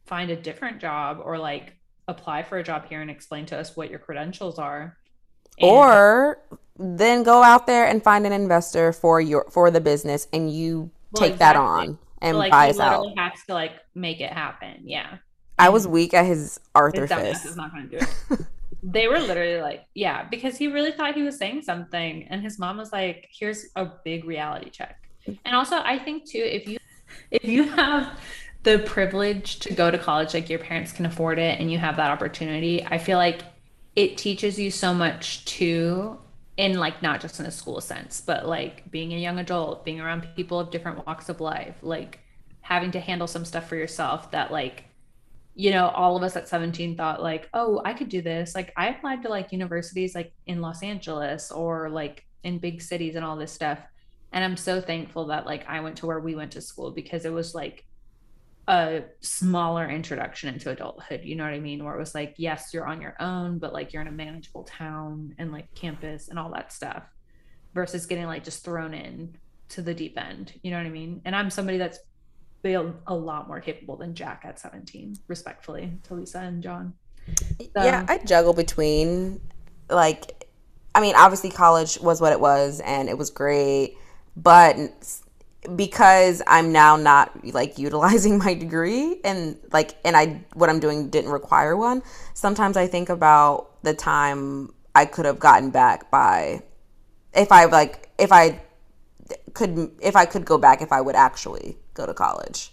find 0.06 0.30
a 0.30 0.36
different 0.36 0.80
job 0.80 1.20
or 1.22 1.38
like 1.38 1.74
apply 2.08 2.42
for 2.42 2.58
a 2.58 2.62
job 2.62 2.86
here 2.86 3.00
and 3.00 3.10
explain 3.10 3.46
to 3.46 3.58
us 3.58 3.76
what 3.76 3.90
your 3.90 3.98
credentials 3.98 4.58
are. 4.58 4.96
And- 5.58 5.70
or 5.70 6.42
then 6.76 7.22
go 7.22 7.42
out 7.42 7.66
there 7.66 7.86
and 7.86 8.02
find 8.02 8.26
an 8.26 8.32
investor 8.32 8.92
for 8.92 9.20
your 9.20 9.46
for 9.50 9.70
the 9.70 9.80
business 9.80 10.26
and 10.32 10.52
you 10.52 10.90
well, 11.12 11.22
take 11.22 11.34
exactly. 11.34 11.38
that 11.38 11.56
on 11.56 11.98
and 12.20 12.34
so, 12.34 12.38
like, 12.38 12.50
buy 12.50 12.70
us 12.70 12.80
out. 12.80 13.06
Has 13.16 13.32
to 13.46 13.54
like 13.54 13.72
make 13.94 14.20
it 14.20 14.32
happen. 14.32 14.82
Yeah. 14.84 15.18
I 15.58 15.68
was 15.68 15.86
weak 15.86 16.14
at 16.14 16.26
his 16.26 16.58
Arthur 16.74 17.06
his 17.06 17.12
fist. 17.12 17.46
Is 17.46 17.56
not 17.56 17.70
going 17.72 17.88
to 17.90 17.98
do 17.98 18.06
it. 18.30 18.40
They 18.86 19.08
were 19.08 19.18
literally 19.18 19.62
like, 19.62 19.86
yeah, 19.94 20.24
because 20.28 20.58
he 20.58 20.68
really 20.68 20.92
thought 20.92 21.14
he 21.14 21.22
was 21.22 21.38
saying 21.38 21.62
something, 21.62 22.26
and 22.28 22.42
his 22.42 22.58
mom 22.58 22.76
was 22.76 22.92
like, 22.92 23.28
"Here's 23.32 23.66
a 23.76 23.86
big 24.04 24.26
reality 24.26 24.68
check." 24.68 25.08
And 25.26 25.56
also, 25.56 25.76
I 25.76 25.98
think 25.98 26.28
too, 26.28 26.42
if 26.44 26.68
you 26.68 26.76
if 27.30 27.44
you 27.44 27.64
have 27.70 28.20
the 28.62 28.80
privilege 28.80 29.58
to 29.60 29.72
go 29.72 29.90
to 29.90 29.96
college, 29.96 30.34
like 30.34 30.50
your 30.50 30.58
parents 30.58 30.92
can 30.92 31.06
afford 31.06 31.38
it, 31.38 31.58
and 31.58 31.72
you 31.72 31.78
have 31.78 31.96
that 31.96 32.10
opportunity, 32.10 32.84
I 32.84 32.98
feel 32.98 33.16
like 33.16 33.40
it 33.96 34.18
teaches 34.18 34.58
you 34.58 34.70
so 34.70 34.92
much 34.92 35.46
too 35.46 36.18
in 36.58 36.78
like 36.78 37.02
not 37.02 37.20
just 37.20 37.40
in 37.40 37.46
a 37.46 37.50
school 37.50 37.80
sense, 37.80 38.20
but 38.20 38.46
like 38.46 38.90
being 38.90 39.12
a 39.12 39.18
young 39.18 39.38
adult, 39.38 39.84
being 39.84 40.00
around 40.00 40.28
people 40.36 40.60
of 40.60 40.70
different 40.70 41.06
walks 41.06 41.30
of 41.30 41.40
life, 41.40 41.76
like 41.80 42.20
having 42.60 42.90
to 42.90 43.00
handle 43.00 43.26
some 43.26 43.46
stuff 43.46 43.66
for 43.66 43.76
yourself 43.76 44.30
that 44.32 44.52
like 44.52 44.84
you 45.54 45.70
know 45.70 45.88
all 45.88 46.16
of 46.16 46.22
us 46.22 46.36
at 46.36 46.48
17 46.48 46.96
thought 46.96 47.22
like 47.22 47.48
oh 47.54 47.80
i 47.84 47.92
could 47.92 48.08
do 48.08 48.20
this 48.20 48.54
like 48.54 48.72
i 48.76 48.88
applied 48.88 49.22
to 49.22 49.28
like 49.28 49.52
universities 49.52 50.14
like 50.14 50.32
in 50.46 50.60
los 50.60 50.82
angeles 50.82 51.50
or 51.50 51.88
like 51.88 52.24
in 52.42 52.58
big 52.58 52.82
cities 52.82 53.14
and 53.14 53.24
all 53.24 53.36
this 53.36 53.52
stuff 53.52 53.78
and 54.32 54.44
i'm 54.44 54.56
so 54.56 54.80
thankful 54.80 55.26
that 55.26 55.46
like 55.46 55.64
i 55.68 55.80
went 55.80 55.96
to 55.96 56.06
where 56.06 56.20
we 56.20 56.34
went 56.34 56.52
to 56.52 56.60
school 56.60 56.90
because 56.90 57.24
it 57.24 57.32
was 57.32 57.54
like 57.54 57.84
a 58.66 59.02
smaller 59.20 59.88
introduction 59.88 60.48
into 60.48 60.70
adulthood. 60.70 61.22
You 61.22 61.36
know 61.36 61.44
what 61.44 61.52
I 61.52 61.60
mean? 61.60 61.84
Where 61.84 61.94
it 61.94 61.98
was 61.98 62.14
like, 62.14 62.34
yes, 62.38 62.70
you're 62.72 62.86
on 62.86 63.00
your 63.00 63.14
own, 63.20 63.58
but 63.58 63.72
like 63.72 63.92
you're 63.92 64.02
in 64.02 64.08
a 64.08 64.12
manageable 64.12 64.64
town 64.64 65.34
and 65.38 65.52
like 65.52 65.72
campus 65.74 66.28
and 66.28 66.38
all 66.38 66.50
that 66.52 66.72
stuff 66.72 67.02
versus 67.74 68.06
getting 68.06 68.26
like 68.26 68.44
just 68.44 68.64
thrown 68.64 68.94
in 68.94 69.36
to 69.70 69.82
the 69.82 69.94
deep 69.94 70.18
end. 70.18 70.52
You 70.62 70.70
know 70.70 70.78
what 70.78 70.86
I 70.86 70.90
mean? 70.90 71.20
And 71.24 71.36
I'm 71.36 71.50
somebody 71.50 71.78
that's 71.78 71.98
a 72.64 73.14
lot 73.14 73.46
more 73.46 73.60
capable 73.60 73.96
than 73.96 74.14
Jack 74.14 74.42
at 74.44 74.58
17, 74.58 75.16
respectfully 75.28 75.92
to 76.04 76.14
Lisa 76.14 76.38
and 76.38 76.62
John. 76.62 76.94
So. 77.58 77.66
Yeah, 77.76 78.04
I 78.08 78.18
juggle 78.18 78.52
between 78.52 79.40
like, 79.90 80.46
I 80.94 81.00
mean, 81.00 81.14
obviously 81.16 81.50
college 81.50 81.98
was 82.00 82.20
what 82.20 82.32
it 82.32 82.40
was 82.40 82.80
and 82.80 83.08
it 83.08 83.18
was 83.18 83.30
great, 83.30 83.96
but 84.36 84.76
because 85.76 86.42
I'm 86.46 86.72
now 86.72 86.96
not 86.96 87.44
like 87.44 87.78
utilizing 87.78 88.38
my 88.44 88.54
degree 88.54 89.20
and 89.24 89.58
like 89.72 89.96
and 90.04 90.16
I 90.16 90.44
what 90.54 90.70
I'm 90.70 90.80
doing 90.80 91.08
didn't 91.08 91.30
require 91.30 91.76
one, 91.76 92.02
sometimes 92.34 92.76
I 92.76 92.86
think 92.86 93.08
about 93.08 93.82
the 93.82 93.94
time 93.94 94.72
I 94.94 95.04
could 95.06 95.26
have 95.26 95.38
gotten 95.38 95.70
back 95.70 96.10
by 96.10 96.62
if 97.34 97.50
I 97.50 97.64
like 97.66 98.10
if 98.18 98.32
I 98.32 98.62
could 99.54 99.90
if 100.00 100.16
I 100.16 100.26
could 100.26 100.44
go 100.44 100.58
back 100.58 100.82
if 100.82 100.92
I 100.92 101.00
would 101.00 101.16
actually 101.16 101.78
go 101.94 102.06
to 102.06 102.14
college. 102.14 102.70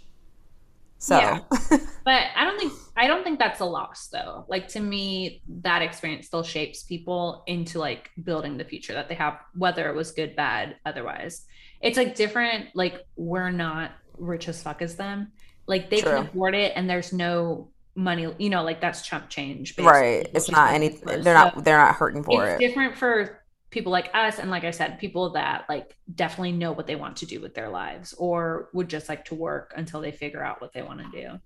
So 0.98 1.18
yeah. 1.18 1.40
but 2.06 2.24
I 2.36 2.44
don't 2.46 2.60
think 2.60 2.74
I 2.96 3.08
don't 3.08 3.24
think 3.24 3.40
that's 3.40 3.60
a 3.60 3.66
loss 3.66 4.08
though. 4.08 4.46
Like 4.48 4.68
to 4.70 4.80
me, 4.80 5.42
that 5.62 5.82
experience 5.82 6.28
still 6.28 6.44
shapes 6.44 6.84
people 6.84 7.44
into 7.48 7.80
like 7.80 8.12
building 8.24 8.58
the 8.58 8.66
future 8.66 8.94
that 8.94 9.10
they 9.10 9.16
have, 9.16 9.40
whether 9.56 9.90
it 9.90 9.96
was 9.96 10.12
good, 10.12 10.36
bad, 10.36 10.76
otherwise 10.86 11.46
it's 11.82 11.98
like 11.98 12.16
different 12.16 12.68
like 12.76 13.06
we're 13.16 13.52
not 13.52 13.92
rich 14.18 14.48
as 14.48 14.62
fuck 14.62 14.82
as 14.82 14.96
them 14.96 15.32
like 15.68 15.90
they 15.90 16.02
True. 16.02 16.12
can 16.12 16.28
afford 16.28 16.56
it 16.56 16.74
and 16.76 16.90
there's 16.90 17.12
no 17.12 17.70
money 17.96 18.34
you 18.38 18.50
know 18.50 18.64
like 18.64 18.80
that's 18.80 19.02
chump 19.02 19.30
change 19.30 19.76
basically, 19.76 20.00
right 20.00 20.28
it's 20.34 20.50
not 20.50 20.74
any 20.74 20.90
they're 20.90 21.24
so 21.24 21.34
not 21.34 21.64
they're 21.64 21.78
not 21.78 21.96
hurting 21.96 22.24
for 22.24 22.46
it's 22.46 22.62
it 22.62 22.68
different 22.68 22.96
for 22.96 23.41
people 23.72 23.92
like 23.92 24.12
us 24.14 24.38
and 24.38 24.52
like 24.52 24.64
i 24.64 24.72
said 24.72 25.00
people 25.00 25.32
that 25.32 25.66
like 25.68 25.96
definitely 26.16 26.52
know 26.52 26.72
what 26.72 26.86
they 26.86 26.96
want 26.96 27.16
to 27.16 27.26
do 27.26 27.40
with 27.42 27.56
their 27.56 27.70
lives 27.70 28.14
or 28.18 28.70
would 28.74 28.88
just 28.88 29.10
like 29.10 29.26
to 29.26 29.34
work 29.34 29.74
until 29.76 30.00
they 30.00 30.12
figure 30.12 30.44
out 30.44 30.62
what 30.62 30.72
they 30.74 30.82
want 30.82 31.00
to 31.00 31.22
do 31.22 31.40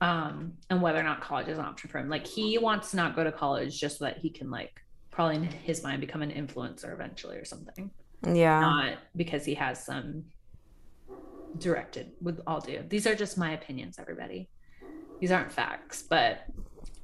um 0.00 0.52
and 0.68 0.82
whether 0.82 0.98
or 0.98 1.04
not 1.04 1.20
college 1.20 1.48
is 1.48 1.58
an 1.58 1.64
option 1.64 1.88
for 1.88 1.98
him 1.98 2.08
like 2.08 2.26
he 2.26 2.58
wants 2.58 2.90
to 2.90 2.96
not 2.96 3.16
go 3.16 3.24
to 3.24 3.32
college 3.32 3.80
just 3.80 3.98
so 3.98 4.04
that 4.04 4.18
he 4.18 4.28
can 4.28 4.50
like 4.50 4.82
probably 5.10 5.36
in 5.36 5.44
his 5.44 5.82
mind 5.82 6.00
become 6.00 6.20
an 6.20 6.30
influencer 6.30 6.92
eventually 6.92 7.36
or 7.36 7.44
something 7.44 7.90
yeah. 8.26 8.60
Not 8.60 8.98
because 9.16 9.44
he 9.44 9.54
has 9.54 9.84
some 9.84 10.24
directed 11.58 12.12
with 12.20 12.40
all 12.46 12.60
due. 12.60 12.84
These 12.88 13.06
are 13.06 13.14
just 13.14 13.36
my 13.36 13.52
opinions, 13.52 13.98
everybody. 13.98 14.48
These 15.20 15.30
aren't 15.30 15.52
facts. 15.52 16.02
But 16.02 16.44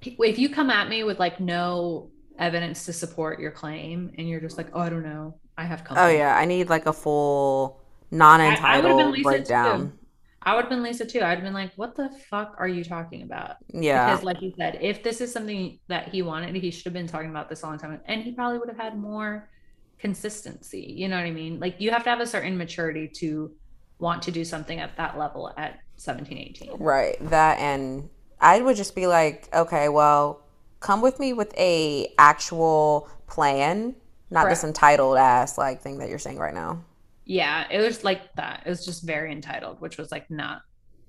if 0.03 0.39
you 0.39 0.49
come 0.49 0.71
at 0.71 0.89
me 0.89 1.05
with 1.05 1.19
like 1.19 1.41
no 1.41 2.11
evidence 2.39 2.84
to 2.86 2.93
support 2.93 3.41
your 3.41 3.51
claim 3.51 4.12
and 4.18 4.28
you're 4.28 4.41
just 4.41 4.57
like, 4.57 4.68
oh, 4.72 4.80
I 4.80 4.89
don't 4.89 5.03
know, 5.03 5.34
I 5.57 5.64
have 5.64 5.80
oh, 5.82 5.84
company. 5.84 6.07
Oh, 6.07 6.18
yeah. 6.18 6.36
I 6.36 6.45
need 6.45 6.68
like 6.68 6.86
a 6.86 6.93
full 6.93 7.82
non 8.11 8.41
entitled 8.41 9.22
breakdown. 9.22 9.93
I 10.41 10.55
would 10.55 10.62
have 10.62 10.70
been 10.70 10.82
Lisa 10.82 11.05
too. 11.05 11.20
I'd 11.20 11.34
have 11.34 11.43
been 11.43 11.53
like, 11.53 11.72
what 11.76 11.95
the 11.97 12.09
fuck 12.30 12.55
are 12.59 12.68
you 12.68 12.84
talking 12.84 13.22
about? 13.22 13.57
Yeah. 13.74 14.11
Because, 14.11 14.24
like 14.24 14.41
you 14.41 14.53
said, 14.57 14.78
if 14.80 15.03
this 15.03 15.20
is 15.20 15.32
something 15.32 15.78
that 15.89 16.09
he 16.09 16.22
wanted, 16.22 16.55
he 16.55 16.70
should 16.70 16.84
have 16.84 16.93
been 16.93 17.09
talking 17.09 17.30
about 17.30 17.49
this 17.49 17.62
a 17.62 17.66
long 17.66 17.76
time. 17.76 18.01
And 18.07 18.22
he 18.22 18.32
probably 18.32 18.59
would 18.59 18.68
have 18.68 18.78
had 18.78 18.97
more 18.97 19.51
consistency. 19.99 20.95
You 20.97 21.09
know 21.09 21.16
what 21.16 21.26
I 21.26 21.32
mean? 21.32 21.59
Like 21.59 21.76
you 21.80 21.91
have 21.91 22.05
to 22.05 22.11
have 22.11 22.20
a 22.20 22.26
certain 22.26 22.57
maturity 22.57 23.09
to 23.16 23.51
want 23.99 24.22
to 24.22 24.30
do 24.30 24.45
something 24.45 24.78
at 24.78 24.97
that 24.97 25.18
level 25.18 25.53
at 25.57 25.80
17, 25.97 26.39
18. 26.39 26.76
Right. 26.78 27.16
That 27.28 27.59
and 27.59 28.09
I 28.41 28.61
would 28.61 28.76
just 28.76 28.95
be 28.95 29.07
like, 29.07 29.49
okay, 29.53 29.89
well, 29.89 30.43
come 30.81 31.01
with 31.01 31.18
me 31.18 31.33
with 31.33 31.53
a 31.59 32.12
actual 32.18 33.09
plan, 33.26 33.95
not 34.31 34.49
this 34.49 34.64
entitled 34.64 35.16
ass 35.16 35.59
like 35.59 35.81
thing 35.81 35.99
that 35.99 36.09
you're 36.09 36.18
saying 36.18 36.39
right 36.39 36.55
now. 36.55 36.83
Yeah, 37.24 37.66
it 37.70 37.81
was 37.81 38.05
like 38.05 38.35
that. 38.35 38.62
It 38.64 38.70
was 38.70 38.85
just 38.85 39.03
very 39.03 39.33
entitled, 39.33 39.81
which 39.81 39.99
was 39.99 40.11
like 40.11 40.31
not 40.31 40.62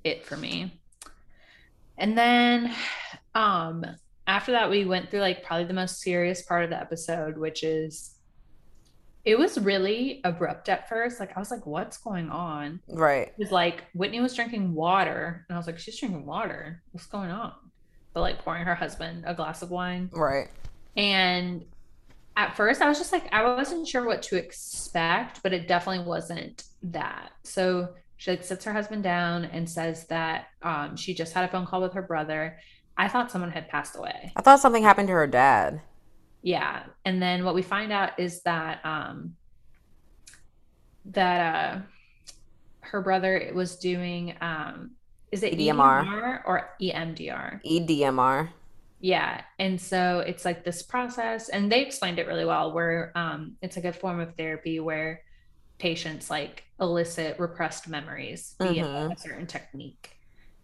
it 0.04 0.26
for 0.26 0.38
me. 0.38 0.80
And 1.98 2.18
then 2.18 2.74
um 3.36 3.86
after 4.28 4.52
that 4.52 4.70
we 4.70 4.86
went 4.86 5.10
through 5.10 5.22
like 5.22 5.44
probably 5.44 5.66
the 5.66 5.74
most 5.74 6.02
serious 6.02 6.42
part 6.42 6.64
of 6.64 6.70
the 6.70 6.80
episode, 6.80 7.38
which 7.38 7.64
is 7.64 8.16
it 9.26 9.38
was 9.38 9.60
really 9.60 10.22
abrupt 10.24 10.70
at 10.70 10.88
first. 10.88 11.20
Like 11.20 11.36
I 11.36 11.40
was 11.40 11.52
like, 11.52 11.66
what's 11.66 11.98
going 11.98 12.30
on? 12.30 12.80
Right. 12.88 13.28
It 13.28 13.36
was 13.38 13.52
like 13.52 13.84
Whitney 13.94 14.22
was 14.22 14.34
drinking 14.34 14.74
water. 14.74 15.46
And 15.48 15.56
I 15.56 15.60
was 15.60 15.68
like, 15.68 15.78
she's 15.78 16.00
drinking 16.00 16.26
water. 16.26 16.82
What's 16.92 17.08
going 17.08 17.30
on? 17.30 17.54
But 18.14 18.22
like 18.22 18.40
pouring 18.40 18.64
her 18.64 18.76
husband 18.76 19.24
a 19.28 19.34
glass 19.34 19.62
of 19.62 19.70
wine. 19.70 20.10
Right. 20.12 20.48
And 20.98 21.66
at 22.36 22.56
first 22.56 22.82
I 22.82 22.90
was 22.90 22.98
just 22.98 23.12
like, 23.12 23.32
I 23.32 23.44
wasn't 23.44 23.88
sure 23.88 24.06
what 24.06 24.22
to 24.24 24.36
expect, 24.36 25.44
but 25.44 25.54
it 25.54 25.68
definitely 25.68 26.06
wasn't 26.06 26.64
that. 26.84 27.32
So 27.44 27.90
she 28.18 28.32
like 28.32 28.44
sits 28.44 28.66
her 28.66 28.74
husband 28.74 29.04
down 29.04 29.46
and 29.46 29.70
says 29.70 30.08
that 30.08 30.48
um, 30.62 30.96
she 30.96 31.14
just 31.14 31.34
had 31.34 31.46
a 31.46 31.48
phone 31.48 31.66
call 31.66 31.82
with 31.82 31.94
her 31.94 32.02
brother. 32.02 32.58
I 32.98 33.08
thought 33.08 33.32
someone 33.32 33.52
had 33.52 33.70
passed 33.70 33.96
away. 33.96 34.34
I 34.36 34.42
thought 34.42 34.60
something 34.60 34.84
happened 34.84 35.08
to 35.08 35.14
her 35.14 35.28
dad 35.28 35.82
yeah 36.42 36.84
and 37.06 37.22
then 37.22 37.44
what 37.44 37.54
we 37.56 37.62
find 37.62 37.92
out 37.92 38.18
is 38.20 38.42
that 38.44 38.80
um 38.86 39.36
that 41.06 41.56
uh 41.56 41.80
her 42.80 43.02
brother 43.02 43.52
was 43.54 43.78
doing 43.78 44.36
um 44.42 44.92
is 45.32 45.44
it 45.44 45.54
EDMR, 45.54 46.06
EDMR 46.06 46.42
or 46.46 46.70
EMDR? 46.82 47.64
EDMR. 47.64 48.50
Yeah. 49.00 49.42
And 49.60 49.80
so 49.80 50.20
it's 50.20 50.44
like 50.44 50.64
this 50.64 50.84
process 50.84 51.50
and 51.50 51.72
they 51.72 51.82
explained 51.82 52.20
it 52.20 52.28
really 52.28 52.46
well 52.46 52.74
where 52.74 53.12
um 53.16 53.56
it's 53.62 53.76
like 53.76 53.86
a 53.86 53.94
form 53.94 54.20
of 54.20 54.36
therapy 54.36 54.80
where 54.80 55.22
patients 55.78 56.30
like 56.30 56.64
elicit 56.82 57.40
repressed 57.40 57.88
memories 57.88 58.56
via 58.60 58.84
mm-hmm. 58.84 59.12
a 59.12 59.18
certain 59.18 59.48
technique. 59.48 60.18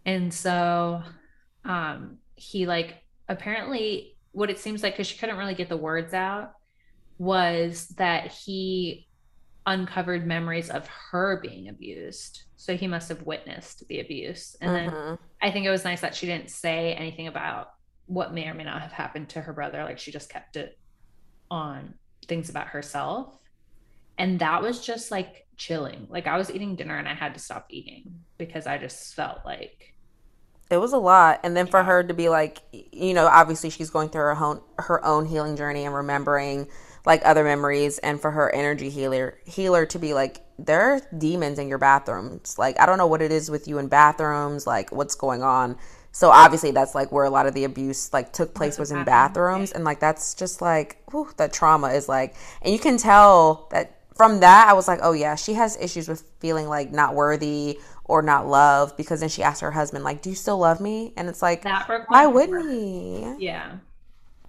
And 0.04 0.32
so 0.32 1.02
um 1.64 2.18
he 2.34 2.66
like 2.66 3.02
apparently 3.28 4.16
what 4.32 4.50
it 4.50 4.58
seems 4.58 4.82
like 4.82 4.92
because 4.92 5.06
she 5.06 5.18
couldn't 5.18 5.38
really 5.38 5.54
get 5.54 5.70
the 5.70 5.76
words 5.76 6.12
out 6.12 6.52
was 7.18 7.88
that 7.96 8.30
he 8.30 9.08
uncovered 9.66 10.26
memories 10.26 10.70
of 10.70 10.86
her 11.10 11.40
being 11.42 11.68
abused. 11.68 12.44
So 12.56 12.76
he 12.76 12.86
must 12.86 13.08
have 13.08 13.22
witnessed 13.22 13.86
the 13.88 14.00
abuse. 14.00 14.56
And 14.60 14.74
then 14.74 14.90
mm-hmm. 14.90 15.14
i 15.42 15.50
think 15.50 15.66
it 15.66 15.70
was 15.70 15.84
nice 15.84 16.00
that 16.00 16.14
she 16.14 16.26
didn't 16.26 16.50
say 16.50 16.94
anything 16.94 17.26
about 17.26 17.72
what 18.06 18.32
may 18.32 18.48
or 18.48 18.54
may 18.54 18.64
not 18.64 18.82
have 18.82 18.92
happened 18.92 19.28
to 19.30 19.40
her 19.40 19.52
brother. 19.52 19.82
Like 19.84 19.98
she 19.98 20.12
just 20.12 20.30
kept 20.30 20.56
it 20.56 20.78
on 21.50 21.94
things 22.28 22.48
about 22.48 22.68
herself. 22.68 23.38
And 24.18 24.38
that 24.38 24.62
was 24.62 24.84
just 24.84 25.10
like 25.10 25.46
chilling. 25.56 26.06
Like 26.10 26.26
i 26.26 26.36
was 26.36 26.50
eating 26.50 26.76
dinner 26.76 26.96
and 26.96 27.08
i 27.08 27.14
had 27.14 27.34
to 27.34 27.40
stop 27.40 27.66
eating 27.70 28.20
because 28.38 28.66
i 28.66 28.78
just 28.78 29.14
felt 29.14 29.38
like 29.44 29.94
it 30.70 30.78
was 30.78 30.92
a 30.92 30.98
lot. 30.98 31.40
And 31.44 31.56
then 31.56 31.68
for 31.68 31.82
her 31.82 32.02
to 32.02 32.14
be 32.14 32.28
like 32.28 32.58
you 32.72 33.14
know 33.14 33.26
obviously 33.26 33.70
she's 33.70 33.90
going 33.90 34.08
through 34.08 34.22
her 34.22 34.36
own 34.36 34.60
her 34.78 35.04
own 35.04 35.26
healing 35.26 35.56
journey 35.56 35.84
and 35.84 35.94
remembering 35.94 36.68
like 37.06 37.22
other 37.24 37.44
memories 37.44 37.98
and 37.98 38.20
for 38.20 38.32
her 38.32 38.52
energy 38.54 38.90
healer 38.90 39.38
healer 39.46 39.86
to 39.86 39.98
be 39.98 40.12
like 40.12 40.42
there 40.58 40.80
are 40.80 41.00
demons 41.16 41.58
in 41.58 41.68
your 41.68 41.78
bathrooms. 41.78 42.58
Like 42.58 42.78
i 42.78 42.84
don't 42.84 42.98
know 42.98 43.06
what 43.06 43.22
it 43.22 43.32
is 43.32 43.50
with 43.50 43.66
you 43.68 43.78
in 43.78 43.88
bathrooms 43.88 44.66
like 44.66 44.92
what's 44.92 45.14
going 45.14 45.42
on. 45.42 45.78
So 46.12 46.30
obviously 46.30 46.72
that's 46.72 46.94
like 46.94 47.12
where 47.12 47.24
a 47.24 47.30
lot 47.30 47.46
of 47.46 47.54
the 47.54 47.64
abuse 47.64 48.12
like 48.12 48.32
took 48.32 48.54
place 48.54 48.78
was 48.78 48.90
in 48.90 49.04
bathrooms. 49.04 49.72
And 49.72 49.84
like 49.84 50.00
that's 50.00 50.34
just 50.34 50.60
like 50.60 51.02
whew, 51.10 51.30
that 51.38 51.52
trauma 51.52 51.88
is 51.88 52.08
like 52.08 52.34
and 52.60 52.72
you 52.72 52.78
can 52.78 52.98
tell 52.98 53.68
that 53.70 53.92
from 54.16 54.40
that 54.40 54.66
i 54.66 54.72
was 54.72 54.88
like 54.88 54.98
oh 55.02 55.12
yeah 55.12 55.34
she 55.34 55.52
has 55.52 55.76
issues 55.76 56.08
with 56.08 56.24
feeling 56.40 56.66
like 56.68 56.90
not 56.90 57.14
worthy 57.14 57.78
or 58.06 58.22
not 58.22 58.46
love 58.46 58.96
because 58.96 59.20
then 59.20 59.28
she 59.28 59.42
asked 59.42 59.60
her 59.60 59.70
husband 59.70 60.04
like 60.04 60.22
do 60.22 60.30
you 60.30 60.36
still 60.36 60.58
love 60.58 60.80
me? 60.80 61.12
And 61.16 61.28
it's 61.28 61.42
like 61.42 61.62
why 62.08 62.26
wouldn't 62.26 62.70
he? 62.70 63.44
Yeah 63.44 63.76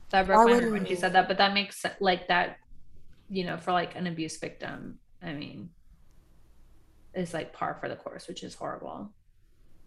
that 0.10 0.26
broke 0.26 0.46
why 0.46 0.54
my 0.54 0.60
heart 0.60 0.72
when 0.72 0.86
she 0.86 0.96
said 0.96 1.14
that 1.14 1.28
but 1.28 1.38
that 1.38 1.54
makes 1.54 1.86
like 2.00 2.28
that 2.28 2.58
you 3.30 3.44
know 3.44 3.58
for 3.58 3.72
like 3.72 3.96
an 3.96 4.08
abuse 4.08 4.38
victim 4.38 4.98
i 5.22 5.34
mean 5.34 5.70
is 7.18 7.34
like 7.34 7.52
par 7.52 7.78
for 7.80 7.90
the 7.90 7.96
course 7.96 8.28
which 8.28 8.44
is 8.44 8.54
horrible. 8.54 9.12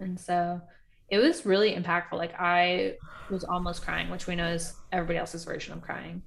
And 0.00 0.18
so 0.18 0.60
it 1.08 1.18
was 1.18 1.46
really 1.46 1.74
impactful. 1.74 2.12
Like 2.12 2.34
i 2.38 2.94
was 3.30 3.44
almost 3.44 3.82
crying 3.82 4.10
which 4.10 4.26
we 4.26 4.34
know 4.34 4.48
is 4.48 4.74
everybody 4.92 5.18
else's 5.18 5.44
version 5.44 5.72
of 5.72 5.80
crying. 5.80 6.22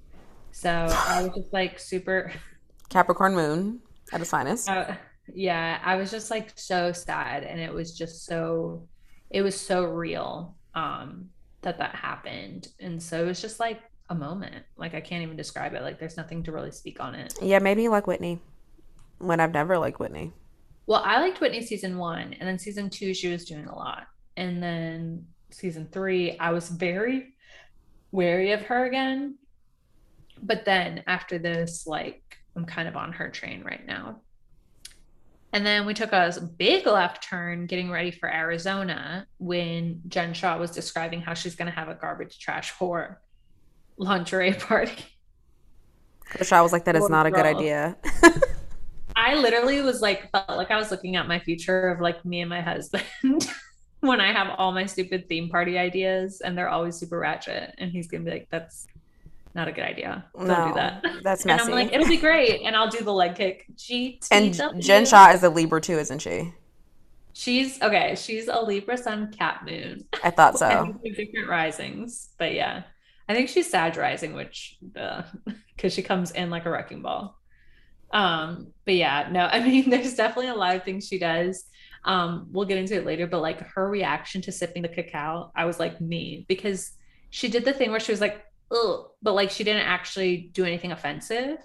So 0.52 0.70
i 0.70 1.22
was 1.22 1.34
just 1.34 1.52
like 1.52 1.78
super 1.78 2.32
capricorn 2.88 3.34
moon 3.34 3.80
at 4.12 4.20
its 4.20 4.30
finest. 4.30 4.68
Uh, 4.68 4.94
yeah 5.32 5.80
i 5.82 5.96
was 5.96 6.10
just 6.10 6.30
like 6.30 6.52
so 6.54 6.92
sad 6.92 7.44
and 7.44 7.58
it 7.58 7.72
was 7.72 7.96
just 7.96 8.26
so 8.26 8.86
it 9.30 9.40
was 9.40 9.58
so 9.58 9.84
real 9.84 10.54
um 10.74 11.30
that 11.64 11.78
that 11.78 11.94
happened. 11.94 12.68
And 12.80 13.02
so 13.02 13.24
it 13.24 13.26
was 13.26 13.40
just 13.40 13.60
like 13.60 13.80
a 14.10 14.14
moment. 14.14 14.64
Like 14.76 14.94
i 14.94 15.00
can't 15.00 15.22
even 15.22 15.36
describe 15.36 15.74
it. 15.74 15.82
Like 15.82 15.98
there's 15.98 16.16
nothing 16.16 16.42
to 16.44 16.52
really 16.52 16.70
speak 16.70 17.00
on 17.00 17.14
it. 17.14 17.34
Yeah 17.42 17.58
maybe 17.58 17.88
like 17.88 18.06
whitney 18.06 18.40
when 19.18 19.40
i've 19.40 19.52
never 19.52 19.78
liked 19.78 19.98
whitney. 19.98 20.32
Well 20.86 21.02
i 21.04 21.20
liked 21.20 21.40
whitney 21.40 21.62
season 21.62 21.98
one 21.98 22.34
and 22.34 22.48
then 22.48 22.58
season 22.58 22.90
two 22.90 23.12
she 23.14 23.30
was 23.30 23.44
doing 23.44 23.66
a 23.66 23.74
lot. 23.74 24.06
And 24.36 24.62
then 24.62 25.26
season 25.50 25.88
three, 25.90 26.38
I 26.38 26.50
was 26.50 26.68
very 26.68 27.34
wary 28.12 28.52
of 28.52 28.62
her 28.62 28.84
again. 28.84 29.36
But 30.42 30.64
then 30.64 31.02
after 31.06 31.38
this, 31.38 31.86
like 31.86 32.22
I'm 32.56 32.64
kind 32.64 32.88
of 32.88 32.96
on 32.96 33.12
her 33.12 33.30
train 33.30 33.62
right 33.62 33.86
now. 33.86 34.20
And 35.54 35.64
then 35.64 35.86
we 35.86 35.94
took 35.94 36.12
a 36.12 36.32
big 36.58 36.84
left 36.84 37.22
turn 37.22 37.66
getting 37.66 37.88
ready 37.88 38.10
for 38.10 38.28
Arizona 38.28 39.24
when 39.38 40.02
Jen 40.08 40.34
Shah 40.34 40.58
was 40.58 40.72
describing 40.72 41.20
how 41.20 41.32
she's 41.32 41.54
going 41.54 41.70
to 41.70 41.72
have 41.72 41.88
a 41.88 41.94
garbage 41.94 42.40
trash 42.40 42.74
whore 42.74 43.18
lingerie 43.96 44.52
party. 44.58 45.04
Which 46.36 46.52
I 46.52 46.60
was 46.60 46.72
like, 46.72 46.86
that 46.86 46.96
is 46.96 47.08
not 47.08 47.26
a 47.26 47.30
good 47.30 47.46
idea. 47.46 47.96
I 49.16 49.36
literally 49.36 49.80
was 49.80 50.02
like, 50.02 50.28
felt 50.32 50.48
like 50.48 50.72
I 50.72 50.76
was 50.76 50.90
looking 50.90 51.14
at 51.14 51.28
my 51.28 51.38
future 51.38 51.86
of 51.86 52.00
like 52.00 52.24
me 52.24 52.40
and 52.40 52.50
my 52.50 52.60
husband 52.60 53.04
when 54.00 54.20
I 54.20 54.32
have 54.32 54.56
all 54.58 54.72
my 54.72 54.86
stupid 54.86 55.28
theme 55.28 55.50
party 55.50 55.78
ideas 55.78 56.40
and 56.40 56.58
they're 56.58 56.68
always 56.68 56.96
super 56.96 57.20
ratchet. 57.20 57.76
And 57.78 57.92
he's 57.92 58.08
going 58.08 58.24
to 58.24 58.28
be 58.28 58.38
like, 58.38 58.48
that's 58.50 58.88
not 59.54 59.68
a 59.68 59.72
good 59.72 59.84
idea. 59.84 60.24
Don't 60.36 60.48
no, 60.48 60.68
do 60.68 60.74
that. 60.74 61.04
That's 61.22 61.44
messy. 61.44 61.62
And 61.64 61.74
I'm 61.74 61.86
like, 61.86 61.92
it'll 61.92 62.08
be 62.08 62.16
great. 62.28 62.62
And 62.62 62.74
I'll 62.74 62.90
do 62.90 63.04
the 63.04 63.12
leg 63.12 63.36
kick. 63.36 63.66
G 63.76 64.20
And 64.30 64.54
Jen 64.78 65.06
Shah 65.06 65.30
is 65.30 65.42
a 65.42 65.48
Libra 65.48 65.80
too, 65.80 65.98
isn't 65.98 66.20
she? 66.20 66.52
She's 67.32 67.80
okay. 67.82 68.14
She's 68.16 68.48
a 68.48 68.60
Libra 68.60 68.96
Sun 68.96 69.32
Cap 69.32 69.64
Moon. 69.64 70.04
I 70.22 70.30
thought 70.30 70.58
so. 70.58 70.94
different 71.02 71.48
risings, 71.48 72.30
but 72.38 72.54
yeah, 72.54 72.84
I 73.28 73.34
think 73.34 73.48
she's 73.48 73.68
Sag 73.70 73.96
rising, 73.96 74.34
which 74.34 74.78
because 75.76 75.92
she 75.92 76.02
comes 76.02 76.30
in 76.30 76.50
like 76.50 76.64
a 76.64 76.70
wrecking 76.70 77.02
ball. 77.02 77.38
Um, 78.12 78.68
but 78.84 78.94
yeah, 78.94 79.28
no, 79.30 79.46
I 79.46 79.60
mean, 79.60 79.90
there's 79.90 80.14
definitely 80.14 80.50
a 80.50 80.54
lot 80.54 80.76
of 80.76 80.84
things 80.84 81.08
she 81.08 81.18
does. 81.18 81.64
Um, 82.04 82.48
we'll 82.52 82.66
get 82.66 82.78
into 82.78 82.94
it 82.94 83.06
later, 83.06 83.26
but 83.26 83.40
like 83.40 83.60
her 83.60 83.88
reaction 83.88 84.40
to 84.42 84.52
sipping 84.52 84.82
the 84.82 84.88
cacao, 84.88 85.50
I 85.56 85.64
was 85.64 85.80
like 85.80 86.00
me 86.00 86.44
because 86.48 86.92
she 87.30 87.48
did 87.48 87.64
the 87.64 87.72
thing 87.72 87.90
where 87.90 88.00
she 88.00 88.12
was 88.12 88.20
like, 88.20 88.44
Ugh, 88.70 89.06
but 89.22 89.34
like 89.34 89.50
she 89.50 89.64
didn't 89.64 89.86
actually 89.86 90.50
do 90.52 90.64
anything 90.64 90.92
offensive. 90.92 91.58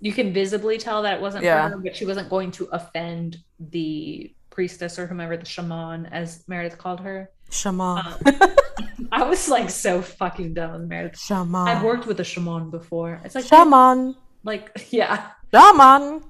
You 0.00 0.12
can 0.12 0.32
visibly 0.32 0.78
tell 0.78 1.02
that 1.02 1.14
it 1.14 1.20
wasn't 1.20 1.44
yeah. 1.44 1.68
her, 1.68 1.78
but 1.78 1.96
she 1.96 2.04
wasn't 2.04 2.28
going 2.28 2.50
to 2.52 2.66
offend 2.66 3.38
the 3.58 4.34
priestess 4.50 4.98
or 4.98 5.06
whomever 5.06 5.36
the 5.36 5.46
shaman, 5.46 6.06
as 6.06 6.44
Meredith 6.48 6.78
called 6.78 7.00
her. 7.00 7.30
Shaman. 7.50 7.98
Um, 7.98 8.16
I 9.12 9.22
was 9.22 9.48
like 9.48 9.70
so 9.70 10.02
fucking 10.02 10.54
done 10.54 10.72
with 10.72 10.88
Meredith. 10.88 11.18
Shaman. 11.18 11.68
I've 11.68 11.82
worked 11.82 12.06
with 12.06 12.20
a 12.20 12.24
shaman 12.24 12.70
before. 12.70 13.20
It's 13.24 13.34
like 13.34 13.46
shaman. 13.46 14.16
Like 14.44 14.86
yeah. 14.90 15.30
Shaman. 15.54 16.24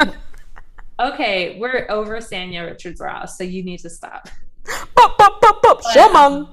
okay, 1.00 1.58
we're 1.58 1.86
over 1.88 2.16
Sanya 2.18 2.66
Richards 2.66 3.00
Ross, 3.00 3.38
so 3.38 3.44
you 3.44 3.62
need 3.62 3.78
to 3.80 3.90
stop. 3.90 4.28
Shaman. 5.92 6.48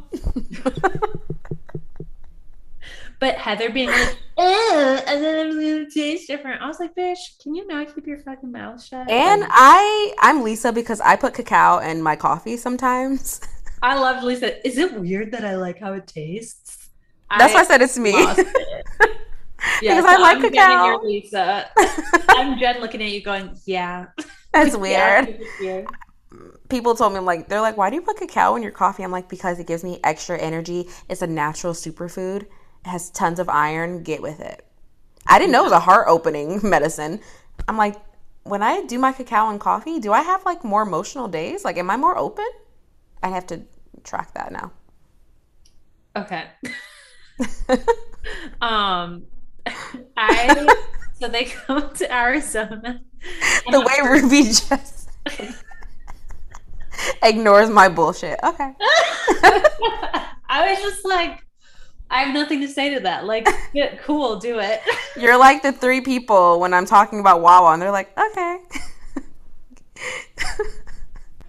But 3.22 3.36
Heather 3.36 3.70
being 3.70 3.88
like, 3.88 4.18
and 4.40 5.24
then 5.24 5.46
it 5.46 5.48
was 5.48 5.56
gonna 5.56 5.90
taste 5.92 6.28
different. 6.28 6.60
I 6.60 6.66
was 6.66 6.80
like, 6.80 6.96
bitch, 6.96 7.20
can 7.40 7.54
you 7.54 7.68
not 7.68 7.94
keep 7.94 8.08
your 8.08 8.18
fucking 8.18 8.52
mouth 8.52 8.84
shut? 8.84 9.08
And 9.12 9.46
I, 9.48 10.16
I'm 10.20 10.42
Lisa 10.42 10.74
because 10.74 11.00
I 11.02 11.16
put 11.16 11.36
cacao 11.36 11.78
in 11.78 12.02
my 12.02 12.16
coffee 12.16 12.58
sometimes. 12.58 13.40
I 13.84 13.96
love 13.96 14.24
Lisa. 14.24 14.68
Is 14.68 14.80
it 14.80 15.00
weird 15.00 15.32
that 15.34 15.46
I 15.46 15.56
like 15.56 15.80
how 15.80 15.94
it 15.94 16.08
tastes? 16.08 16.90
That's 17.38 17.54
I 17.54 17.58
why 17.58 17.62
I 17.62 17.64
said 17.66 17.82
it's 17.84 18.00
me. 18.00 18.10
It. 18.10 18.48
yeah, 19.84 20.02
because 20.02 20.04
so 20.04 20.10
I 20.10 20.18
like 20.18 20.38
I'm 20.38 20.42
cacao. 20.42 20.86
Your 20.88 21.04
Lisa. 21.04 21.70
I'm 22.30 22.58
Jen 22.58 22.82
looking 22.82 23.04
at 23.04 23.12
you, 23.12 23.22
going, 23.22 23.56
yeah. 23.68 24.08
That's 24.52 24.76
weird. 24.76 25.40
yeah, 25.62 25.84
people 26.70 26.96
told 26.96 27.14
me 27.14 27.20
like 27.20 27.50
they're 27.50 27.62
like 27.62 27.78
why 27.78 27.90
do 27.90 27.96
you 27.98 28.02
put 28.02 28.18
cacao 28.18 28.56
in 28.56 28.64
your 28.64 28.72
coffee 28.72 29.04
i'm 29.04 29.12
like 29.12 29.28
because 29.28 29.60
it 29.60 29.68
gives 29.68 29.84
me 29.84 30.00
extra 30.06 30.38
energy 30.38 30.88
it's 31.10 31.22
a 31.22 31.28
natural 31.28 31.74
superfood 31.74 32.48
has 32.86 33.10
tons 33.10 33.40
of 33.40 33.50
iron, 33.50 34.04
get 34.04 34.22
with 34.22 34.40
it. 34.40 34.66
I 35.28 35.40
didn't 35.40 35.52
know 35.52 35.62
it 35.62 35.66
was 35.66 35.72
a 35.72 35.80
heart 35.80 36.08
opening 36.08 36.60
medicine. 36.68 37.20
I'm 37.68 37.78
like, 37.78 37.96
when 38.44 38.64
I 38.64 38.84
do 38.86 38.98
my 38.98 39.12
cacao 39.12 39.50
and 39.50 39.60
coffee, 39.60 40.00
do 40.00 40.12
I 40.12 40.22
have 40.22 40.44
like 40.46 40.64
more 40.64 40.82
emotional 40.82 41.28
days? 41.28 41.64
Like, 41.64 41.78
am 41.78 41.90
I 41.90 41.98
more 41.98 42.18
open? 42.18 42.48
I 43.22 43.30
have 43.30 43.46
to 43.48 43.62
track 44.04 44.34
that 44.34 44.52
now. 44.52 44.72
Okay. 46.16 46.46
um, 48.62 49.24
I 50.18 50.68
so 51.20 51.28
they 51.28 51.46
come 51.46 51.94
to 51.94 52.14
Arizona. 52.14 53.02
The 53.70 53.80
way 53.80 54.10
Ruby 54.10 54.44
just 54.44 55.10
ignores 57.24 57.70
my 57.70 57.90
bullshit. 57.90 58.40
Okay. 58.44 58.74
I 60.50 60.70
was 60.70 60.80
just 60.80 61.06
like, 61.06 61.46
I 62.12 62.24
have 62.24 62.34
nothing 62.34 62.60
to 62.60 62.68
say 62.68 62.94
to 62.94 63.00
that. 63.00 63.26
Like, 63.26 63.48
yeah, 63.74 63.96
cool, 64.04 64.38
do 64.38 64.60
it. 64.60 64.82
You're 65.16 65.38
like 65.38 65.64
the 65.64 65.72
three 65.72 66.02
people 66.02 66.60
when 66.60 66.74
I'm 66.74 66.86
talking 66.86 67.22
about 67.22 67.42
Wawa, 67.42 67.72
and 67.72 67.82
they're 67.82 67.90
like, 67.90 68.12
okay. 68.18 68.58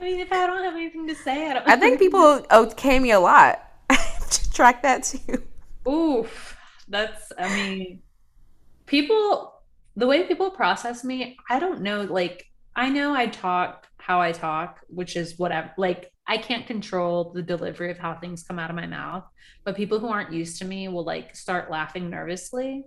I 0.00 0.04
mean, 0.04 0.20
if 0.20 0.32
I 0.32 0.46
don't 0.46 0.62
have 0.62 0.74
anything 0.74 1.08
to 1.08 1.14
say, 1.16 1.50
I 1.50 1.54
don't. 1.54 1.68
I 1.68 1.76
think 1.76 1.98
people 1.98 2.46
okay 2.52 2.98
me 2.98 3.10
a 3.10 3.20
lot. 3.20 3.60
To 4.32 4.50
track 4.50 4.82
that 4.82 5.02
too. 5.02 5.42
Oof, 5.86 6.56
that's. 6.88 7.32
I 7.36 7.54
mean, 7.54 8.00
people. 8.86 9.52
The 9.96 10.06
way 10.06 10.22
people 10.22 10.50
process 10.50 11.04
me, 11.04 11.36
I 11.50 11.58
don't 11.58 11.82
know. 11.82 12.04
Like, 12.04 12.46
I 12.74 12.88
know 12.88 13.14
I 13.14 13.26
talk 13.26 13.88
how 13.98 14.22
I 14.22 14.32
talk, 14.32 14.80
which 14.88 15.16
is 15.16 15.38
whatever. 15.38 15.70
Like, 15.76 16.11
I 16.32 16.38
can't 16.38 16.66
control 16.66 17.30
the 17.34 17.42
delivery 17.42 17.90
of 17.90 17.98
how 17.98 18.14
things 18.14 18.42
come 18.42 18.58
out 18.58 18.70
of 18.70 18.76
my 18.76 18.86
mouth, 18.86 19.24
but 19.64 19.76
people 19.76 19.98
who 19.98 20.08
aren't 20.08 20.32
used 20.32 20.58
to 20.60 20.64
me 20.64 20.88
will 20.88 21.04
like 21.04 21.36
start 21.36 21.70
laughing 21.70 22.08
nervously. 22.08 22.86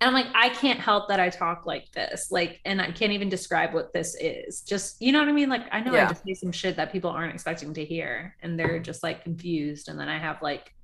And 0.00 0.08
I'm 0.08 0.12
like, 0.12 0.26
I 0.34 0.48
can't 0.48 0.80
help 0.80 1.06
that 1.06 1.20
I 1.20 1.28
talk 1.28 1.64
like 1.64 1.92
this. 1.92 2.32
Like, 2.32 2.58
and 2.64 2.82
I 2.82 2.90
can't 2.90 3.12
even 3.12 3.28
describe 3.28 3.72
what 3.72 3.92
this 3.92 4.16
is. 4.20 4.62
Just, 4.62 5.00
you 5.00 5.12
know 5.12 5.20
what 5.20 5.28
I 5.28 5.32
mean? 5.32 5.48
Like, 5.48 5.62
I 5.70 5.78
know 5.78 5.94
yeah. 5.94 6.06
I 6.06 6.08
just 6.08 6.24
say 6.24 6.34
some 6.34 6.50
shit 6.50 6.74
that 6.74 6.90
people 6.90 7.08
aren't 7.08 7.32
expecting 7.32 7.72
to 7.74 7.84
hear 7.84 8.34
and 8.42 8.58
they're 8.58 8.80
just 8.80 9.04
like 9.04 9.22
confused. 9.22 9.88
And 9.88 9.96
then 9.96 10.08
I 10.08 10.18
have 10.18 10.42
like, 10.42 10.74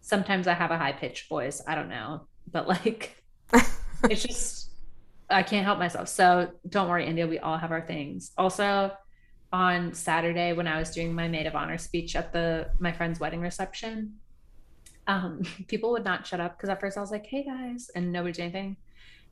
sometimes 0.00 0.48
I 0.48 0.52
have 0.54 0.72
a 0.72 0.76
high 0.76 0.94
pitched 0.94 1.28
voice. 1.28 1.62
I 1.64 1.76
don't 1.76 1.88
know. 1.88 2.26
But 2.50 2.66
like, 2.66 3.22
it's 4.10 4.24
just, 4.24 4.70
I 5.30 5.44
can't 5.44 5.64
help 5.64 5.78
myself. 5.78 6.08
So 6.08 6.50
don't 6.68 6.88
worry, 6.88 7.06
India. 7.06 7.24
We 7.28 7.38
all 7.38 7.56
have 7.56 7.70
our 7.70 7.86
things. 7.86 8.32
Also, 8.36 8.90
on 9.52 9.94
Saturday 9.94 10.52
when 10.52 10.66
I 10.66 10.78
was 10.78 10.90
doing 10.90 11.14
my 11.14 11.28
maid 11.28 11.46
of 11.46 11.54
honor 11.54 11.78
speech 11.78 12.16
at 12.16 12.32
the 12.32 12.68
my 12.78 12.92
friend's 12.92 13.20
wedding 13.20 13.40
reception, 13.40 14.14
um, 15.06 15.42
people 15.68 15.90
would 15.92 16.04
not 16.04 16.26
shut 16.26 16.40
up 16.40 16.56
because 16.56 16.68
at 16.68 16.80
first 16.80 16.96
I 16.96 17.00
was 17.00 17.10
like, 17.10 17.26
"Hey 17.26 17.44
guys," 17.44 17.90
and 17.94 18.12
nobody 18.12 18.32
did 18.32 18.42
anything. 18.42 18.76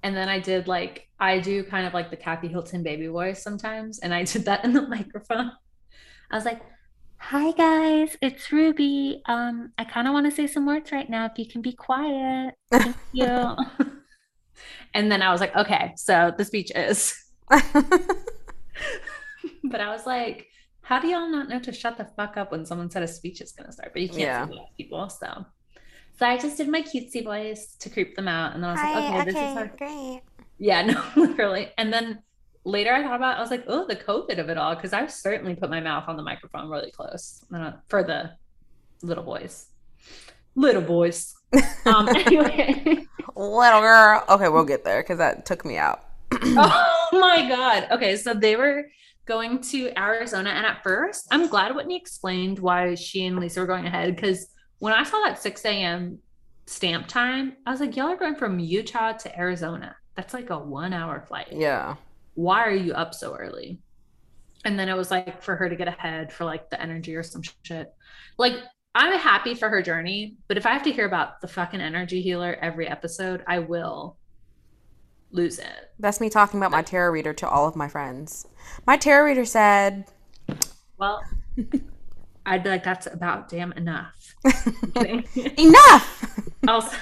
And 0.03 0.15
then 0.15 0.29
I 0.29 0.39
did 0.39 0.69
like 0.69 1.09
I 1.19 1.41
do 1.41 1.65
kind 1.65 1.87
of 1.87 1.95
like 1.95 2.11
the 2.11 2.17
Kathy 2.17 2.49
Hilton 2.49 2.83
baby 2.83 3.07
voice 3.07 3.43
sometimes, 3.43 3.99
and 4.01 4.15
I 4.15 4.25
did 4.25 4.45
that 4.45 4.65
in 4.65 4.73
the 4.73 4.83
microphone. 4.89 5.53
I 6.31 6.37
was 6.37 6.45
like, 6.45 6.61
"Hi 7.19 7.53
guys, 7.53 8.17
it's 8.21 8.53
Ruby. 8.53 9.23
Um, 9.27 9.73
I 9.79 9.85
kind 9.85 10.07
of 10.07 10.15
want 10.15 10.27
to 10.27 10.33
say 10.33 10.47
some 10.47 10.67
words 10.67 10.93
right 10.93 11.09
now. 11.09 11.27
If 11.27 11.39
you 11.39 11.47
can 11.47 11.63
be 11.63 11.73
quiet, 11.73 12.55
thank 12.71 12.97
you." 13.13 13.57
and 14.95 15.11
then 15.11 15.23
I 15.23 15.33
was 15.33 15.41
like, 15.41 15.57
"Okay, 15.57 15.93
so 15.97 16.33
the 16.37 16.45
speech 16.45 16.71
is." 16.75 17.15
but 19.71 19.81
I 19.81 19.91
was 19.91 20.07
like, 20.07 20.49
how 20.83 21.01
do 21.01 21.09
y'all 21.09 21.31
not 21.31 21.49
know 21.49 21.59
to 21.61 21.73
shut 21.73 21.97
the 21.97 22.05
fuck 22.05 22.37
up 22.37 22.53
when 22.53 22.67
someone 22.67 22.91
said 22.91 23.03
a 23.03 23.09
speech 23.09 23.41
is 23.41 23.53
going 23.53 23.67
to 23.67 23.73
start? 23.73 23.93
But 23.93 24.03
you 24.03 24.09
can't 24.09 24.21
yeah. 24.21 24.47
see 24.47 24.61
people. 24.77 25.09
So, 25.09 25.47
so 26.19 26.27
I 26.27 26.37
just 26.37 26.59
did 26.59 26.69
my 26.69 26.83
cutesy 26.83 27.25
voice 27.25 27.75
to 27.81 27.89
creep 27.89 28.15
them 28.17 28.29
out. 28.29 28.55
And 28.55 28.63
then 28.63 28.71
I 28.71 28.73
was 28.73 28.81
Hi, 28.81 28.95
like, 28.95 29.05
okay, 29.05 29.21
okay, 29.21 29.25
this 29.25 29.51
is 29.51 29.57
our... 29.57 29.67
great. 29.79 30.21
Yeah, 30.59 30.83
no, 30.87 31.03
literally. 31.17 31.71
And 31.79 31.93
then 31.93 32.23
later 32.65 32.93
I 32.93 33.03
thought 33.03 33.17
about 33.17 33.37
it, 33.37 33.39
I 33.39 33.41
was 33.41 33.51
like, 33.51 33.65
oh, 33.67 33.87
the 33.87 33.97
COVID 33.97 34.39
of 34.39 34.51
it 34.51 34.59
all. 34.59 34.77
Cause 34.77 34.93
I 34.93 35.07
certainly 35.07 35.55
put 35.55 35.71
my 35.71 35.81
mouth 35.81 36.05
on 36.07 36.17
the 36.17 36.23
microphone 36.23 36.69
really 36.69 36.91
close 36.91 37.43
uh, 37.55 37.73
for 37.89 38.03
the 38.03 38.33
little 39.03 39.25
boys. 39.25 39.67
Little 40.55 40.83
boys. 40.83 41.35
Um, 41.87 42.09
anyway. 42.09 43.07
Little 43.37 43.81
girl. 43.81 44.25
Okay, 44.31 44.49
we'll 44.49 44.65
get 44.65 44.85
there 44.85 45.03
because 45.03 45.19
that 45.19 45.45
took 45.45 45.67
me 45.67 45.77
out. 45.77 46.03
oh 46.33 47.09
my 47.13 47.47
God. 47.47 47.89
Okay, 47.91 48.17
so 48.17 48.33
they 48.33 48.57
were 48.57 48.87
going 49.27 49.61
to 49.61 49.91
Arizona. 49.99 50.51
And 50.51 50.67
at 50.67 50.83
first, 50.83 51.27
I'm 51.31 51.47
glad 51.47 51.75
Whitney 51.75 51.97
explained 51.97 52.59
why 52.59 52.95
she 52.95 53.27
and 53.27 53.39
Lisa 53.39 53.61
were 53.61 53.67
going 53.67 53.87
ahead 53.87 54.15
because 54.15 54.49
when 54.79 54.93
I 54.93 55.03
saw 55.03 55.21
that 55.25 55.41
6 55.41 55.65
a.m. 55.65 56.19
stamp 56.67 57.09
time, 57.09 57.57
I 57.67 57.71
was 57.71 57.81
like, 57.81 57.97
y'all 57.97 58.09
are 58.09 58.17
going 58.17 58.37
from 58.37 58.59
Utah 58.59 59.13
to 59.13 59.39
Arizona. 59.39 59.97
That's 60.15 60.35
like 60.35 60.51
a 60.51 60.59
one 60.59 60.93
hour 60.93 61.25
flight. 61.27 61.49
Yeah. 61.51 61.97
Why 62.35 62.65
are 62.65 62.75
you 62.75 62.93
up 62.93 63.15
so 63.15 63.35
early? 63.35 63.79
And 64.65 64.79
then 64.79 64.89
it 64.89 64.97
was 64.97 65.11
like 65.11 65.43
for 65.43 65.57
her 65.57 65.69
to 65.69 65.77
get 65.77 65.89
ahead 65.89 66.33
for 66.33 66.45
like 66.45 66.71
the 66.71 66.81
energy 66.81 67.15
or 67.17 67.23
some 67.23 67.43
shit. 67.63 67.93
Like, 68.39 68.55
I'm 68.95 69.19
happy 69.19 69.55
for 69.55 69.69
her 69.69 69.83
journey, 69.83 70.37
but 70.47 70.57
if 70.57 70.67
I 70.67 70.73
have 70.73 70.85
to 70.85 70.93
hear 70.93 71.07
about 71.07 71.41
the 71.41 71.49
fucking 71.49 71.81
energy 71.81 72.23
healer 72.23 72.57
every 72.61 72.87
episode, 72.87 73.43
I 73.47 73.59
will 73.59 74.17
lose 75.35 75.59
it. 75.59 75.91
That's 75.99 76.21
me 76.21 76.31
talking 76.31 76.59
about 76.59 76.71
my 76.71 76.83
tarot 76.83 77.13
reader 77.13 77.33
to 77.35 77.49
all 77.49 77.69
of 77.69 77.77
my 77.77 77.89
friends. 77.89 78.47
My 78.87 78.97
tarot 78.97 79.27
reader 79.27 79.45
said, 79.45 80.07
"Well, 80.97 81.23
I'd 82.47 82.63
be 82.63 82.71
like, 82.71 82.85
that's 82.85 83.07
about 83.07 83.49
damn 83.49 83.73
enough. 83.73 84.35
enough. 85.57 86.41
also, 86.69 86.97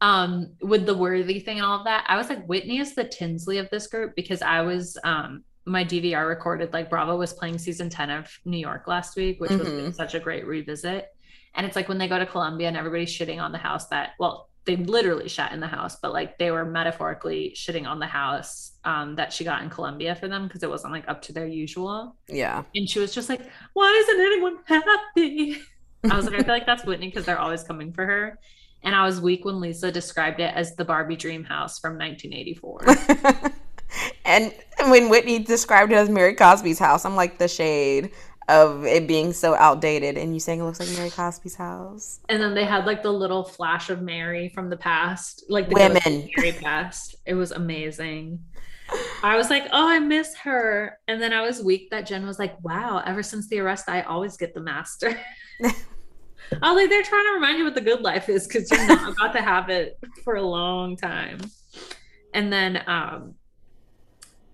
um, 0.00 0.50
with 0.62 0.86
the 0.86 0.96
worthy 0.96 1.40
thing 1.40 1.58
and 1.58 1.66
all 1.66 1.78
of 1.78 1.84
that, 1.84 2.04
I 2.08 2.16
was 2.16 2.28
like, 2.28 2.46
Whitney 2.46 2.78
is 2.78 2.94
the 2.94 3.04
Tinsley 3.04 3.58
of 3.58 3.68
this 3.70 3.86
group 3.86 4.14
because 4.16 4.42
I 4.42 4.62
was 4.62 4.98
um 5.04 5.44
my 5.68 5.84
DVR 5.84 6.28
recorded 6.28 6.72
like 6.72 6.88
Bravo 6.88 7.16
was 7.16 7.32
playing 7.32 7.58
season 7.58 7.90
10 7.90 8.10
of 8.10 8.30
New 8.44 8.58
York 8.58 8.86
last 8.86 9.16
week, 9.16 9.40
which 9.40 9.50
mm-hmm. 9.50 9.86
was 9.86 9.96
such 9.96 10.14
a 10.14 10.20
great 10.20 10.46
revisit. 10.46 11.08
And 11.56 11.66
it's 11.66 11.74
like 11.74 11.88
when 11.88 11.98
they 11.98 12.06
go 12.06 12.20
to 12.20 12.26
Colombia 12.26 12.68
and 12.68 12.76
everybody's 12.76 13.10
shitting 13.10 13.42
on 13.42 13.50
the 13.50 13.58
house 13.58 13.88
that, 13.88 14.10
well, 14.20 14.48
they 14.66 14.76
literally 14.76 15.28
shot 15.28 15.52
in 15.52 15.60
the 15.60 15.66
house, 15.66 15.96
but 15.96 16.12
like 16.12 16.38
they 16.38 16.50
were 16.50 16.64
metaphorically 16.64 17.52
shitting 17.56 17.86
on 17.86 18.00
the 18.00 18.06
house 18.06 18.72
um, 18.84 19.14
that 19.14 19.32
she 19.32 19.44
got 19.44 19.62
in 19.62 19.70
Colombia 19.70 20.14
for 20.14 20.28
them 20.28 20.46
because 20.46 20.62
it 20.62 20.68
wasn't 20.68 20.92
like 20.92 21.08
up 21.08 21.22
to 21.22 21.32
their 21.32 21.46
usual. 21.46 22.16
Yeah. 22.28 22.64
And 22.74 22.88
she 22.88 22.98
was 22.98 23.14
just 23.14 23.28
like, 23.28 23.40
why 23.72 24.04
isn't 24.04 24.20
anyone 24.20 24.58
happy? 24.64 25.62
I 26.10 26.16
was 26.16 26.26
like, 26.26 26.34
I 26.34 26.42
feel 26.42 26.54
like 26.54 26.66
that's 26.66 26.84
Whitney 26.84 27.08
because 27.08 27.24
they're 27.24 27.38
always 27.38 27.62
coming 27.62 27.92
for 27.92 28.04
her. 28.04 28.38
And 28.82 28.94
I 28.94 29.04
was 29.04 29.20
weak 29.20 29.44
when 29.44 29.60
Lisa 29.60 29.90
described 29.90 30.40
it 30.40 30.54
as 30.54 30.76
the 30.76 30.84
Barbie 30.84 31.16
dream 31.16 31.44
house 31.44 31.78
from 31.78 31.98
1984. 31.98 33.52
and 34.24 34.52
when 34.90 35.08
Whitney 35.08 35.38
described 35.38 35.92
it 35.92 35.96
as 35.96 36.08
Mary 36.08 36.34
Cosby's 36.34 36.78
house, 36.78 37.04
I'm 37.04 37.16
like, 37.16 37.38
the 37.38 37.48
shade 37.48 38.12
of 38.48 38.84
it 38.84 39.08
being 39.08 39.32
so 39.32 39.54
outdated 39.54 40.16
and 40.16 40.32
you 40.32 40.40
saying 40.40 40.60
it 40.60 40.64
looks 40.64 40.78
like 40.78 40.88
Mary 40.90 41.10
Cosby's 41.10 41.56
house. 41.56 42.20
And 42.28 42.40
then 42.40 42.54
they 42.54 42.64
had 42.64 42.86
like 42.86 43.02
the 43.02 43.12
little 43.12 43.44
flash 43.44 43.90
of 43.90 44.02
Mary 44.02 44.48
from 44.48 44.70
the 44.70 44.76
past, 44.76 45.44
like 45.48 45.68
the 45.68 45.74
women 45.74 46.28
Mary 46.36 46.52
past. 46.52 47.16
It 47.26 47.34
was 47.34 47.52
amazing. 47.52 48.40
I 49.24 49.36
was 49.36 49.50
like, 49.50 49.64
oh, 49.72 49.88
I 49.88 49.98
miss 49.98 50.36
her. 50.36 50.98
And 51.08 51.20
then 51.20 51.32
I 51.32 51.42
was 51.42 51.60
weak 51.60 51.90
that 51.90 52.06
Jen 52.06 52.24
was 52.24 52.38
like, 52.38 52.62
wow, 52.62 53.02
ever 53.04 53.22
since 53.22 53.48
the 53.48 53.58
arrest, 53.58 53.88
I 53.88 54.02
always 54.02 54.36
get 54.36 54.54
the 54.54 54.60
master. 54.60 55.18
I 55.60 56.72
was 56.72 56.82
like, 56.82 56.90
they're 56.90 57.02
trying 57.02 57.24
to 57.24 57.32
remind 57.32 57.58
you 57.58 57.64
what 57.64 57.74
the 57.74 57.80
good 57.80 58.02
life 58.02 58.28
is 58.28 58.46
because 58.46 58.70
you're 58.70 58.86
not 58.86 59.12
about 59.12 59.32
to 59.32 59.42
have 59.42 59.68
it 59.70 59.98
for 60.22 60.36
a 60.36 60.42
long 60.42 60.96
time. 60.96 61.40
And 62.32 62.52
then 62.52 62.82
um 62.86 63.34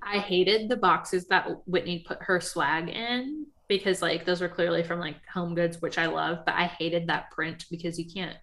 I 0.03 0.19
hated 0.19 0.69
the 0.69 0.77
boxes 0.77 1.27
that 1.27 1.49
Whitney 1.67 2.05
put 2.07 2.19
her 2.23 2.41
swag 2.41 2.89
in 2.89 3.47
because 3.79 4.03
like 4.03 4.25
those 4.25 4.41
were 4.41 4.49
clearly 4.49 4.83
from 4.83 5.01
like 5.01 5.17
home 5.27 5.55
goods 5.55 5.81
which 5.81 5.99
i 5.99 6.07
love 6.07 6.41
but 6.45 6.55
i 6.55 6.65
hated 6.65 7.07
that 7.07 7.31
print 7.31 7.65
because 7.71 7.99
you 7.99 8.05
can't 8.05 8.37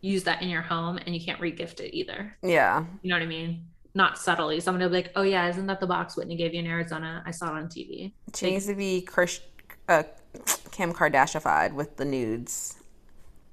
use 0.00 0.24
that 0.24 0.42
in 0.42 0.48
your 0.48 0.62
home 0.62 0.98
and 0.98 1.14
you 1.14 1.24
can't 1.24 1.40
regift 1.40 1.80
it 1.80 1.96
either. 1.96 2.36
Yeah. 2.42 2.84
You 3.02 3.10
know 3.10 3.16
what 3.16 3.22
i 3.22 3.26
mean? 3.26 3.66
Not 3.94 4.18
subtly. 4.18 4.58
Somebody 4.60 4.84
will 4.84 4.90
be 4.90 4.96
like 4.96 5.12
oh 5.16 5.22
yeah 5.22 5.48
isn't 5.48 5.66
that 5.66 5.80
the 5.80 5.86
box 5.86 6.16
whitney 6.16 6.36
gave 6.36 6.54
you 6.54 6.60
in 6.60 6.66
arizona? 6.66 7.22
I 7.26 7.30
saw 7.30 7.54
it 7.54 7.58
on 7.58 7.68
tv 7.68 8.12
she 8.34 8.46
like, 8.46 8.52
needs 8.52 8.66
to 8.66 8.74
be 8.74 9.02
Chris, 9.02 9.40
uh, 9.88 10.02
kim 10.70 10.92
kardashified 10.92 11.72
with 11.72 11.96
the 11.96 12.04
nudes. 12.04 12.78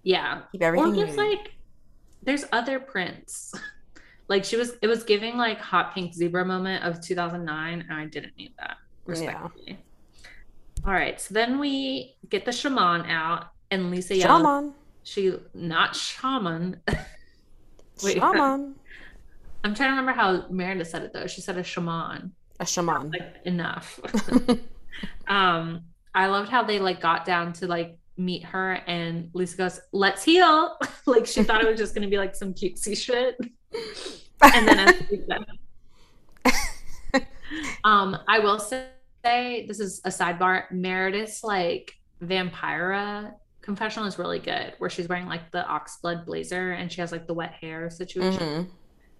Yeah. 0.03 0.41
Keep 0.51 0.61
everything 0.63 0.99
or 0.99 1.05
just 1.05 1.17
like 1.17 1.53
there's 2.23 2.45
other 2.51 2.79
prints. 2.79 3.53
Like 4.29 4.45
she 4.45 4.57
was 4.57 4.73
it 4.83 4.85
was 4.85 5.03
giving 5.03 5.37
like 5.37 5.57
hot 5.59 5.95
pink 5.95 6.13
zebra 6.13 6.45
moment 6.45 6.83
of 6.83 7.01
2009 7.01 7.81
and 7.81 7.91
i 7.91 8.05
didn't 8.05 8.37
need 8.37 8.53
that 8.59 8.77
respectfully. 9.07 9.63
yeah. 9.65 9.75
All 10.85 10.93
right. 10.93 11.19
So 11.19 11.33
then 11.33 11.59
we 11.59 12.15
get 12.29 12.45
the 12.45 12.51
shaman 12.51 13.05
out, 13.05 13.47
and 13.71 13.91
Lisa 13.91 14.15
yells. 14.15 14.41
Shaman. 14.41 14.73
She 15.03 15.33
not 15.53 15.95
shaman. 15.95 16.81
Wait, 18.03 18.17
shaman. 18.17 18.75
I'm 19.63 19.75
trying 19.75 19.89
to 19.89 19.99
remember 19.99 20.13
how 20.13 20.45
Meredith 20.49 20.87
said 20.87 21.03
it 21.03 21.13
though. 21.13 21.27
She 21.27 21.41
said 21.41 21.57
a 21.57 21.63
shaman. 21.63 22.31
A 22.59 22.65
shaman. 22.65 23.11
Like 23.11 23.35
enough. 23.45 23.99
um, 25.27 25.83
I 26.15 26.27
loved 26.27 26.49
how 26.49 26.63
they 26.63 26.79
like 26.79 27.01
got 27.01 27.25
down 27.25 27.53
to 27.53 27.67
like 27.67 27.97
meet 28.17 28.43
her, 28.45 28.73
and 28.87 29.29
Lisa 29.33 29.57
goes, 29.57 29.81
"Let's 29.91 30.23
heal." 30.23 30.77
like 31.05 31.25
she 31.25 31.43
thought 31.43 31.61
it 31.61 31.67
was 31.69 31.79
just 31.79 31.93
gonna 31.93 32.07
be 32.07 32.17
like 32.17 32.35
some 32.35 32.53
cutesy 32.53 32.95
shit. 32.95 33.37
and 34.41 34.67
then 34.67 34.95
um, 37.83 38.17
I 38.27 38.39
will 38.39 38.59
say 38.59 38.87
say 39.23 39.65
this 39.67 39.79
is 39.79 40.01
a 40.05 40.09
sidebar. 40.09 40.69
Meredith's 40.71 41.43
like 41.43 41.93
Vampira 42.21 43.33
confessional 43.61 44.07
is 44.07 44.17
really 44.17 44.39
good, 44.39 44.73
where 44.79 44.89
she's 44.89 45.07
wearing 45.07 45.27
like 45.27 45.51
the 45.51 45.63
oxblood 45.69 46.25
blazer 46.25 46.71
and 46.71 46.91
she 46.91 47.01
has 47.01 47.11
like 47.11 47.27
the 47.27 47.33
wet 47.33 47.53
hair 47.53 47.89
situation. 47.89 48.39
Mm-hmm. 48.39 48.69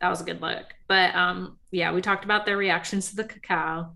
That 0.01 0.09
was 0.09 0.21
a 0.21 0.23
good 0.23 0.41
look. 0.41 0.65
But 0.87 1.13
um, 1.13 1.57
yeah, 1.71 1.93
we 1.93 2.01
talked 2.01 2.25
about 2.25 2.45
their 2.45 2.57
reactions 2.57 3.09
to 3.09 3.17
the 3.17 3.25
cacao. 3.25 3.91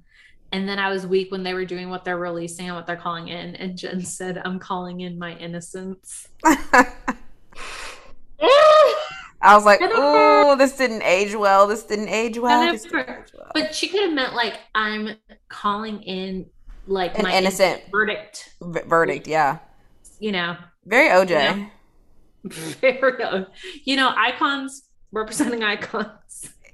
And 0.51 0.69
then 0.69 0.77
I 0.77 0.89
was 0.89 1.07
weak 1.07 1.31
when 1.31 1.41
they 1.41 1.55
were 1.55 1.65
doing 1.65 1.89
what 1.89 2.05
they're 2.05 2.19
releasing 2.19 2.67
and 2.67 2.75
what 2.75 2.85
they're 2.85 2.95
calling 2.95 3.29
in. 3.29 3.55
And 3.55 3.75
Jen 3.75 4.01
said, 4.01 4.39
I'm 4.45 4.59
calling 4.59 5.01
in 5.01 5.17
my 5.17 5.35
innocence. 5.37 6.27
I 9.43 9.55
was 9.55 9.65
like, 9.65 9.81
oh, 9.83 10.55
this 10.57 10.77
didn't 10.77 11.03
age 11.03 11.35
well. 11.35 11.67
This 11.67 11.83
didn't 11.83 12.07
age 12.07 12.39
well. 12.39 12.71
Didn't 12.71 12.95
age 12.95 13.31
well. 13.37 13.51
But 13.53 13.75
she 13.75 13.89
could 13.89 14.01
have 14.01 14.13
meant 14.13 14.33
like 14.33 14.57
I'm 14.73 15.17
calling 15.49 16.01
in 16.03 16.45
like 16.87 17.17
An 17.17 17.23
my 17.23 17.35
innocent 17.35 17.83
verdict. 17.91 18.53
V- 18.61 18.79
verdict, 18.87 19.27
yeah. 19.27 19.59
You 20.19 20.31
know, 20.31 20.55
very 20.85 21.09
OJ. 21.09 21.29
You 21.29 21.61
know? 21.61 21.69
Very, 22.81 23.45
you 23.85 23.95
know, 23.95 24.13
icons 24.17 24.83
representing 25.13 25.63
icons. 25.63 26.49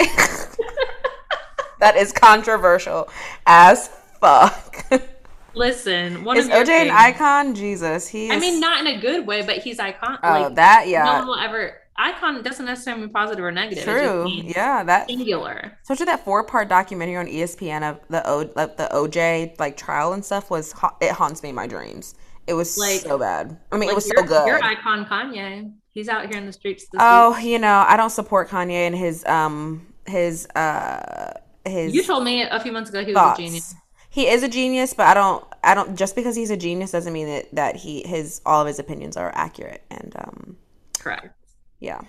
that 1.80 1.96
is 1.96 2.12
controversial 2.12 3.08
as 3.46 3.88
fuck. 4.20 4.84
Listen, 5.54 6.24
one 6.24 6.38
is 6.38 6.48
OJ 6.48 6.70
an 6.70 6.90
icon? 6.90 7.54
Jesus, 7.54 8.08
he. 8.08 8.32
I 8.32 8.40
mean, 8.40 8.60
not 8.60 8.80
in 8.80 8.88
a 8.88 9.00
good 9.00 9.28
way, 9.28 9.44
but 9.44 9.58
he's 9.58 9.78
icon. 9.78 10.18
Oh, 10.24 10.30
like, 10.30 10.56
that 10.56 10.88
yeah. 10.88 11.04
No 11.04 11.14
one 11.20 11.28
will 11.28 11.36
ever 11.36 11.76
icon 12.00 12.42
doesn't 12.42 12.66
necessarily 12.66 13.04
mean 13.04 13.12
positive 13.12 13.44
or 13.44 13.52
negative. 13.52 13.84
True. 13.84 14.28
Yeah, 14.30 14.84
that 14.84 15.08
singular. 15.08 15.78
Especially 15.84 16.06
that 16.06 16.24
four 16.26 16.44
part 16.44 16.70
documentary 16.70 17.18
on 17.18 17.28
ESPN 17.28 17.84
of 17.84 18.00
the 18.10 18.28
O 18.28 18.50
like 18.56 18.78
the 18.78 18.88
OJ 18.92 19.60
like 19.60 19.78
trial 19.78 20.14
and 20.14 20.24
stuff 20.24 20.50
was 20.50 20.74
it 21.02 21.12
haunts 21.12 21.44
me 21.44 21.50
in 21.50 21.56
my 21.56 21.68
dreams. 21.68 22.16
It 22.48 22.54
was 22.54 22.78
like, 22.78 23.02
so 23.02 23.20
bad. 23.20 23.60
I 23.72 23.76
mean, 23.78 23.82
like 23.82 23.92
it 23.92 23.96
was 23.96 24.08
so 24.08 24.24
good. 24.24 24.48
Your 24.48 24.64
icon 24.64 25.06
Kanye. 25.06 25.72
He's 25.92 26.08
out 26.08 26.28
here 26.28 26.38
in 26.38 26.46
the 26.46 26.54
streets. 26.54 26.88
oh, 26.98 27.36
week. 27.36 27.46
you 27.46 27.60
know, 27.60 27.84
I 27.88 27.98
don't 27.98 28.10
support 28.10 28.50
Kanye 28.50 28.88
and 28.88 28.96
his 28.96 29.26
um 29.26 29.86
his 30.08 30.48
uh 30.56 31.34
his. 31.66 31.94
You 31.94 32.04
told 32.04 32.24
me 32.24 32.44
a 32.44 32.60
few 32.60 32.72
months 32.72 32.90
ago 32.90 33.04
he 33.04 33.14
thoughts. 33.14 33.40
was 33.40 33.46
a 33.46 33.48
genius. 33.48 33.76
He 34.12 34.28
is 34.28 34.42
a 34.42 34.48
genius, 34.48 34.94
but 34.94 35.06
I 35.06 35.14
don't. 35.14 35.46
I 35.64 35.76
don't. 35.76 35.96
Just 35.96 36.16
because 36.16 36.36
he's 36.36 36.50
a 36.50 36.58
genius 36.58 36.92
doesn't 36.92 37.14
mean 37.14 37.28
that 37.28 37.54
that 37.54 37.76
he 37.76 38.02
his 38.08 38.42
all 38.46 38.62
of 38.62 38.68
his 38.68 38.80
opinions 38.80 39.18
are 39.18 39.32
accurate. 39.36 39.84
And 39.92 40.16
um, 40.18 40.58
correct. 40.98 41.39
Yeah. 41.80 42.00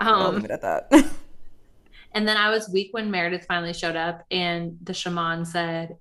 Um, 0.00 0.08
I'll 0.08 0.32
leave 0.32 0.44
it 0.44 0.50
at 0.50 0.62
that. 0.62 0.90
and 2.12 2.26
then 2.26 2.36
I 2.36 2.50
was 2.50 2.68
weak 2.68 2.88
when 2.92 3.10
Meredith 3.10 3.46
finally 3.46 3.72
showed 3.72 3.96
up, 3.96 4.24
and 4.30 4.76
the 4.82 4.94
shaman 4.94 5.44
said, 5.44 5.96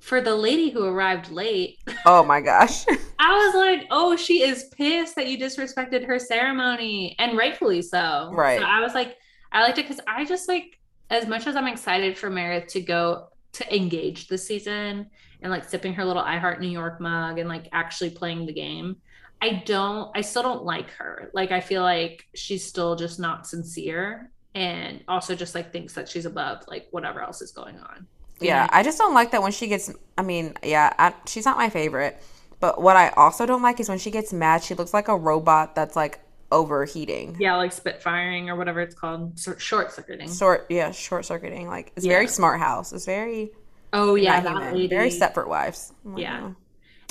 "For 0.00 0.20
the 0.20 0.34
lady 0.34 0.70
who 0.70 0.84
arrived 0.84 1.30
late." 1.30 1.78
Oh 2.06 2.24
my 2.24 2.40
gosh! 2.40 2.84
I 3.18 3.46
was 3.46 3.54
like, 3.54 3.86
"Oh, 3.90 4.16
she 4.16 4.42
is 4.42 4.64
pissed 4.76 5.16
that 5.16 5.28
you 5.28 5.38
disrespected 5.38 6.06
her 6.06 6.18
ceremony, 6.18 7.14
and 7.18 7.36
rightfully 7.36 7.82
so." 7.82 8.30
Right. 8.32 8.58
So 8.58 8.64
I 8.64 8.80
was 8.80 8.94
like, 8.94 9.16
I 9.52 9.62
liked 9.62 9.78
it 9.78 9.88
because 9.88 10.00
I 10.06 10.24
just 10.24 10.48
like, 10.48 10.78
as 11.10 11.26
much 11.26 11.46
as 11.46 11.56
I'm 11.56 11.68
excited 11.68 12.16
for 12.16 12.30
Meredith 12.30 12.70
to 12.72 12.80
go 12.80 13.28
to 13.52 13.74
engage 13.74 14.28
this 14.28 14.46
season 14.46 15.10
and 15.42 15.52
like 15.52 15.68
sipping 15.68 15.92
her 15.94 16.04
little 16.04 16.22
I 16.22 16.38
Heart 16.38 16.60
New 16.60 16.68
York 16.68 17.00
mug 17.00 17.38
and 17.38 17.48
like 17.48 17.68
actually 17.72 18.10
playing 18.10 18.46
the 18.46 18.52
game. 18.52 18.96
I 19.42 19.62
don't, 19.66 20.08
I 20.16 20.20
still 20.20 20.44
don't 20.44 20.64
like 20.64 20.88
her. 20.92 21.30
Like, 21.34 21.50
I 21.50 21.60
feel 21.60 21.82
like 21.82 22.28
she's 22.32 22.64
still 22.64 22.94
just 22.94 23.18
not 23.18 23.44
sincere 23.46 24.30
and 24.54 25.02
also 25.08 25.34
just 25.34 25.54
like 25.56 25.72
thinks 25.72 25.94
that 25.94 26.08
she's 26.08 26.26
above 26.26 26.62
like 26.68 26.86
whatever 26.92 27.20
else 27.20 27.42
is 27.42 27.50
going 27.50 27.76
on. 27.80 28.06
Yeah, 28.40 28.68
I 28.70 28.84
just 28.84 28.98
don't 28.98 29.14
like 29.14 29.32
that 29.32 29.42
when 29.42 29.50
she 29.52 29.66
gets, 29.66 29.92
I 30.16 30.22
mean, 30.22 30.54
yeah, 30.62 30.92
I, 30.96 31.12
she's 31.26 31.44
not 31.44 31.56
my 31.56 31.70
favorite. 31.70 32.22
But 32.60 32.80
what 32.80 32.96
I 32.96 33.08
also 33.10 33.44
don't 33.44 33.62
like 33.62 33.80
is 33.80 33.88
when 33.88 33.98
she 33.98 34.12
gets 34.12 34.32
mad, 34.32 34.62
she 34.62 34.74
looks 34.74 34.94
like 34.94 35.08
a 35.08 35.16
robot 35.16 35.74
that's 35.74 35.96
like 35.96 36.20
overheating. 36.52 37.36
Yeah, 37.40 37.56
like 37.56 37.72
spitfiring 37.72 38.48
or 38.48 38.54
whatever 38.54 38.80
it's 38.80 38.94
called, 38.94 39.36
short 39.58 39.92
circuiting. 39.92 40.32
Short, 40.32 40.66
yeah, 40.68 40.92
short 40.92 41.24
circuiting. 41.24 41.66
Like 41.66 41.90
it's 41.96 42.06
yeah. 42.06 42.12
very 42.12 42.28
smart 42.28 42.60
house. 42.60 42.92
It's 42.92 43.06
very. 43.06 43.50
Oh 43.92 44.14
yeah, 44.14 44.40
that 44.40 44.72
lady. 44.72 44.86
very 44.86 45.10
Stepford 45.10 45.48
Wives. 45.48 45.92
yeah, 46.16 46.46
and 46.46 46.56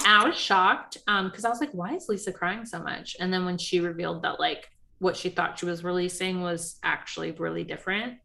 I 0.05 0.25
was 0.25 0.37
shocked 0.37 0.97
because 1.05 1.45
um, 1.45 1.45
I 1.45 1.49
was 1.49 1.59
like, 1.59 1.71
why 1.71 1.95
is 1.95 2.07
Lisa 2.09 2.31
crying 2.31 2.65
so 2.65 2.81
much? 2.81 3.15
And 3.19 3.33
then 3.33 3.45
when 3.45 3.57
she 3.57 3.79
revealed 3.79 4.23
that 4.23 4.39
like 4.39 4.69
what 4.99 5.17
she 5.17 5.29
thought 5.29 5.59
she 5.59 5.65
was 5.65 5.83
releasing 5.83 6.41
was 6.41 6.77
actually 6.83 7.31
really 7.31 7.63
different 7.63 8.19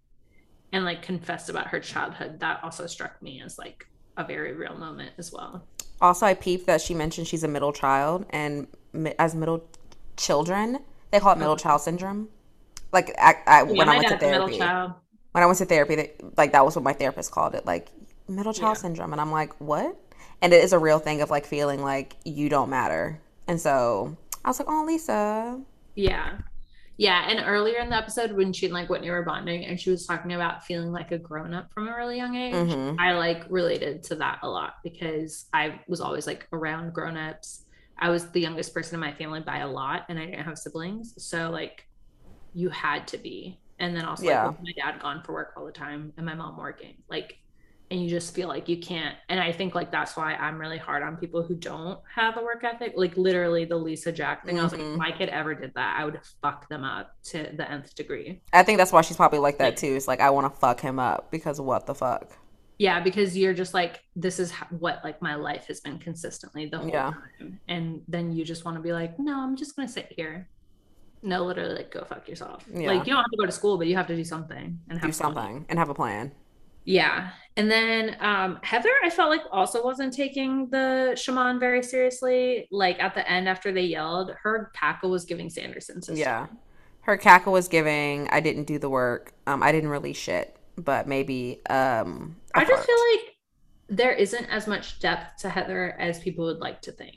and 0.73 0.85
like 0.85 1.03
confessed 1.03 1.49
about 1.49 1.69
her 1.69 1.81
childhood, 1.81 2.41
that 2.41 2.61
also 2.63 2.87
struck 2.87 3.23
me 3.23 3.41
as 3.45 3.59
like 3.59 3.87
a 4.17 4.25
very 4.25 4.53
real 4.53 4.77
moment 4.77 5.13
as 5.19 5.33
well. 5.33 5.67
Also, 6.01 6.27
I 6.27 6.35
peeped 6.35 6.67
that 6.67 6.81
she 6.81 6.93
mentioned 6.95 7.27
she's 7.27 7.45
a 7.45 7.49
middle 7.49 7.73
child, 7.73 8.27
and 8.31 8.67
as 9.19 9.35
middle 9.35 9.67
children, 10.17 10.79
they 11.11 11.21
call 11.21 11.33
it 11.33 11.39
middle 11.39 11.57
child 11.57 11.81
syndrome. 11.81 12.29
Like 12.93 13.15
I, 13.19 13.37
I, 13.47 13.63
yeah, 13.63 13.73
when 13.73 13.89
I 13.89 13.97
went 13.97 14.09
to 14.09 14.19
therapy, 14.19 14.59
when 14.59 15.43
I 15.43 15.47
went 15.47 15.59
to 15.59 15.65
therapy, 15.65 15.95
they, 15.95 16.13
like 16.37 16.53
that 16.53 16.65
was 16.65 16.77
what 16.77 16.83
my 16.83 16.93
therapist 16.93 17.31
called 17.31 17.55
it. 17.55 17.65
Like 17.65 17.89
middle 18.29 18.53
child 18.53 18.77
Yeah. 18.77 18.83
syndrome. 18.83 19.13
And 19.13 19.21
I'm 19.21 19.33
like, 19.33 19.59
what? 19.61 19.97
And 20.43 20.53
it 20.53 20.63
is 20.63 20.73
a 20.73 20.79
real 20.79 20.99
thing 20.99 21.23
of 21.23 21.31
like 21.31 21.47
feeling 21.47 21.83
like 21.83 22.17
you 22.25 22.49
don't 22.49 22.71
matter. 22.71 23.21
And 23.49 23.61
so 23.61 24.17
I 24.45 24.49
was 24.49 24.59
like, 24.59 24.69
oh, 24.71 24.85
Lisa. 24.87 25.61
Yeah. 25.95 26.39
Yeah. 26.99 27.29
And 27.29 27.43
earlier 27.47 27.79
in 27.79 27.91
the 27.91 27.97
episode, 27.97 28.33
when 28.33 28.53
she 28.53 28.67
and 28.67 28.75
like 28.75 28.89
Whitney 28.89 29.11
were 29.11 29.23
bonding 29.23 29.65
and 29.65 29.79
she 29.81 29.91
was 29.91 30.07
talking 30.07 30.33
about 30.33 30.65
feeling 30.65 30.93
like 30.93 31.13
a 31.13 31.19
grown 31.19 31.53
up 31.55 31.73
from 31.73 31.89
a 31.89 31.97
really 31.97 32.17
young 32.17 32.35
age, 32.37 32.55
Mhm. 32.55 32.97
I 32.99 33.13
like 33.13 33.45
related 33.51 34.03
to 34.05 34.15
that 34.17 34.39
a 34.43 34.49
lot 34.49 34.75
because 34.83 35.47
I 35.53 35.81
was 35.89 36.01
always 36.01 36.27
like 36.27 36.47
around 36.53 36.93
grown 36.95 37.17
ups. 37.17 37.65
I 37.99 38.11
was 38.11 38.31
the 38.31 38.41
youngest 38.41 38.75
person 38.75 38.95
in 38.95 39.01
my 39.01 39.13
family 39.13 39.41
by 39.41 39.59
a 39.59 39.69
lot 39.69 40.05
and 40.09 40.19
I 40.19 40.27
didn't 40.27 40.45
have 40.45 40.59
siblings. 40.59 41.15
So, 41.23 41.51
like, 41.51 41.87
you 42.55 42.69
had 42.69 43.07
to 43.09 43.19
be. 43.19 43.59
And 43.79 43.95
then 43.97 44.05
also, 44.05 44.25
Yeah. 44.25 44.47
like, 44.49 44.63
my 44.63 44.73
dad 44.77 45.01
gone 45.01 45.23
for 45.23 45.33
work 45.33 45.53
all 45.57 45.65
the 45.67 45.73
time 45.73 46.13
and 46.17 46.25
my 46.27 46.35
mom 46.35 46.57
working. 46.59 46.95
Like, 47.09 47.39
and 47.91 48.03
you 48.03 48.11
just 48.11 48.35
feel 48.35 48.49
like 48.49 48.69
you 48.69 48.79
can't. 48.79 49.17
And 49.29 49.39
I 49.39 49.53
think 49.53 49.75
like 49.75 49.93
that's 49.93 50.17
why 50.17 50.35
I'm 50.35 50.59
really 50.59 50.79
hard 50.79 51.03
on 51.03 51.17
people 51.17 51.43
who 51.43 51.55
don't 51.55 52.01
have 52.13 52.37
a 52.37 52.43
work 52.43 52.65
ethic. 52.65 52.95
Like 52.97 53.17
literally 53.17 53.65
the 53.65 53.77
Lisa 53.77 54.11
Jack 54.11 54.45
thing. 54.45 54.59
I 54.59 54.63
was 54.65 54.73
like, 54.73 54.81
if 54.81 54.87
mm-hmm. 54.89 54.99
my 54.99 55.13
kid 55.13 55.29
ever 55.29 55.55
did 55.55 55.73
that, 55.75 55.97
I 55.99 56.05
would 56.05 56.19
fuck 56.43 56.69
them 56.69 56.83
up 56.83 57.15
to 57.25 57.51
the 57.57 57.71
nth 57.71 57.95
degree. 57.95 58.41
I 58.53 58.65
think 58.65 58.79
that's 58.79 58.93
why 58.93 59.03
she's 59.03 59.17
probably 59.17 59.39
like 59.39 59.59
that 59.59 59.77
too. 59.77 59.95
It's 59.95 60.09
like, 60.09 60.21
I 60.21 60.31
want 60.31 60.53
to 60.53 60.61
fuck 60.61 60.81
him 60.81 60.99
up 60.99 61.31
because 61.31 61.61
what 61.61 61.87
the 61.87 61.95
fuck? 61.95 62.37
Yeah, 62.79 63.01
because 63.01 63.37
you're 63.37 63.55
just 63.55 63.73
like, 63.73 64.03
this 64.17 64.39
is 64.41 64.53
what 64.71 65.01
like 65.05 65.23
my 65.23 65.37
life 65.37 65.67
has 65.69 65.81
been 65.81 65.99
consistently 65.99 66.67
the 66.67 66.79
whole 66.79 66.89
Yeah. 66.89 67.13
time. 67.39 67.61
And 67.69 68.03
then 68.09 68.33
you 68.33 68.45
just 68.45 68.65
want 68.65 68.77
to 68.77 68.83
be 68.83 68.93
like, 68.93 69.19
no, 69.19 69.41
I'm 69.41 69.57
just 69.57 69.77
gonna 69.77 69.89
sit 69.89 70.13
here. 70.15 70.49
No, 71.23 71.45
literally, 71.45 71.77
like 71.77 71.93
go 71.93 72.05
fuck 72.05 72.29
yourself. 72.29 72.65
Yeah. 72.73 72.89
Like 72.89 73.07
you 73.07 73.13
don't 73.13 73.23
have 73.23 73.31
to 73.31 73.37
go 73.39 73.47
to 73.47 73.53
school, 73.53 73.79
but 73.79 73.87
you 73.87 73.97
have 73.97 74.07
to 74.09 74.17
do 74.17 74.25
something 74.25 74.79
and 74.91 74.99
have 74.99 75.15
fun. 75.15 75.35
something 75.35 75.67
and 75.69 75.79
have 75.79 75.89
a 75.89 75.95
plan. 75.95 76.33
Yeah. 76.87 77.31
And 77.59 77.71
then 77.71 78.17
um 78.21 78.59
Heather, 78.63 78.91
I 79.05 79.11
felt 79.11 79.29
like 79.31 79.43
also 79.51 79.83
wasn't 79.85 80.13
taking 80.15 80.69
the 80.71 81.15
shaman 81.17 81.59
very 81.61 81.83
seriously. 81.83 82.69
Like 82.71 82.99
at 83.03 83.15
the 83.15 83.29
end 83.31 83.49
after 83.49 83.73
they 83.73 83.83
yelled, 83.83 84.31
her 84.43 84.71
cackle 84.75 85.11
was 85.11 85.25
giving 85.25 85.51
Sanderson 85.51 86.01
sister. 86.01 86.19
Yeah. 86.21 86.47
Her 87.03 87.17
cackle 87.17 87.53
was 87.53 87.69
giving, 87.69 88.29
I 88.31 88.41
didn't 88.41 88.65
do 88.65 88.79
the 88.79 88.89
work. 88.91 89.33
Um, 89.47 89.63
I 89.63 89.71
didn't 89.73 89.91
release 89.91 90.17
shit, 90.17 90.57
but 90.77 91.07
maybe 91.07 91.61
um 91.69 92.37
I 92.55 92.65
just 92.65 92.87
feel 92.87 92.97
like 93.15 93.35
there 93.89 94.13
isn't 94.13 94.47
as 94.47 94.67
much 94.67 94.99
depth 95.01 95.41
to 95.43 95.49
Heather 95.49 95.97
as 95.99 96.19
people 96.21 96.45
would 96.47 96.59
like 96.59 96.83
to 96.83 96.93
think. 96.93 97.17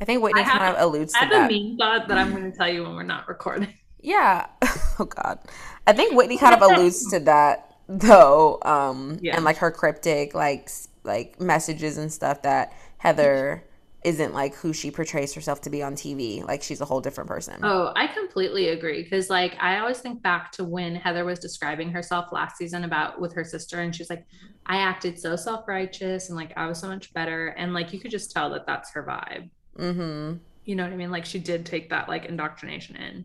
I 0.00 0.04
think 0.04 0.22
Whitney 0.22 0.40
I 0.42 0.44
have- 0.44 0.58
kind 0.60 0.76
of 0.76 0.82
alludes 0.82 1.14
I 1.14 1.20
to 1.20 1.24
have 1.26 1.32
that. 1.48 1.50
a 1.50 1.68
meme 1.68 1.76
thought 1.76 2.08
that 2.08 2.18
I'm 2.18 2.30
going 2.30 2.50
to 2.50 2.56
tell 2.56 2.68
you 2.68 2.82
when 2.84 2.94
we're 2.94 3.02
not 3.02 3.26
recording. 3.28 3.72
Yeah. 4.00 4.46
Oh 5.00 5.04
God. 5.04 5.38
I 5.86 5.92
think 5.92 6.16
Whitney 6.16 6.38
kind 6.38 6.56
of 6.56 6.60
alludes 6.60 7.08
to 7.12 7.20
that 7.20 7.76
though. 7.88 8.58
Um 8.62 9.20
Yeah. 9.22 9.36
and 9.36 9.44
like 9.44 9.58
her 9.58 9.70
cryptic 9.70 10.34
like 10.34 10.68
like 11.04 11.40
messages 11.40 11.98
and 11.98 12.12
stuff 12.12 12.42
that 12.42 12.72
Heather 12.96 13.62
isn't 14.04 14.32
like 14.32 14.54
who 14.54 14.72
she 14.72 14.90
portrays 14.90 15.34
herself 15.34 15.60
to 15.62 15.70
be 15.70 15.82
on 15.82 15.94
TV. 15.94 16.44
Like 16.46 16.62
she's 16.62 16.80
a 16.80 16.84
whole 16.84 17.00
different 17.00 17.28
person. 17.28 17.60
Oh, 17.62 17.92
I 17.96 18.06
completely 18.06 18.68
agree. 18.68 19.02
Because, 19.02 19.28
like, 19.28 19.56
I 19.60 19.78
always 19.78 19.98
think 19.98 20.22
back 20.22 20.52
to 20.52 20.64
when 20.64 20.94
Heather 20.94 21.24
was 21.24 21.38
describing 21.38 21.90
herself 21.90 22.30
last 22.32 22.56
season 22.56 22.84
about 22.84 23.20
with 23.20 23.32
her 23.34 23.44
sister, 23.44 23.80
and 23.80 23.94
she's 23.94 24.08
like, 24.08 24.24
I 24.66 24.76
acted 24.78 25.18
so 25.18 25.34
self 25.36 25.66
righteous 25.66 26.28
and 26.28 26.36
like 26.36 26.52
I 26.56 26.66
was 26.66 26.78
so 26.78 26.88
much 26.88 27.12
better. 27.12 27.48
And 27.48 27.74
like, 27.74 27.92
you 27.92 28.00
could 28.00 28.10
just 28.10 28.30
tell 28.30 28.50
that 28.50 28.66
that's 28.66 28.92
her 28.92 29.02
vibe. 29.02 29.50
Mm-hmm. 29.78 30.38
You 30.64 30.76
know 30.76 30.84
what 30.84 30.92
I 30.92 30.96
mean? 30.96 31.10
Like, 31.10 31.24
she 31.24 31.38
did 31.38 31.66
take 31.66 31.90
that 31.90 32.08
like 32.08 32.26
indoctrination 32.26 32.96
in. 32.96 33.24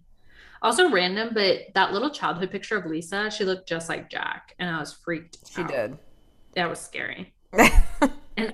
Also, 0.63 0.89
random, 0.89 1.31
but 1.33 1.59
that 1.75 1.91
little 1.91 2.09
childhood 2.09 2.49
picture 2.49 2.77
of 2.77 2.85
Lisa, 2.85 3.29
she 3.29 3.43
looked 3.43 3.67
just 3.67 3.89
like 3.89 4.09
Jack, 4.09 4.55
and 4.57 4.73
I 4.73 4.79
was 4.79 4.93
freaked. 4.93 5.37
She 5.53 5.61
out. 5.61 5.67
did. 5.67 5.97
That 6.55 6.69
was 6.69 6.79
scary. 6.79 7.33
And 8.35 8.51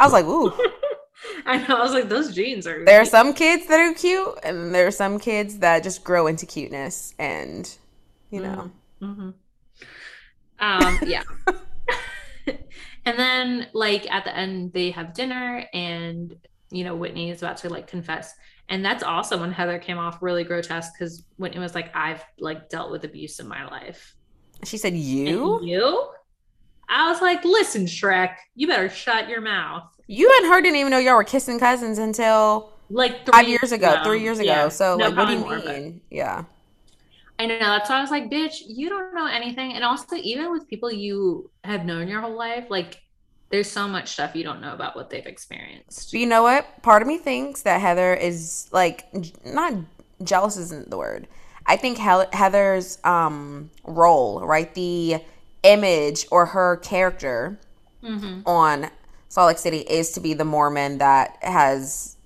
I 0.00 0.04
was 0.04 0.12
like, 0.12 0.24
ooh. 0.24 0.52
I 1.46 1.58
know, 1.58 1.76
I 1.76 1.82
was 1.82 1.92
like, 1.92 2.08
those 2.08 2.34
jeans 2.34 2.66
are. 2.66 2.84
There 2.84 3.00
are 3.00 3.04
some 3.04 3.32
kids 3.32 3.66
that 3.68 3.78
are 3.78 3.94
cute, 3.94 4.38
and 4.42 4.74
there 4.74 4.86
are 4.86 4.92
some 4.92 5.18
kids 5.18 5.58
that 5.58 5.82
just 5.82 6.02
grow 6.02 6.26
into 6.26 6.46
cuteness, 6.46 7.14
and 7.18 7.72
you 8.30 8.40
know, 8.40 8.70
hmm 9.00 9.30
Um, 10.58 10.98
yeah. 11.06 11.22
and 12.46 13.18
then, 13.18 13.68
like 13.72 14.10
at 14.10 14.24
the 14.24 14.36
end, 14.36 14.72
they 14.72 14.90
have 14.90 15.14
dinner, 15.14 15.64
and 15.72 16.34
you 16.70 16.84
know, 16.84 16.96
Whitney 16.96 17.30
is 17.30 17.42
about 17.42 17.58
to 17.58 17.68
like 17.68 17.86
confess, 17.86 18.34
and 18.70 18.84
that's 18.84 19.02
also 19.02 19.38
when 19.38 19.52
Heather 19.52 19.78
came 19.78 19.98
off 19.98 20.22
really 20.22 20.44
grotesque 20.44 20.92
because 20.98 21.24
Whitney 21.36 21.58
was 21.60 21.74
like, 21.74 21.94
"I've 21.94 22.24
like 22.38 22.68
dealt 22.70 22.90
with 22.90 23.04
abuse 23.04 23.38
in 23.40 23.46
my 23.48 23.66
life." 23.66 24.14
she 24.64 24.76
said, 24.78 24.92
And 24.94 25.02
"You, 25.02 25.60
you? 25.62 26.08
I 26.88 27.10
was 27.10 27.20
like, 27.20 27.44
"Listen, 27.44 27.84
Shrek, 27.86 28.34
you 28.54 28.66
better 28.66 28.88
shut 28.88 29.28
your 29.28 29.40
mouth." 29.40 29.84
you 30.06 30.28
and 30.40 30.52
her 30.52 30.60
didn't 30.60 30.76
even 30.76 30.90
know 30.90 30.98
y'all 30.98 31.14
were 31.14 31.22
kissing 31.22 31.58
cousins 31.60 31.98
until 31.98 32.72
Like 32.88 33.24
three 33.24 33.32
five 33.32 33.48
years 33.48 33.70
ago, 33.70 34.00
three 34.02 34.20
years 34.22 34.40
ago. 34.40 34.46
Yeah. 34.50 34.68
So, 34.68 34.96
No, 34.96 35.06
like, 35.08 35.16
what 35.16 35.26
do 35.28 35.34
you 35.34 35.38
more, 35.40 35.60
but- 35.60 35.66
mean? 35.66 36.00
Yeah, 36.10 36.44
I 37.38 37.46
know. 37.46 37.58
That's 37.60 37.88
why 37.88 37.98
I 37.98 38.00
was 38.00 38.10
like, 38.10 38.28
bitch, 38.28 38.62
you 38.66 38.88
don't 38.88 39.14
know 39.14 39.26
anything. 39.26 39.74
And 39.74 39.84
also, 39.84 40.16
even 40.16 40.50
with 40.50 40.66
people 40.68 40.90
you 40.90 41.48
have 41.64 41.84
known 41.84 42.08
your 42.08 42.20
whole 42.20 42.36
life, 42.36 42.66
like, 42.70 43.00
there's 43.50 43.70
so 43.70 43.88
much 43.88 44.10
stuff 44.12 44.34
you 44.36 44.44
don't 44.44 44.60
know 44.60 44.72
about 44.74 44.96
what 44.96 45.10
they've 45.10 45.26
experienced. 45.26 46.12
but 46.12 46.20
you 46.20 46.26
know 46.26 46.42
what? 46.42 46.82
Part 46.82 47.02
of 47.02 47.08
me 47.08 47.18
thinks 47.18 47.62
that 47.62 47.80
Heather 47.80 48.14
is 48.14 48.68
like 48.72 49.06
not 49.44 49.74
jealous 50.22 50.56
isn't 50.56 50.90
the 50.90 50.98
word. 50.98 51.26
I 51.66 51.76
think 51.76 51.98
Heather's 51.98 52.98
um 53.04 53.70
role, 53.84 54.40
right, 54.46 54.72
the 54.74 55.18
image 55.62 56.26
or 56.30 56.46
her 56.46 56.76
character 56.78 57.58
Mm-hmm. 58.02 58.40
on 58.46 58.90
Salt 59.28 59.48
Lake 59.48 59.58
City 59.58 59.78
is 59.78 60.12
to 60.12 60.20
be 60.20 60.34
the 60.34 60.44
Mormon 60.44 60.98
that 60.98 61.36
has 61.42 62.16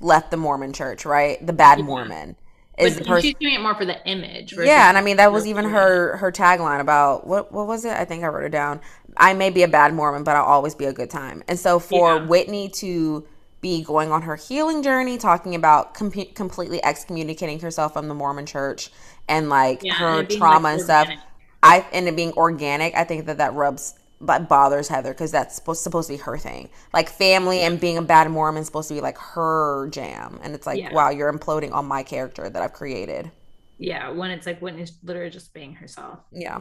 left 0.00 0.30
the 0.30 0.36
Mormon 0.36 0.72
church, 0.72 1.04
right? 1.06 1.44
The 1.46 1.52
bad 1.52 1.78
Yeah. 1.78 1.84
Mormon 1.84 2.36
But 2.80 2.92
is 2.92 2.96
the 2.96 3.04
person. 3.04 3.30
she's 3.30 3.34
doing 3.40 3.54
it 3.54 3.60
more 3.60 3.74
for 3.74 3.84
the 3.86 4.04
image. 4.06 4.54
Yeah, 4.56 4.88
and 4.88 4.98
I 4.98 5.00
mean 5.02 5.16
that 5.16 5.32
was 5.32 5.46
even 5.46 5.64
her 5.66 6.16
her 6.18 6.30
tagline 6.32 6.80
about 6.80 7.26
what 7.26 7.52
what 7.52 7.66
was 7.66 7.84
it? 7.84 7.92
I 7.92 8.04
think 8.04 8.24
I 8.24 8.28
wrote 8.28 8.44
it 8.44 8.50
down. 8.52 8.80
I 9.16 9.34
may 9.34 9.50
be 9.50 9.62
a 9.62 9.68
bad 9.68 9.94
Mormon, 9.94 10.24
but 10.24 10.36
I'll 10.36 10.44
always 10.44 10.74
be 10.74 10.86
a 10.86 10.92
good 10.92 11.10
time. 11.10 11.42
And 11.48 11.58
so 11.58 11.78
for 11.78 12.16
Yeah. 12.16 12.26
Whitney 12.26 12.68
to 12.70 13.26
be 13.60 13.82
going 13.84 14.10
on 14.10 14.22
her 14.22 14.36
healing 14.36 14.82
journey, 14.82 15.18
talking 15.18 15.54
about 15.54 15.94
com- 15.94 16.10
completely 16.34 16.82
excommunicating 16.84 17.60
herself 17.60 17.92
from 17.92 18.08
the 18.08 18.14
Mormon 18.14 18.46
church 18.46 18.90
and 19.28 19.48
like 19.48 19.82
Yeah, 19.82 19.94
her 19.94 20.22
being, 20.24 20.40
trauma 20.40 20.68
like, 20.68 20.72
and 20.72 20.82
stuff, 20.82 21.08
organic. 21.08 21.18
I 21.62 21.86
and 21.92 22.08
it 22.08 22.16
being 22.16 22.32
organic, 22.32 22.94
I 22.96 23.04
think 23.04 23.26
that 23.26 23.38
that 23.38 23.54
rubs 23.54 23.94
but 24.20 24.48
bothers 24.48 24.88
Heather 24.88 25.12
because 25.12 25.32
that's 25.32 25.56
supposed 25.56 25.82
supposed 25.82 26.08
to 26.08 26.14
be 26.14 26.18
her 26.18 26.38
thing. 26.38 26.70
Like 26.92 27.08
family 27.08 27.60
and 27.60 27.80
being 27.80 27.98
a 27.98 28.02
bad 28.02 28.30
Mormon 28.30 28.60
is 28.62 28.66
supposed 28.66 28.88
to 28.88 28.94
be 28.94 29.00
like 29.00 29.18
her 29.18 29.88
jam, 29.90 30.38
and 30.42 30.54
it's 30.54 30.66
like, 30.66 30.80
Yeah. 30.80 30.92
wow, 30.92 31.10
you're 31.10 31.32
imploding 31.32 31.72
on 31.72 31.86
my 31.86 32.02
character 32.02 32.48
that 32.48 32.62
I've 32.62 32.72
created. 32.72 33.30
Yeah, 33.78 34.10
when 34.10 34.30
it's 34.30 34.46
like 34.46 34.60
Whitney's 34.60 34.98
literally 35.02 35.30
just 35.30 35.52
being 35.54 35.74
herself. 35.74 36.20
Yeah. 36.32 36.60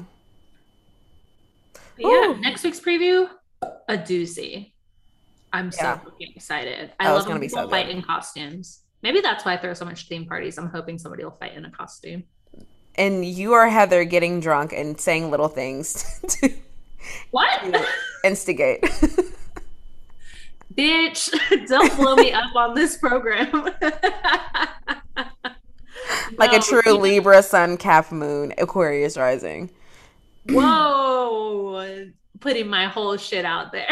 Yeah, 1.97 2.35
next 2.39 2.63
week's 2.63 2.79
preview, 2.79 3.29
a 3.61 3.97
doozy. 3.97 4.73
I'm 5.53 5.71
so 5.71 5.83
Yeah. 5.83 5.97
fucking 5.99 6.33
excited. 6.35 6.91
I 6.99 7.11
love 7.11 7.27
when 7.27 7.39
be 7.39 7.47
people 7.47 7.63
so 7.63 7.69
fight 7.69 7.89
in 7.89 8.01
costumes. 8.01 8.81
Maybe 9.03 9.19
that's 9.21 9.43
why 9.45 9.53
I 9.53 9.57
throw 9.57 9.73
so 9.73 9.85
much 9.85 10.07
theme 10.07 10.25
parties. 10.25 10.57
I'm 10.57 10.69
hoping 10.69 10.97
somebody 10.97 11.23
will 11.23 11.31
fight 11.39 11.53
in 11.55 11.65
a 11.65 11.71
costume. 11.71 12.23
and 12.95 13.23
you 13.25 13.53
are 13.53 13.69
Heather 13.69 14.03
getting 14.03 14.39
drunk 14.41 14.73
and 14.73 14.99
saying 14.99 15.29
little 15.31 15.47
things 15.47 16.19
to 16.27 16.53
What? 17.31 17.85
instigate. 18.23 18.83
Bitch, 20.73 21.29
don't 21.67 21.95
blow 21.97 22.15
me 22.15 22.31
up 22.31 22.55
on 22.55 22.73
this 22.75 22.95
program. 22.97 23.51
like 26.37 26.51
No, 26.51 26.57
a 26.57 26.59
true 26.61 26.93
Libra, 26.93 27.43
Sun, 27.43 27.77
Cap, 27.77 28.11
Moon, 28.11 28.53
Aquarius 28.57 29.17
rising. 29.17 29.69
Whoa, 30.49 32.09
putting 32.39 32.67
my 32.67 32.85
whole 32.85 33.17
shit 33.17 33.45
out 33.45 33.71
there. 33.71 33.87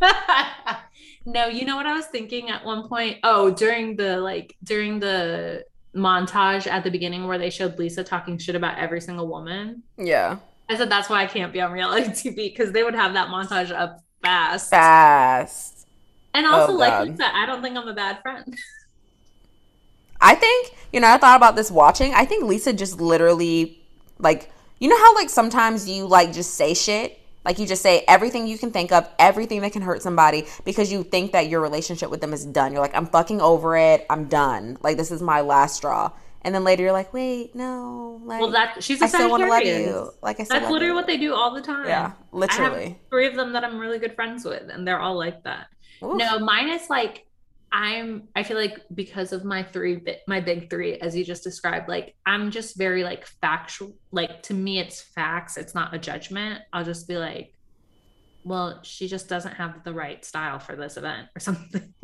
no, 1.24 1.46
you 1.46 1.64
know 1.64 1.76
what 1.76 1.86
I 1.86 1.94
was 1.94 2.06
thinking 2.06 2.50
at 2.50 2.64
one 2.64 2.88
point? 2.88 3.18
Oh, 3.22 3.50
during 3.50 3.96
the 3.96 4.18
like 4.18 4.56
during 4.64 5.00
the 5.00 5.64
montage 5.94 6.66
at 6.66 6.84
the 6.84 6.90
beginning 6.90 7.26
where 7.26 7.38
they 7.38 7.50
showed 7.50 7.78
Lisa 7.78 8.02
talking 8.02 8.38
shit 8.38 8.54
about 8.56 8.78
every 8.78 9.00
single 9.00 9.28
woman. 9.28 9.82
Yeah. 9.96 10.38
I 10.68 10.76
said 10.76 10.90
that's 10.90 11.08
why 11.08 11.22
I 11.22 11.26
can't 11.26 11.52
be 11.52 11.60
on 11.60 11.70
reality 11.72 12.08
TV 12.30 12.34
because 12.36 12.72
they 12.72 12.82
would 12.82 12.94
have 12.94 13.12
that 13.14 13.28
montage 13.28 13.70
up 13.70 14.00
fast. 14.22 14.70
Fast. 14.70 15.86
And 16.34 16.46
also, 16.46 16.72
Oh, 16.72 16.76
like. 16.76 17.08
Lisa, 17.08 17.34
I 17.34 17.44
don't 17.46 17.62
think 17.62 17.76
I'm 17.76 17.86
a 17.86 17.94
bad 17.94 18.20
friend. 18.22 18.56
I 20.20 20.34
think, 20.36 20.72
you 20.92 21.00
know, 21.00 21.08
I 21.08 21.18
thought 21.18 21.36
about 21.36 21.56
this 21.56 21.70
watching. 21.70 22.14
I 22.14 22.24
think 22.24 22.44
Lisa 22.44 22.72
just 22.72 23.00
literally, 23.00 23.82
like, 24.18 24.50
you 24.82 24.88
know 24.88 24.98
how, 24.98 25.14
like, 25.14 25.30
sometimes 25.30 25.88
you, 25.88 26.06
like, 26.06 26.32
just 26.32 26.54
say 26.54 26.74
shit? 26.74 27.20
Like, 27.44 27.58
you 27.58 27.66
just 27.66 27.82
say 27.82 28.04
everything 28.08 28.46
you 28.46 28.58
can 28.58 28.70
think 28.70 28.90
of, 28.92 29.08
everything 29.18 29.60
that 29.62 29.72
can 29.72 29.82
hurt 29.82 30.02
somebody 30.02 30.44
because 30.64 30.90
you 30.92 31.02
think 31.04 31.32
that 31.32 31.48
your 31.48 31.60
relationship 31.60 32.10
with 32.10 32.20
them 32.20 32.32
is 32.32 32.44
done. 32.44 32.72
You're 32.72 32.82
like, 32.82 32.94
I'm 32.94 33.06
fucking 33.06 33.40
over 33.40 33.76
it. 33.76 34.06
I'm 34.10 34.24
done. 34.26 34.78
Like, 34.82 34.96
this 34.96 35.10
is 35.10 35.22
my 35.22 35.40
last 35.40 35.76
straw. 35.76 36.10
and 36.42 36.54
then 36.54 36.64
later 36.64 36.82
you're 36.82 36.92
like, 36.92 37.12
wait, 37.12 37.54
no, 37.54 38.20
like, 38.24 38.40
well, 38.40 38.50
that 38.50 38.82
she's 38.82 39.00
a 39.00 39.04
I 39.04 39.08
still 39.08 39.30
want 39.30 39.42
to 39.44 39.48
love 39.48 39.62
you. 39.62 40.10
Like 40.22 40.40
I 40.40 40.44
said, 40.44 40.60
That's 40.62 40.70
literally 40.70 40.88
you. 40.88 40.94
what 40.94 41.06
they 41.06 41.16
do 41.16 41.34
all 41.34 41.54
the 41.54 41.62
time. 41.62 41.86
Yeah, 41.86 41.98
I 41.98 42.02
have 42.02 42.16
literally. 42.32 42.98
three 43.10 43.26
of 43.26 43.36
them 43.36 43.52
that 43.52 43.64
I'm 43.64 43.78
really 43.78 43.98
good 43.98 44.14
friends 44.14 44.44
with, 44.44 44.68
and 44.68 44.86
they're 44.86 45.00
all 45.00 45.16
like 45.16 45.42
that. 45.44 45.68
Oof. 46.02 46.16
No, 46.16 46.38
mine 46.40 46.68
is 46.68 46.90
like 46.90 47.24
I'm. 47.72 48.28
I 48.36 48.42
feel 48.42 48.56
like 48.58 48.80
because 48.94 49.32
of 49.32 49.44
my 49.44 49.62
three, 49.62 50.02
my 50.28 50.40
big 50.40 50.68
three, 50.68 50.94
as 50.98 51.16
you 51.16 51.24
just 51.24 51.42
described, 51.42 51.88
like 51.88 52.14
I'm 52.26 52.50
just 52.50 52.76
very 52.76 53.02
like 53.02 53.26
factual. 53.26 53.94
Like 54.10 54.42
to 54.44 54.54
me, 54.54 54.78
it's 54.78 55.00
facts. 55.00 55.56
It's 55.56 55.74
not 55.74 55.94
a 55.94 55.98
judgment. 55.98 56.60
I'll 56.72 56.84
just 56.84 57.08
be 57.08 57.16
like, 57.16 57.54
well, 58.44 58.80
she 58.82 59.08
just 59.08 59.28
doesn't 59.28 59.54
have 59.54 59.84
the 59.84 59.92
right 59.94 60.24
style 60.24 60.58
for 60.58 60.76
this 60.76 60.96
event 60.96 61.28
or 61.34 61.40
something. 61.48 61.94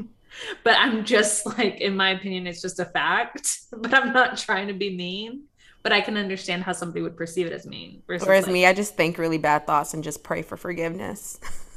but 0.65 0.75
I'm 0.79 1.05
just 1.05 1.45
like, 1.59 1.81
in 1.81 1.97
my 1.97 2.11
opinion, 2.11 2.47
it's 2.47 2.63
just 2.63 2.81
a 2.81 2.87
fact. 2.87 3.59
But 3.71 3.93
I'm 3.93 4.13
not 4.15 4.39
trying 4.39 4.69
to 4.69 4.75
be 4.75 4.97
mean. 4.97 5.45
But 5.83 5.93
I 5.93 6.01
can 6.01 6.17
understand 6.17 6.65
how 6.65 6.73
somebody 6.73 7.03
would 7.03 7.17
perceive 7.17 7.47
it 7.47 7.53
as 7.53 7.65
mean. 7.67 8.03
Versus 8.07 8.27
Whereas 8.27 8.45
like- 8.47 8.53
me, 8.53 8.67
I 8.67 8.73
just 8.73 8.97
think 8.97 9.17
really 9.19 9.39
bad 9.39 9.67
thoughts 9.67 9.95
and 9.95 10.03
just 10.03 10.25
pray 10.25 10.43
for 10.43 10.57
forgiveness. 10.57 11.39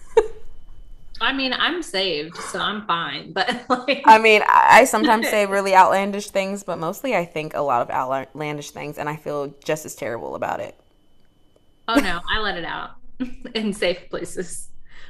I 1.21 1.33
mean, 1.33 1.53
I'm 1.53 1.83
saved, 1.83 2.35
so 2.35 2.59
I'm 2.59 2.85
fine. 2.87 3.31
But 3.33 3.65
like, 3.69 4.01
I 4.05 4.17
mean, 4.17 4.41
I 4.47 4.85
sometimes 4.85 5.29
say 5.29 5.45
really 5.45 5.75
outlandish 5.75 6.29
things, 6.31 6.63
but 6.63 6.79
mostly 6.79 7.15
I 7.15 7.25
think 7.25 7.53
a 7.53 7.61
lot 7.61 7.81
of 7.81 7.89
outlandish 7.89 8.71
things, 8.71 8.97
and 8.97 9.07
I 9.07 9.15
feel 9.15 9.53
just 9.63 9.85
as 9.85 9.95
terrible 9.95 10.35
about 10.35 10.59
it. 10.59 10.75
oh 11.87 11.99
no, 11.99 12.19
I 12.29 12.39
let 12.39 12.57
it 12.57 12.65
out 12.65 12.91
in 13.55 13.73
safe 13.73 14.09
places. 14.09 14.69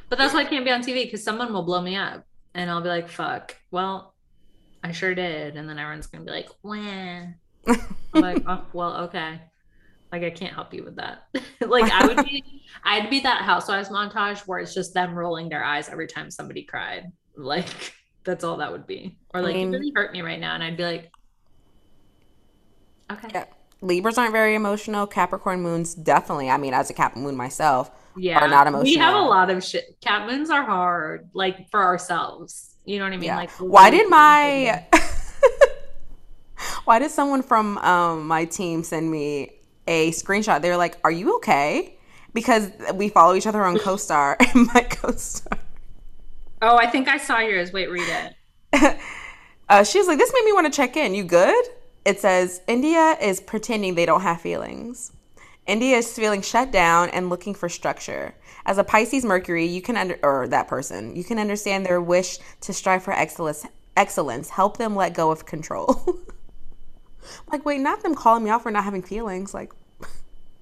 But 0.10 0.18
that's 0.18 0.34
why 0.34 0.42
I 0.42 0.46
can't 0.46 0.66
be 0.66 0.72
on 0.72 0.82
TV 0.82 1.06
because 1.06 1.24
someone 1.24 1.54
will 1.54 1.64
blow 1.64 1.82
me 1.82 1.96
up, 1.96 2.26
and 2.54 2.70
I'll 2.70 2.82
be 2.82 2.90
like, 2.90 3.08
"Fuck." 3.08 3.56
Well, 3.72 4.14
I 4.84 4.92
sure 4.92 5.16
did, 5.16 5.56
and 5.56 5.70
then 5.70 5.80
everyone's 5.80 6.08
gonna 6.08 6.26
be 6.26 6.32
like. 6.32 6.50
I'm 6.66 7.36
like, 8.14 8.44
"Oh, 8.48 8.66
well, 8.74 8.98
okay." 9.06 9.40
Like 10.12 10.24
I 10.24 10.30
can't 10.30 10.54
help 10.54 10.74
you 10.74 10.84
with 10.84 10.98
that. 10.98 11.28
like 11.62 11.92
I 11.92 12.06
would 12.06 12.26
be, 12.26 12.44
I'd 12.84 13.10
be 13.10 13.22
that 13.22 13.44
Housewives 13.44 13.90
montage 13.90 14.40
where 14.48 14.60
it's 14.60 14.74
just 14.74 14.94
them 14.94 15.16
rolling 15.16 15.50
their 15.50 15.64
eyes 15.64 15.90
every 15.90 16.08
time 16.08 16.30
somebody 16.30 16.64
cried. 16.64 17.12
Like 17.36 17.94
that's 18.24 18.44
all 18.44 18.58
that 18.58 18.72
would 18.72 18.88
be. 18.88 19.18
Or 19.34 19.42
like 19.42 19.56
mean- 19.56 19.72
you 19.72 19.80
really 19.80 19.94
hurt 19.96 20.12
me 20.12 20.22
right 20.22 20.40
now, 20.40 20.54
and 20.54 20.64
I'd 20.64 20.78
be 20.78 20.84
like, 20.84 21.12
okay. 23.12 23.30
Yeah. 23.34 23.46
Libras 23.84 24.20
aren't 24.20 24.32
very 24.32 24.54
emotional. 24.54 25.08
Capricorn 25.08 25.62
moons 25.62 25.96
definitely. 25.96 26.52
I 26.52 26.58
mean, 26.58 26.74
as 26.74 26.92
a 26.92 26.94
Cap 26.94 27.16
moon 27.16 27.36
myself, 27.36 27.90
yeah 28.16 28.40
are 28.40 28.48
not 28.48 28.68
emotional. 28.68 28.84
we 28.84 28.98
have 28.98 29.16
a 29.16 29.20
lot 29.20 29.50
of 29.50 29.64
shit 29.64 29.96
cap 30.02 30.30
moons 30.30 30.50
are 30.50 30.66
hard 30.66 31.30
like 31.34 31.72
for 31.72 31.82
ourselves 31.82 32.76
you 32.84 33.00
know 33.00 33.06
what 33.06 33.14
i 33.14 33.16
mean 33.16 33.28
yeah. 33.28 33.38
like 33.38 33.50
why 33.52 33.90
did 33.90 34.10
my 34.10 34.86
Why 36.86 37.00
did 37.00 37.12
someone 37.12 37.44
from 37.44 37.78
um, 37.80 38.28
my 38.28 38.46
team 38.46 38.84
send 38.84 39.10
me 39.10 39.52
a 39.88 40.12
screenshot? 40.12 40.62
They 40.62 40.70
were 40.70 40.78
like, 40.78 40.98
"Are 41.04 41.12
you 41.12 41.36
okay?" 41.38 41.98
Because 42.34 42.72
we 42.94 43.10
follow 43.10 43.36
each 43.36 43.48
other 43.48 43.64
on 43.64 43.78
CoStar, 43.86 44.36
and 44.54 44.68
my 44.68 44.82
CoStar. 44.82 45.58
oh 46.62 46.78
i 46.78 46.86
think 46.86 47.08
i 47.08 47.18
saw 47.18 47.40
yours 47.40 47.74
wait 47.74 47.90
read 47.90 48.08
it 48.08 48.36
uh, 49.70 49.84
she 49.84 49.98
was 49.98 50.08
like, 50.08 50.18
"This 50.18 50.32
made 50.34 50.46
me 50.46 50.54
want 50.54 50.72
to 50.72 50.76
check 50.76 50.96
in. 50.98 51.14
You 51.14 51.24
good?" 51.24 51.66
It 52.06 52.20
says 52.20 52.62
India 52.68 53.18
is 53.22 53.40
pretending 53.40 53.96
they 53.96 54.06
don't 54.06 54.22
have 54.22 54.42
feelings. 54.42 55.12
India 55.68 55.98
is 55.98 56.12
feeling 56.14 56.42
shut 56.42 56.72
down 56.72 57.10
and 57.10 57.30
looking 57.30 57.54
for 57.54 57.70
structure. 57.70 58.34
As 58.66 58.78
a 58.78 58.84
Pisces 58.84 59.24
Mercury, 59.24 59.66
you 59.66 59.82
can 59.82 59.96
under 59.98 60.20
or 60.24 60.48
that 60.48 60.68
person, 60.68 61.16
you 61.16 61.24
can 61.24 61.38
understand 61.38 61.86
their 61.86 62.02
wish 62.02 62.40
to 62.62 62.74
strive 62.74 63.04
for 63.04 63.14
excellence. 63.14 63.66
Excellence. 63.96 64.50
Help 64.50 64.78
them 64.78 64.96
let 64.96 65.14
go 65.14 65.32
of 65.32 65.46
control. 65.46 66.18
Like, 67.52 67.66
wait, 67.66 67.80
not 67.80 68.02
them 68.04 68.16
calling 68.16 68.44
me 68.44 68.50
out 68.50 68.64
for 68.64 68.72
not 68.72 68.84
having 68.84 69.02
feelings. 69.02 69.54
Like, 69.54 69.72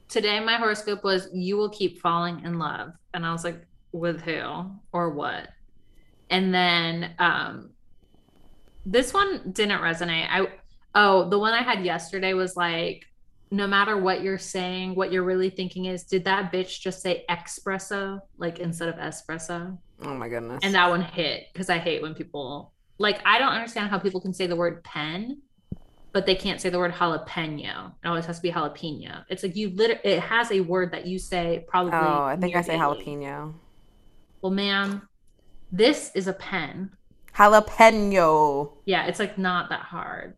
today 0.10 0.40
my 0.40 0.56
horoscope 0.56 1.04
was 1.04 1.30
you 1.34 1.56
will 1.58 1.70
keep 1.70 2.02
falling 2.02 2.44
in 2.44 2.58
love 2.58 2.92
and 3.14 3.26
i 3.26 3.32
was 3.32 3.44
like 3.44 3.64
with 3.92 4.20
who 4.22 4.66
or 4.92 5.12
what 5.12 5.50
and 6.32 6.54
then 6.54 7.14
um 7.20 7.70
this 8.86 9.14
one 9.14 9.52
didn't 9.52 9.82
resonate 9.82 10.28
i 10.30 10.48
oh 10.96 11.30
the 11.30 11.38
one 11.38 11.54
i 11.54 11.62
had 11.62 11.86
yesterday 11.86 12.34
was 12.34 12.56
like 12.56 13.06
no 13.52 13.66
matter 13.66 13.98
what 13.98 14.22
you're 14.22 14.38
saying 14.38 14.96
what 14.96 15.12
you're 15.12 15.24
really 15.24 15.50
thinking 15.50 15.86
is 15.86 16.04
did 16.04 16.26
that 16.26 16.52
bitch 16.52 16.80
just 16.80 17.02
say 17.02 17.24
espresso 17.30 18.20
like 18.38 18.60
instead 18.60 18.90
of 18.90 18.96
espresso 18.96 19.78
oh 20.04 20.14
my 20.14 20.28
goodness. 20.28 20.60
and 20.64 20.74
that 20.74 20.90
one 20.90 21.02
hit 21.02 21.46
because 21.54 21.70
I 21.70 21.78
hate 21.78 22.02
when 22.02 22.14
people 22.14 22.74
like 23.00 23.22
I 23.26 23.40
don't 23.40 23.54
understand 23.54 23.90
how 23.90 23.98
people 23.98 24.22
can 24.22 24.34
say 24.34 24.46
the 24.46 24.56
word 24.56 24.84
pen, 24.84 25.42
but 26.12 26.26
they 26.26 26.36
can't 26.36 26.60
say 26.60 26.70
the 26.70 26.80
word 26.80 26.94
jalapeno. 26.94 27.92
It 28.04 28.08
always 28.08 28.26
has 28.26 28.38
to 28.38 28.42
be 28.42 28.52
jalapeno. 28.52 29.24
It's 29.30 29.44
like 29.44 29.56
you 29.56 29.70
literally 29.70 30.02
it 30.04 30.20
has 30.22 30.52
a 30.52 30.62
word 30.62 30.92
that 30.92 31.06
you 31.06 31.20
say 31.20 31.66
probably. 31.68 31.94
oh, 31.94 32.24
I 32.24 32.36
think 32.36 32.56
I 32.56 32.62
say 32.62 32.76
jalapeno. 32.78 33.54
Well, 34.42 34.52
ma'am, 34.52 35.08
this 35.72 36.12
is 36.16 36.28
a 36.28 36.34
pen. 36.34 36.92
Jalapeno. 37.36 38.72
Yeah, 38.86 39.06
it's 39.08 39.20
like 39.20 39.38
not 39.38 39.70
that 39.70 39.82
hard. 39.82 40.36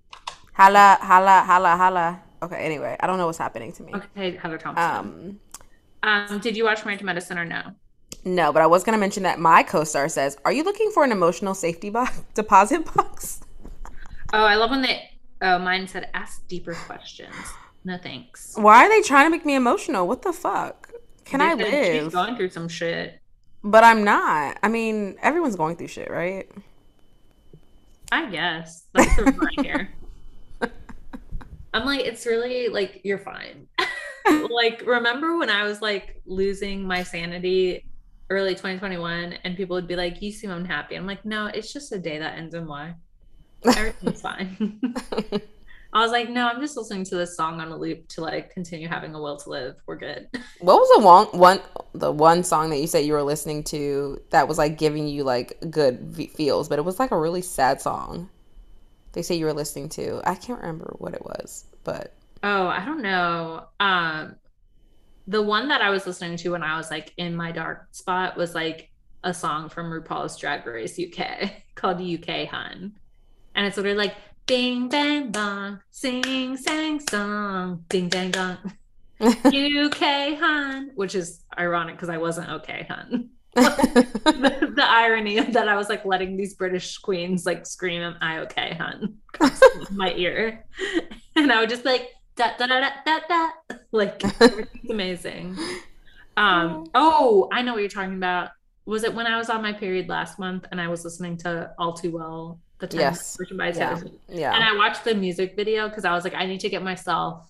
Hala, 0.53 0.97
hala, 1.01 1.41
hala, 1.45 1.77
hala. 1.77 2.21
Okay, 2.43 2.57
anyway, 2.57 2.97
I 2.99 3.07
don't 3.07 3.17
know 3.17 3.27
what's 3.27 3.37
happening 3.37 3.71
to 3.73 3.83
me. 3.83 3.93
Okay, 3.95 4.35
Heather 4.35 4.57
Thompson. 4.57 4.83
Um, 4.83 5.39
Um, 6.03 6.39
did 6.39 6.57
you 6.57 6.63
watch 6.65 6.83
Married 6.83 6.99
to 6.99 7.05
Medicine 7.05 7.37
or 7.37 7.45
no? 7.45 7.61
no, 8.25 8.51
but 8.51 8.61
I 8.61 8.67
was 8.67 8.83
gonna 8.83 8.97
mention 8.97 9.23
that 9.23 9.39
my 9.39 9.63
CoStar 9.63 10.09
says, 10.09 10.37
"Are 10.45 10.51
you 10.51 10.63
looking 10.63 10.91
for 10.91 11.03
an 11.03 11.11
emotional 11.11 11.53
safety 11.53 11.89
box 11.89 12.23
deposit 12.33 12.91
box?" 12.93 13.41
Oh, 14.33 14.43
I 14.43 14.55
love 14.55 14.69
when 14.71 14.81
they. 14.81 15.10
Oh, 15.41 15.57
mine 15.57 15.87
said 15.87 16.09
ask 16.13 16.47
deeper 16.47 16.73
questions. 16.73 17.33
No 17.83 17.97
thanks. 17.97 18.53
Why 18.55 18.85
are 18.85 18.89
they 18.89 19.01
trying 19.01 19.25
to 19.25 19.31
make 19.31 19.45
me 19.45 19.55
emotional? 19.55 20.07
What 20.07 20.21
the 20.21 20.33
fuck? 20.33 20.91
Can 21.25 21.41
I 21.41 21.55
Because 21.55 21.71
She's 21.71 22.03
live? 22.03 22.11
going 22.11 22.35
through 22.35 22.49
some 22.49 22.67
shit. 22.67 23.19
But 23.63 23.83
I'm 23.83 24.03
not. 24.03 24.57
I 24.61 24.67
mean, 24.67 25.17
everyone's 25.21 25.55
going 25.55 25.75
through 25.75 25.87
shit, 25.87 26.11
right? 26.11 26.49
I 28.11 28.29
guess 28.29 28.85
that's 28.93 29.15
the 29.15 29.31
I'm. 29.31 29.89
I'm 31.73 31.85
like, 31.85 32.01
it's 32.01 32.25
really 32.25 32.67
like 32.67 33.01
you're 33.03 33.17
fine. 33.17 33.67
like, 34.49 34.83
remember 34.85 35.37
when 35.37 35.49
I 35.49 35.63
was 35.63 35.81
like 35.81 36.21
losing 36.25 36.85
my 36.85 37.03
sanity 37.03 37.85
early 38.29 38.51
2021, 38.53 39.33
and 39.43 39.55
people 39.55 39.75
would 39.75 39.87
be 39.87 39.95
like, 39.95 40.21
"You 40.21 40.31
seem 40.31 40.51
unhappy." 40.51 40.95
I'm 40.95 41.07
like, 41.07 41.23
no, 41.23 41.47
it's 41.47 41.71
just 41.71 41.91
a 41.93 41.99
day 41.99 42.17
that 42.19 42.37
ends 42.37 42.53
in 42.53 42.67
Y. 42.67 42.93
Everything's 43.65 44.21
fine. 44.21 44.81
I 45.93 45.99
was 46.01 46.11
like, 46.11 46.29
no, 46.29 46.47
I'm 46.47 46.61
just 46.61 46.77
listening 46.77 47.03
to 47.05 47.15
this 47.15 47.35
song 47.35 47.59
on 47.59 47.69
a 47.69 47.75
loop 47.75 48.07
to 48.09 48.21
like 48.21 48.53
continue 48.53 48.87
having 48.87 49.13
a 49.13 49.21
will 49.21 49.37
to 49.37 49.49
live. 49.49 49.75
We're 49.85 49.97
good. 49.97 50.27
What 50.59 50.77
was 50.77 50.89
the 50.95 51.03
one, 51.03 51.25
one 51.27 51.59
the 51.93 52.11
one 52.11 52.43
song 52.43 52.69
that 52.69 52.77
you 52.77 52.85
said 52.85 52.99
you 53.03 53.13
were 53.13 53.23
listening 53.23 53.63
to 53.65 54.21
that 54.29 54.47
was 54.47 54.59
like 54.59 54.77
giving 54.77 55.07
you 55.07 55.23
like 55.23 55.57
good 55.69 55.99
v- 56.01 56.27
feels, 56.27 56.69
but 56.69 56.77
it 56.77 56.85
was 56.85 56.99
like 56.99 57.11
a 57.11 57.17
really 57.17 57.41
sad 57.41 57.81
song. 57.81 58.29
They 59.13 59.23
say 59.23 59.35
you 59.35 59.45
were 59.45 59.53
listening 59.53 59.89
to. 59.89 60.21
I 60.23 60.35
can't 60.35 60.61
remember 60.61 60.95
what 60.99 61.13
it 61.15 61.25
was, 61.25 61.65
but 61.83 62.13
Oh, 62.43 62.67
I 62.67 62.85
don't 62.85 63.01
know. 63.01 63.65
Um, 63.79 64.35
the 65.27 65.41
one 65.41 65.67
that 65.69 65.81
I 65.81 65.89
was 65.89 66.07
listening 66.07 66.37
to 66.37 66.49
when 66.51 66.63
I 66.63 66.77
was 66.77 66.89
like 66.89 67.13
in 67.17 67.35
my 67.35 67.51
dark 67.51 67.87
spot 67.91 68.37
was 68.37 68.55
like 68.55 68.91
a 69.23 69.33
song 69.33 69.69
from 69.69 69.91
RuPaul's 69.91 70.37
Drag 70.37 70.65
Race 70.65 70.99
UK 70.99 71.51
called 71.75 72.01
UK 72.01 72.47
Hun. 72.47 72.93
And 73.55 73.65
it's 73.65 73.77
literally 73.77 73.97
like 73.97 74.15
bing 74.45 74.89
bang 74.89 75.31
bong, 75.31 75.79
sing 75.91 76.57
sang 76.57 76.99
song, 76.99 77.85
ding 77.89 78.09
dang 78.09 78.31
dong. 78.31 78.57
UK 79.45 80.37
Hun, 80.39 80.91
which 80.95 81.15
is 81.15 81.43
ironic 81.57 81.95
because 81.95 82.09
I 82.09 82.17
wasn't 82.17 82.49
okay, 82.49 82.87
hun. 82.89 83.29
the, 83.53 84.71
the 84.75 84.89
irony 84.89 85.37
of 85.37 85.53
that 85.53 85.67
I 85.67 85.75
was 85.75 85.89
like 85.89 86.05
letting 86.05 86.37
these 86.37 86.55
British 86.55 86.97
queens 86.97 87.45
like 87.45 87.65
scream 87.65 88.15
I 88.21 88.39
okay, 88.39 88.73
hun 88.75 89.17
my 89.91 90.13
ear. 90.13 90.65
And 91.35 91.51
I 91.51 91.59
would 91.59 91.69
just 91.69 91.85
like 91.85 92.09
da 92.35 92.57
da 92.57 92.65
da 92.65 92.79
da 92.79 92.89
da 93.05 93.19
da 93.27 93.75
like 93.91 94.23
everything's 94.41 94.89
amazing. 94.89 95.57
Um 96.37 96.89
oh, 96.95 97.47
I 97.51 97.61
know 97.61 97.73
what 97.73 97.79
you're 97.79 97.89
talking 97.89 98.15
about. 98.15 98.49
Was 98.85 99.03
it 99.03 99.13
when 99.13 99.27
I 99.27 99.37
was 99.37 99.49
on 99.49 99.61
my 99.61 99.73
period 99.73 100.09
last 100.09 100.39
month 100.39 100.65
and 100.71 100.81
I 100.81 100.87
was 100.87 101.03
listening 101.03 101.37
to 101.37 101.71
All 101.77 101.93
Too 101.93 102.11
Well, 102.11 102.59
the 102.81 102.87
time 102.87 102.99
Yes. 102.99 103.37
Yeah. 103.49 104.01
Yeah. 104.27 104.53
And 104.53 104.63
I 104.63 104.75
watched 104.75 105.05
the 105.05 105.15
music 105.15 105.55
video 105.55 105.87
because 105.87 106.03
I 106.03 106.13
was 106.13 106.23
like, 106.23 106.33
I 106.33 106.45
need 106.45 106.59
to 106.61 106.69
get 106.69 106.83
myself, 106.83 107.47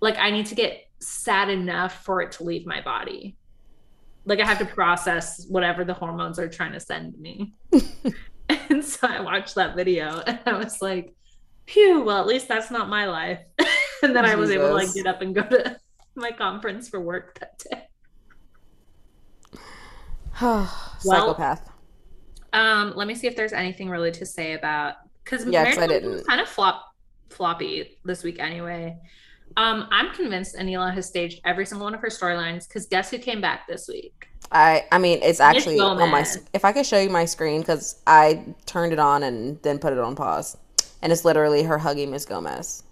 like, 0.00 0.16
I 0.18 0.30
need 0.30 0.46
to 0.46 0.54
get 0.54 0.88
sad 1.00 1.50
enough 1.50 2.04
for 2.04 2.22
it 2.22 2.32
to 2.32 2.44
leave 2.44 2.66
my 2.66 2.80
body. 2.80 3.36
Like, 4.24 4.40
I 4.40 4.46
have 4.46 4.58
to 4.58 4.64
process 4.64 5.46
whatever 5.48 5.84
the 5.84 5.94
hormones 5.94 6.38
are 6.38 6.48
trying 6.48 6.72
to 6.72 6.80
send 6.80 7.18
me. 7.18 7.52
and 8.48 8.84
so 8.84 9.06
I 9.06 9.20
watched 9.20 9.56
that 9.56 9.76
video 9.76 10.22
and 10.26 10.40
I 10.46 10.52
was 10.56 10.80
like, 10.80 11.14
phew, 11.66 12.02
well, 12.02 12.20
at 12.20 12.26
least 12.26 12.48
that's 12.48 12.70
not 12.70 12.88
my 12.88 13.06
life. 13.06 13.40
and 14.02 14.14
then 14.14 14.24
I 14.24 14.34
was 14.34 14.50
able 14.50 14.68
to, 14.68 14.74
like, 14.74 14.94
get 14.94 15.06
up 15.06 15.20
and 15.20 15.34
go 15.34 15.42
to 15.42 15.78
my 16.14 16.30
conference 16.30 16.88
for 16.88 17.00
work 17.00 17.38
that 17.38 17.62
day. 17.70 17.86
Psychopath. 21.00 21.69
Um, 22.52 22.92
let 22.96 23.06
me 23.06 23.14
see 23.14 23.26
if 23.26 23.36
there's 23.36 23.52
anything 23.52 23.88
really 23.88 24.10
to 24.12 24.26
say 24.26 24.54
about 24.54 24.94
because 25.24 25.46
Yeah, 25.46 25.64
'cause 25.64 25.78
I 25.78 25.86
didn't. 25.86 26.26
kind 26.26 26.40
of 26.40 26.48
flop 26.48 26.94
floppy 27.28 27.98
this 28.04 28.24
week 28.24 28.40
anyway. 28.40 28.96
Um, 29.56 29.86
I'm 29.90 30.12
convinced 30.14 30.56
Anila 30.56 30.92
has 30.94 31.06
staged 31.06 31.40
every 31.44 31.66
single 31.66 31.84
one 31.86 31.94
of 31.94 32.00
her 32.00 32.08
storylines 32.08 32.66
because 32.68 32.86
guess 32.86 33.10
who 33.10 33.18
came 33.18 33.40
back 33.40 33.66
this 33.68 33.88
week? 33.88 34.28
I 34.52 34.86
I 34.90 34.98
mean 34.98 35.20
it's 35.22 35.38
actually 35.40 35.78
on 35.78 35.96
my 36.10 36.24
if 36.52 36.64
I 36.64 36.72
could 36.72 36.86
show 36.86 36.98
you 36.98 37.10
my 37.10 37.24
screen 37.24 37.60
because 37.60 38.00
I 38.06 38.44
turned 38.66 38.92
it 38.92 38.98
on 38.98 39.22
and 39.22 39.60
then 39.62 39.78
put 39.78 39.92
it 39.92 39.98
on 39.98 40.16
pause 40.16 40.56
and 41.02 41.12
it's 41.12 41.24
literally 41.24 41.62
her 41.62 41.78
hugging 41.78 42.10
Miss 42.10 42.24
Gomez. 42.24 42.82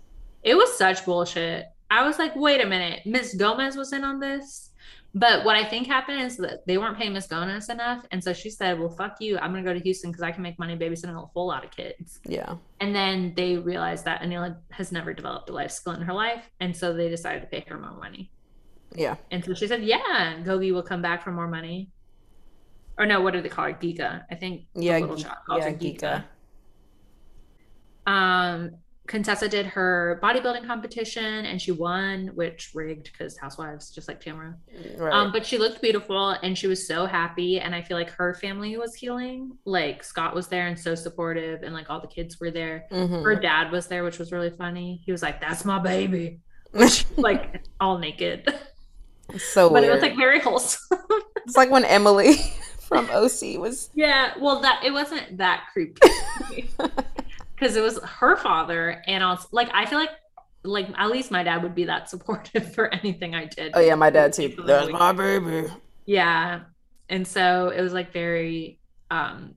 It 0.44 0.54
was 0.56 0.76
such 0.76 1.04
bullshit. 1.04 1.66
I 1.90 2.06
was 2.06 2.18
like, 2.18 2.36
wait 2.36 2.60
a 2.62 2.66
minute, 2.66 3.00
Miss 3.06 3.34
Gomez 3.34 3.76
was 3.76 3.92
in 3.92 4.04
on 4.04 4.20
this. 4.20 4.67
But 5.14 5.44
what 5.44 5.56
I 5.56 5.64
think 5.64 5.86
happened 5.86 6.20
is 6.20 6.36
that 6.36 6.66
they 6.66 6.76
weren't 6.76 6.98
paying 6.98 7.14
Miss 7.14 7.26
Gomez 7.26 7.70
enough. 7.70 8.04
And 8.10 8.22
so 8.22 8.32
she 8.32 8.50
said, 8.50 8.78
Well, 8.78 8.90
fuck 8.90 9.16
you. 9.20 9.38
I'm 9.38 9.52
going 9.52 9.64
to 9.64 9.68
go 9.70 9.74
to 9.74 9.82
Houston 9.82 10.10
because 10.10 10.22
I 10.22 10.30
can 10.32 10.42
make 10.42 10.58
money 10.58 10.76
babysitting 10.76 11.16
a 11.16 11.26
whole 11.26 11.46
lot 11.46 11.64
of 11.64 11.70
kids. 11.70 12.20
Yeah. 12.26 12.56
And 12.80 12.94
then 12.94 13.32
they 13.34 13.56
realized 13.56 14.04
that 14.04 14.20
Anila 14.20 14.56
has 14.70 14.92
never 14.92 15.14
developed 15.14 15.48
a 15.48 15.52
life 15.52 15.70
skill 15.70 15.94
in 15.94 16.02
her 16.02 16.12
life. 16.12 16.48
And 16.60 16.76
so 16.76 16.92
they 16.92 17.08
decided 17.08 17.40
to 17.40 17.46
pay 17.46 17.64
her 17.68 17.78
more 17.78 17.98
money. 17.98 18.30
Yeah. 18.94 19.16
And 19.30 19.44
so 19.44 19.54
she 19.54 19.66
said, 19.66 19.82
Yeah, 19.82 20.36
Gogi 20.44 20.72
will 20.72 20.82
come 20.82 21.00
back 21.02 21.22
for 21.24 21.32
more 21.32 21.48
money. 21.48 21.90
Or 22.98 23.06
no, 23.06 23.20
what 23.20 23.32
do 23.32 23.40
they 23.40 23.48
call 23.48 23.64
her? 23.64 23.72
Giga. 23.72 24.24
I 24.30 24.34
think 24.34 24.66
Yeah, 24.74 24.98
little 24.98 25.16
Gi- 25.16 25.22
shop 25.22 25.42
calls 25.46 25.60
yeah, 25.64 25.70
her 25.70 25.76
Giga. 25.76 26.24
Giga. 28.06 28.12
Um, 28.12 28.70
Contessa 29.08 29.48
did 29.48 29.66
her 29.66 30.20
bodybuilding 30.22 30.66
competition 30.66 31.44
and 31.46 31.60
she 31.60 31.72
won, 31.72 32.28
which 32.34 32.70
rigged 32.74 33.10
because 33.10 33.36
housewives, 33.38 33.90
just 33.90 34.06
like 34.06 34.20
Tamara. 34.20 34.54
Right. 34.96 35.12
Um, 35.12 35.32
but 35.32 35.44
she 35.44 35.58
looked 35.58 35.80
beautiful 35.82 36.28
and 36.30 36.56
she 36.56 36.66
was 36.68 36.86
so 36.86 37.06
happy. 37.06 37.58
And 37.58 37.74
I 37.74 37.82
feel 37.82 37.96
like 37.96 38.10
her 38.10 38.34
family 38.34 38.76
was 38.76 38.94
healing. 38.94 39.56
Like 39.64 40.04
Scott 40.04 40.34
was 40.34 40.48
there 40.48 40.66
and 40.68 40.78
so 40.78 40.94
supportive, 40.94 41.62
and 41.62 41.74
like 41.74 41.90
all 41.90 42.00
the 42.00 42.06
kids 42.06 42.38
were 42.38 42.50
there. 42.50 42.84
Mhm. 42.92 43.24
Her 43.24 43.34
dad 43.34 43.72
was 43.72 43.88
there, 43.88 44.04
which 44.04 44.18
was 44.18 44.30
really 44.30 44.50
funny. 44.50 45.00
He 45.04 45.10
was 45.10 45.22
like, 45.22 45.40
That's 45.40 45.64
my 45.64 45.78
baby. 45.80 46.40
Which, 46.72 47.06
Like 47.16 47.64
all 47.80 47.98
naked. 47.98 48.46
so 49.38 49.68
but 49.70 49.80
weird. 49.80 49.84
it 49.84 49.90
was 49.94 50.02
like 50.02 50.16
very 50.16 50.38
wholesome. 50.40 50.98
it's 51.46 51.56
like 51.56 51.70
when 51.70 51.84
Emily 51.86 52.34
from 52.80 53.06
OC 53.10 53.58
was 53.58 53.88
yeah. 53.94 54.32
Well, 54.38 54.60
that 54.60 54.82
it 54.84 54.92
wasn't 54.92 55.38
that 55.38 55.64
creepy. 55.72 56.00
Because 57.58 57.76
it 57.76 57.82
was 57.82 57.98
her 58.02 58.36
father, 58.36 59.02
and 59.06 59.24
also 59.24 59.48
like 59.52 59.70
I 59.72 59.86
feel 59.86 59.98
like 59.98 60.10
like 60.64 60.88
at 60.96 61.10
least 61.10 61.30
my 61.30 61.42
dad 61.42 61.62
would 61.62 61.74
be 61.74 61.84
that 61.84 62.08
supportive 62.10 62.74
for 62.74 62.92
anything 62.92 63.34
I 63.34 63.46
did. 63.46 63.72
Oh 63.74 63.80
yeah, 63.80 63.94
my 63.94 64.10
dad 64.10 64.32
too. 64.32 64.50
Totally. 64.50 64.66
That's 64.66 64.92
my 64.92 65.12
baby. 65.12 65.68
Yeah. 66.06 66.60
And 67.08 67.26
so 67.26 67.70
it 67.70 67.80
was 67.80 67.92
like 67.92 68.12
very 68.12 68.78
um 69.10 69.54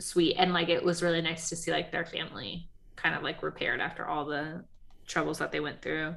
sweet 0.00 0.34
and 0.38 0.52
like 0.52 0.68
it 0.68 0.82
was 0.82 1.02
really 1.02 1.20
nice 1.20 1.48
to 1.48 1.56
see 1.56 1.70
like 1.70 1.92
their 1.92 2.04
family 2.04 2.68
kind 2.96 3.14
of 3.14 3.22
like 3.22 3.42
repaired 3.42 3.80
after 3.80 4.06
all 4.06 4.24
the 4.24 4.64
troubles 5.06 5.38
that 5.38 5.52
they 5.52 5.60
went 5.60 5.82
through. 5.82 6.14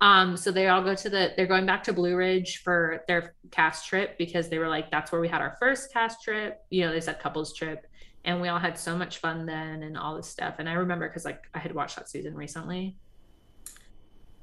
Um 0.00 0.36
so 0.36 0.50
they 0.50 0.68
all 0.68 0.82
go 0.82 0.94
to 0.94 1.10
the 1.10 1.32
they're 1.36 1.46
going 1.46 1.66
back 1.66 1.84
to 1.84 1.92
Blue 1.92 2.16
Ridge 2.16 2.62
for 2.62 3.04
their 3.08 3.34
cast 3.50 3.86
trip 3.86 4.18
because 4.18 4.48
they 4.48 4.58
were 4.58 4.68
like 4.68 4.90
that's 4.90 5.12
where 5.12 5.20
we 5.20 5.28
had 5.28 5.40
our 5.40 5.56
first 5.58 5.92
cast 5.92 6.22
trip. 6.22 6.60
You 6.70 6.84
know, 6.86 6.92
they 6.92 7.00
said 7.00 7.20
couples 7.20 7.54
trip 7.54 7.86
and 8.24 8.40
we 8.40 8.48
all 8.48 8.58
had 8.58 8.78
so 8.78 8.96
much 8.96 9.18
fun 9.18 9.46
then 9.46 9.82
and 9.82 9.96
all 9.96 10.16
this 10.16 10.28
stuff. 10.28 10.56
And 10.58 10.68
I 10.68 10.74
remember 10.74 11.08
cuz 11.08 11.24
like 11.24 11.44
I 11.54 11.58
had 11.58 11.74
watched 11.74 11.96
that 11.96 12.08
season 12.08 12.34
recently. 12.34 12.96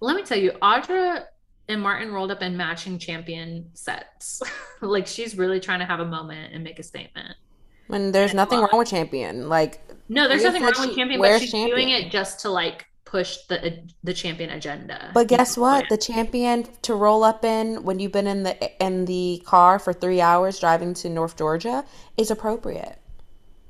Let 0.01 0.15
me 0.15 0.23
tell 0.23 0.38
you, 0.38 0.51
Audra 0.61 1.25
and 1.67 1.82
Martin 1.82 2.11
rolled 2.11 2.32
up 2.32 2.41
in 2.41 2.57
matching 2.57 2.97
champion 2.97 3.69
sets. 3.73 4.41
like 4.82 5.07
she's 5.07 5.38
really 5.38 5.59
trying 5.59 5.80
to 5.80 5.86
have 5.86 5.99
a 5.99 6.05
moment 6.05 6.53
and 6.53 6.63
make 6.63 6.80
a 6.80 6.84
statement. 6.84 7.36
When 7.88 8.11
there's 8.11 8.34
nothing 8.34 8.59
wrong 8.59 8.77
with 8.77 8.89
champion. 8.89 9.49
Like 9.49 9.82
No, 10.09 10.27
there's 10.27 10.43
nothing 10.43 10.63
wrong 10.63 10.73
with 10.77 10.95
champion, 10.95 11.19
but 11.19 11.39
she's 11.39 11.51
champion. 11.51 11.75
doing 11.75 11.89
it 11.89 12.11
just 12.11 12.39
to 12.41 12.49
like 12.49 12.86
push 13.05 13.38
the 13.47 13.65
uh, 13.65 13.75
the 14.03 14.13
champion 14.13 14.51
agenda. 14.51 15.11
But 15.13 15.27
guess 15.27 15.57
what? 15.57 15.86
The 15.89 15.97
champion 15.97 16.65
to 16.84 16.93
roll 16.93 17.23
up 17.23 17.43
in 17.43 17.84
when 17.84 17.99
you've 17.99 18.11
been 18.11 18.27
in 18.27 18.43
the 18.43 18.86
in 18.86 19.05
the 19.05 19.41
car 19.45 19.80
for 19.80 19.93
three 19.93 20.21
hours 20.21 20.59
driving 20.59 20.93
to 20.95 21.09
North 21.09 21.36
Georgia 21.38 21.84
is 22.17 22.30
appropriate. 22.30 22.99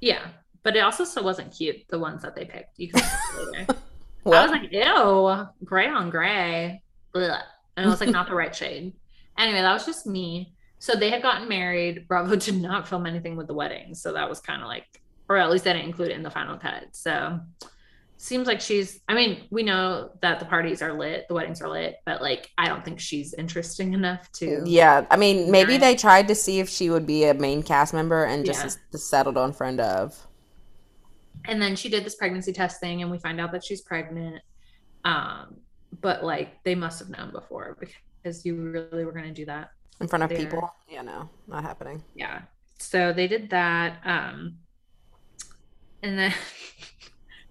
Yeah, 0.01 0.27
but 0.63 0.75
it 0.75 0.79
also 0.79 1.03
still 1.03 1.23
wasn't 1.23 1.55
cute. 1.55 1.87
The 1.89 1.99
ones 1.99 2.21
that 2.21 2.35
they 2.35 2.45
picked, 2.45 2.79
you 2.79 2.89
can 2.89 3.01
see 3.01 3.45
later. 3.51 3.65
I 4.25 4.45
was 4.45 4.51
like, 4.51 4.71
ew, 4.71 5.47
gray 5.63 5.87
on 5.87 6.09
gray, 6.09 6.83
Blech. 7.15 7.41
and 7.77 7.85
it 7.85 7.89
was 7.89 8.01
like 8.01 8.09
not 8.09 8.27
the 8.27 8.35
right 8.35 8.55
shade. 8.55 8.93
Anyway, 9.37 9.61
that 9.61 9.73
was 9.73 9.85
just 9.85 10.05
me. 10.05 10.53
So 10.79 10.93
they 10.95 11.09
had 11.09 11.21
gotten 11.21 11.47
married. 11.47 12.07
Bravo 12.07 12.35
did 12.37 12.61
not 12.61 12.87
film 12.87 13.05
anything 13.05 13.35
with 13.35 13.47
the 13.47 13.53
wedding, 13.53 13.95
so 13.95 14.13
that 14.13 14.29
was 14.29 14.39
kind 14.39 14.61
of 14.61 14.67
like, 14.67 14.85
or 15.27 15.37
at 15.37 15.49
least 15.49 15.63
they 15.63 15.73
didn't 15.73 15.87
include 15.87 16.09
it 16.09 16.15
in 16.15 16.23
the 16.23 16.31
final 16.31 16.57
cut. 16.57 16.85
So 16.91 17.39
seems 18.21 18.47
like 18.47 18.59
she's. 18.61 18.99
I 19.07 19.13
mean, 19.15 19.47
we 19.49 19.63
know 19.63 20.11
that 20.21 20.39
the 20.39 20.45
parties 20.45 20.81
are 20.81 20.93
lit, 20.93 21.25
the 21.29 21.33
weddings 21.33 21.61
are 21.61 21.69
lit, 21.69 21.95
but 22.05 22.21
like, 22.21 22.49
I 22.57 22.67
don't 22.67 22.83
think 22.83 22.99
she's 22.99 23.33
interesting 23.33 23.93
enough 23.93 24.29
to. 24.33 24.61
yeah. 24.65 25.05
I 25.09 25.15
mean, 25.17 25.49
maybe 25.49 25.77
they 25.77 25.95
tried 25.95 26.27
to 26.27 26.35
see 26.35 26.59
if 26.59 26.67
she 26.69 26.89
would 26.89 27.05
be 27.05 27.23
a 27.25 27.33
main 27.33 27.63
cast 27.63 27.93
member 27.93 28.25
and 28.25 28.45
just 28.45 28.77
Yeah. 28.91 28.97
settled 28.99 29.37
on 29.37 29.53
friend 29.53 29.79
of. 29.79 30.15
and 31.45 31.61
then 31.61 31.75
she 31.77 31.87
did 31.89 32.03
this 32.05 32.15
pregnancy 32.15 32.51
test 32.51 32.79
thing 32.81 33.01
and 33.01 33.09
we 33.09 33.17
find 33.17 33.39
out 33.39 33.51
that 33.53 33.63
she's 33.63 33.79
pregnant 33.81 34.41
um 35.05 35.55
but 36.01 36.21
like 36.21 36.61
they 36.65 36.75
must 36.75 36.99
have 36.99 37.09
known 37.09 37.31
before 37.31 37.77
because 37.79 38.45
you 38.45 38.53
really 38.55 39.05
were 39.05 39.13
going 39.13 39.23
to 39.25 39.31
do 39.33 39.45
that 39.45 39.71
in 40.01 40.07
front 40.09 40.21
of 40.23 40.29
There. 40.29 40.37
people. 40.37 40.69
Yeah, 40.89 41.01
no, 41.03 41.29
not 41.47 41.63
happening. 41.63 42.03
yeah 42.13 42.41
so 42.77 43.13
they 43.13 43.27
did 43.29 43.49
that 43.51 44.01
um 44.03 44.57
and 46.03 46.19
then 46.19 46.33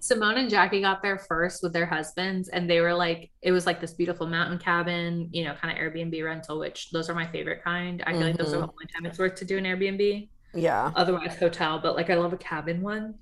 simone 0.08 0.38
and 0.38 0.50
jackie 0.50 0.80
got 0.80 1.02
there 1.02 1.18
first 1.18 1.62
with 1.62 1.72
their 1.72 1.86
husbands 1.86 2.48
and 2.48 2.68
they 2.68 2.80
were 2.80 2.94
like 2.94 3.30
it 3.42 3.52
was 3.52 3.66
like 3.66 3.80
this 3.80 3.92
beautiful 3.92 4.26
mountain 4.26 4.58
cabin 4.58 5.28
you 5.32 5.44
know 5.44 5.54
kind 5.54 5.76
of 5.76 5.82
airbnb 5.82 6.24
rental 6.24 6.58
which 6.58 6.90
those 6.90 7.08
are 7.08 7.14
my 7.14 7.26
favorite 7.26 7.62
kind 7.62 8.02
i 8.06 8.12
feel 8.12 8.22
like 8.22 8.36
those 8.36 8.52
are 8.52 8.56
mm-hmm. 8.56 8.66
the 8.66 8.72
only 8.72 8.86
time 8.94 9.06
it's 9.06 9.18
worth 9.18 9.34
to 9.34 9.44
do 9.44 9.58
an 9.58 9.64
airbnb 9.64 10.28
Yeah. 10.54 10.92
otherwise 10.94 11.36
hotel, 11.36 11.78
but 11.78 11.94
like 11.94 12.10
I 12.10 12.14
love 12.14 12.32
a 12.32 12.36
cabin 12.36 12.80
one. 12.80 13.14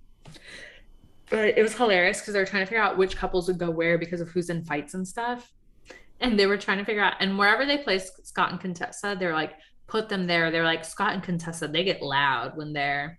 But 1.31 1.59
it 1.59 1.63
was 1.63 1.75
hilarious 1.77 2.21
because 2.21 2.35
they 2.35 2.39
were 2.41 2.47
trying 2.47 2.63
to 2.63 2.67
figure 2.67 2.83
out 2.83 2.97
which 2.97 3.17
couples 3.17 3.49
would 3.49 3.59
go 3.59 3.71
where 3.71 3.99
because 3.99 4.21
of 4.21 4.29
who's 4.29 4.49
in 4.49 4.63
fights 4.63 4.95
and 4.95 5.07
stuff. 5.07 5.51
And 6.21 6.39
they 6.39 6.47
were 6.47 6.57
trying 6.57 6.79
to 6.79 6.85
figure 6.85 7.03
out, 7.03 7.15
and 7.21 7.37
wherever 7.39 7.67
they 7.67 7.79
placed 7.79 8.27
Scott 8.27 8.53
and 8.53 8.61
Contessa, 8.61 9.17
they're 9.19 9.35
like, 9.35 9.55
put 9.87 10.09
them 10.09 10.27
there. 10.27 10.51
They're 10.51 10.65
like, 10.65 10.85
Scott 10.85 11.15
and 11.15 11.23
Contessa, 11.23 11.69
they 11.69 11.85
get 11.85 12.01
loud 12.01 12.57
when 12.57 12.73
they're, 12.73 13.19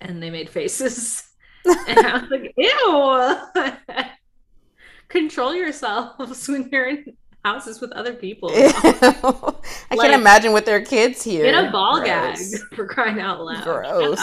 and 0.00 0.22
they 0.22 0.30
made 0.30 0.48
faces. 0.48 1.28
and 1.64 1.98
I 2.06 2.18
was 2.18 2.30
like, 2.30 2.52
ew. 2.56 4.04
Control 5.08 5.54
yourselves 5.54 6.48
when 6.48 6.68
you're 6.72 6.88
in 6.88 7.16
houses 7.44 7.80
with 7.80 7.92
other 7.92 8.14
people. 8.14 8.50
I 8.54 9.54
Like, 9.90 10.00
can't 10.10 10.14
imagine 10.14 10.52
with 10.52 10.64
their 10.64 10.82
kids 10.84 11.22
here. 11.22 11.44
Get 11.44 11.64
a 11.66 11.70
ball 11.70 12.02
gag 12.02 12.38
for 12.74 12.86
crying 12.86 13.20
out 13.20 13.40
loud. 13.44 13.64
Gross. 13.64 14.20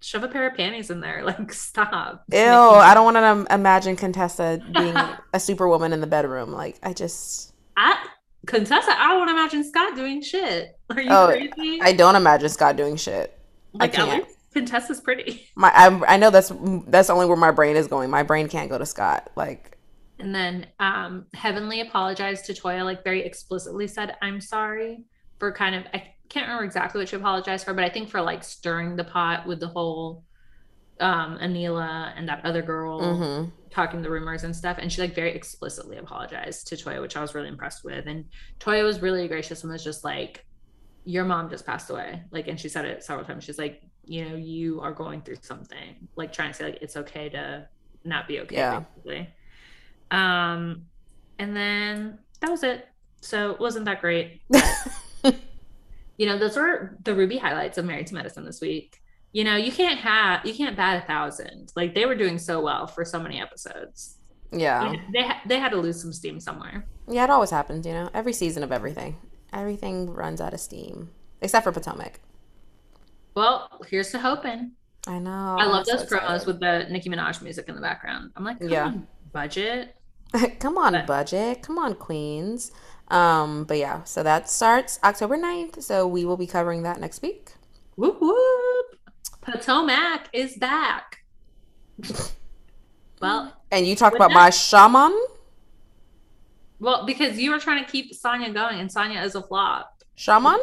Shove 0.00 0.24
a 0.24 0.28
pair 0.28 0.48
of 0.48 0.56
panties 0.56 0.90
in 0.90 1.00
there. 1.00 1.22
Like, 1.24 1.52
stop. 1.52 2.24
Ew, 2.32 2.38
I 2.40 2.92
don't 2.94 3.12
want 3.14 3.48
to 3.48 3.54
imagine 3.54 3.96
Contessa 3.96 4.60
being 4.74 4.96
a 5.32 5.38
superwoman 5.40 5.92
in 5.92 6.00
the 6.00 6.06
bedroom. 6.08 6.50
Like, 6.52 6.78
I 6.82 6.92
just, 6.92 7.52
I, 7.76 8.04
Contessa, 8.46 8.90
I 9.00 9.08
don't 9.08 9.18
want 9.18 9.28
to 9.30 9.34
imagine 9.34 9.64
Scott 9.64 9.94
doing 9.96 10.20
shit. 10.20 10.76
Are 10.90 11.00
you 11.00 11.08
Oh, 11.10 11.26
crazy? 11.28 11.80
I 11.80 11.92
don't 11.92 12.16
imagine 12.16 12.48
Scott 12.48 12.76
doing 12.76 12.96
shit. 12.96 13.38
like, 13.72 13.92
I 13.92 13.96
can't. 13.96 14.26
Contessa's 14.52 15.00
pretty. 15.00 15.48
My, 15.56 15.70
I, 15.74 16.14
I 16.14 16.16
know 16.16 16.30
that's 16.30 16.52
that's 16.86 17.10
only 17.10 17.26
where 17.26 17.36
my 17.36 17.50
brain 17.50 17.76
is 17.76 17.86
going. 17.86 18.10
My 18.10 18.22
brain 18.22 18.48
can't 18.48 18.68
go 18.68 18.78
to 18.78 18.86
Scott. 18.86 19.30
Like, 19.36 19.78
And 20.18 20.34
then 20.34 20.66
um, 20.78 21.26
Heavenly 21.34 21.80
apologized 21.80 22.46
to 22.46 22.54
Toya, 22.54 22.84
like 22.84 23.04
very 23.04 23.24
explicitly 23.24 23.88
said, 23.88 24.16
I'm 24.22 24.40
sorry 24.40 25.04
for 25.38 25.52
kind 25.52 25.74
of, 25.74 25.84
I 25.94 26.14
can't 26.28 26.46
remember 26.46 26.64
exactly 26.64 27.00
what 27.00 27.08
she 27.08 27.16
apologized 27.16 27.64
for, 27.64 27.74
but 27.74 27.84
I 27.84 27.88
think 27.88 28.08
for 28.08 28.20
like 28.20 28.44
stirring 28.44 28.96
the 28.96 29.04
pot 29.04 29.46
with 29.46 29.60
the 29.60 29.68
whole 29.68 30.24
um, 31.00 31.38
Anila 31.38 32.12
and 32.16 32.28
that 32.28 32.44
other 32.44 32.62
girl 32.62 33.00
mhm. 33.00 33.52
talking 33.70 34.02
the 34.02 34.10
rumors 34.10 34.44
and 34.44 34.54
stuff. 34.54 34.78
And 34.78 34.92
she 34.92 35.00
like 35.00 35.14
very 35.14 35.34
explicitly 35.34 35.96
apologized 35.96 36.68
to 36.68 36.76
Toya, 36.76 37.00
which 37.00 37.16
I 37.16 37.20
was 37.20 37.34
really 37.34 37.48
impressed 37.48 37.84
with. 37.84 38.06
And 38.06 38.26
Toya 38.60 38.84
was 38.84 39.02
really 39.02 39.26
gracious 39.28 39.62
and 39.62 39.72
was 39.72 39.82
just 39.82 40.04
like, 40.04 40.44
Your 41.04 41.24
mom 41.24 41.50
just 41.50 41.66
passed 41.66 41.90
away. 41.90 42.22
Like, 42.30 42.48
and 42.48 42.58
she 42.58 42.68
said 42.68 42.84
it 42.84 43.02
several 43.02 43.26
times. 43.26 43.44
She's 43.44 43.58
like, 43.58 43.82
you 44.04 44.28
know, 44.28 44.34
you 44.36 44.80
are 44.80 44.92
going 44.92 45.22
through 45.22 45.36
something. 45.42 46.08
Like 46.16 46.32
trying 46.32 46.50
to 46.50 46.54
say 46.54 46.64
like 46.64 46.78
it's 46.82 46.96
okay 46.96 47.28
to 47.30 47.68
not 48.04 48.26
be 48.28 48.40
okay, 48.40 48.56
Yeah. 48.56 48.80
basically. 48.94 49.28
Um, 50.10 50.86
and 51.38 51.56
then 51.56 52.18
that 52.40 52.50
was 52.50 52.62
it. 52.62 52.88
So 53.20 53.52
it 53.52 53.60
wasn't 53.60 53.84
that 53.86 54.00
great. 54.00 54.42
You 56.18 56.26
know, 56.28 56.38
those 56.38 56.56
were 56.56 56.96
the 57.04 57.14
Ruby 57.14 57.38
highlights 57.38 57.78
of 57.78 57.84
Married 57.86 58.06
to 58.08 58.14
Medicine 58.14 58.44
this 58.44 58.60
week. 58.60 59.00
You 59.32 59.44
know, 59.44 59.56
you 59.56 59.72
can't 59.72 59.98
have 59.98 60.44
you 60.44 60.54
can't 60.54 60.76
bat 60.76 61.02
a 61.02 61.06
thousand. 61.06 61.72
Like 61.74 61.94
they 61.94 62.04
were 62.04 62.14
doing 62.14 62.38
so 62.38 62.60
well 62.60 62.86
for 62.86 63.04
so 63.04 63.18
many 63.18 63.40
episodes. 63.40 64.18
yeah, 64.52 64.84
You 64.84 64.92
know, 64.98 65.02
they 65.12 65.22
ha- 65.22 65.40
they 65.46 65.58
had 65.58 65.70
to 65.72 65.78
lose 65.78 66.00
some 66.00 66.12
steam 66.12 66.38
somewhere. 66.38 66.84
yeah. 67.08 67.24
It 67.24 67.30
always 67.30 67.50
happens, 67.50 67.86
you 67.86 67.92
know. 67.94 68.10
Every 68.12 68.34
season 68.34 68.62
of 68.62 68.70
everything, 68.70 69.16
everything 69.54 70.10
runs 70.12 70.40
out 70.40 70.52
of 70.52 70.60
steam, 70.60 71.10
except 71.40 71.64
for 71.64 71.72
Potomac. 71.72 72.20
Well, 73.34 73.68
here's 73.88 74.10
to 74.12 74.18
hoping. 74.18 74.72
I 75.06 75.18
know. 75.18 75.30
I 75.58 75.64
I'm 75.64 75.70
love 75.70 75.86
so 75.86 75.96
those 75.96 76.06
promos 76.06 76.14
excited. 76.42 76.46
with 76.46 76.60
the 76.60 76.86
Nicki 76.90 77.08
Minaj 77.10 77.42
music 77.42 77.68
in 77.68 77.74
the 77.74 77.80
background. 77.80 78.30
I'm 78.36 78.44
like, 78.44 78.58
Yeah. 78.60 78.86
on, 78.86 79.06
budget. 79.32 79.96
Come 80.60 80.78
on, 80.78 80.92
but- 80.92 81.06
budget. 81.06 81.62
Come 81.62 81.78
on, 81.78 81.94
queens. 81.94 82.70
Um, 83.08 83.64
but 83.64 83.78
yeah, 83.78 84.04
so 84.04 84.22
that 84.22 84.48
starts 84.48 84.98
October 85.04 85.36
9th. 85.36 85.82
So 85.82 86.06
we 86.06 86.24
will 86.24 86.36
be 86.36 86.46
covering 86.46 86.82
that 86.84 87.00
next 87.00 87.20
week. 87.20 87.52
Whoop 87.96 88.20
whoop. 88.20 88.86
Potomac 89.42 90.28
is 90.32 90.56
back. 90.56 91.24
well, 93.20 93.52
and 93.70 93.86
you 93.86 93.96
talk 93.96 94.14
about 94.14 94.28
that, 94.30 94.34
my 94.34 94.50
shaman. 94.50 95.12
Well, 96.80 97.04
because 97.06 97.38
you 97.38 97.50
were 97.50 97.58
trying 97.58 97.84
to 97.84 97.90
keep 97.90 98.14
Sonya 98.14 98.52
going, 98.52 98.80
and 98.80 98.90
Sonya 98.90 99.20
is 99.20 99.34
a 99.34 99.42
flop. 99.42 100.02
Shaman. 100.14 100.58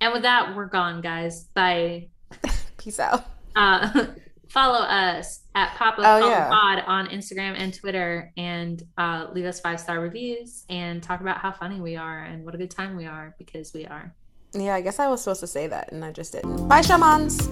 And 0.00 0.12
with 0.12 0.22
that, 0.22 0.54
we're 0.54 0.66
gone, 0.66 1.00
guys. 1.00 1.44
Bye. 1.54 2.08
Peace 2.76 3.00
out. 3.00 3.24
Uh, 3.54 4.06
follow 4.48 4.80
us 4.80 5.40
at 5.54 5.74
Pop 5.74 5.98
Up 5.98 6.22
oh, 6.22 6.28
yeah. 6.28 6.48
Pod 6.48 6.84
on 6.86 7.08
Instagram 7.08 7.54
and 7.56 7.72
Twitter, 7.72 8.32
and 8.36 8.82
uh, 8.98 9.28
leave 9.32 9.44
us 9.44 9.60
five 9.60 9.80
star 9.80 10.00
reviews 10.00 10.64
and 10.68 11.02
talk 11.02 11.20
about 11.20 11.38
how 11.38 11.52
funny 11.52 11.80
we 11.80 11.96
are 11.96 12.24
and 12.24 12.44
what 12.44 12.54
a 12.54 12.58
good 12.58 12.70
time 12.70 12.96
we 12.96 13.06
are 13.06 13.34
because 13.38 13.72
we 13.72 13.86
are. 13.86 14.14
Yeah, 14.52 14.74
I 14.74 14.80
guess 14.80 14.98
I 14.98 15.08
was 15.08 15.22
supposed 15.22 15.40
to 15.40 15.46
say 15.46 15.66
that 15.66 15.92
and 15.92 16.04
I 16.04 16.12
just 16.12 16.32
didn't. 16.32 16.68
Bye, 16.68 16.82
shamans. 16.82 17.48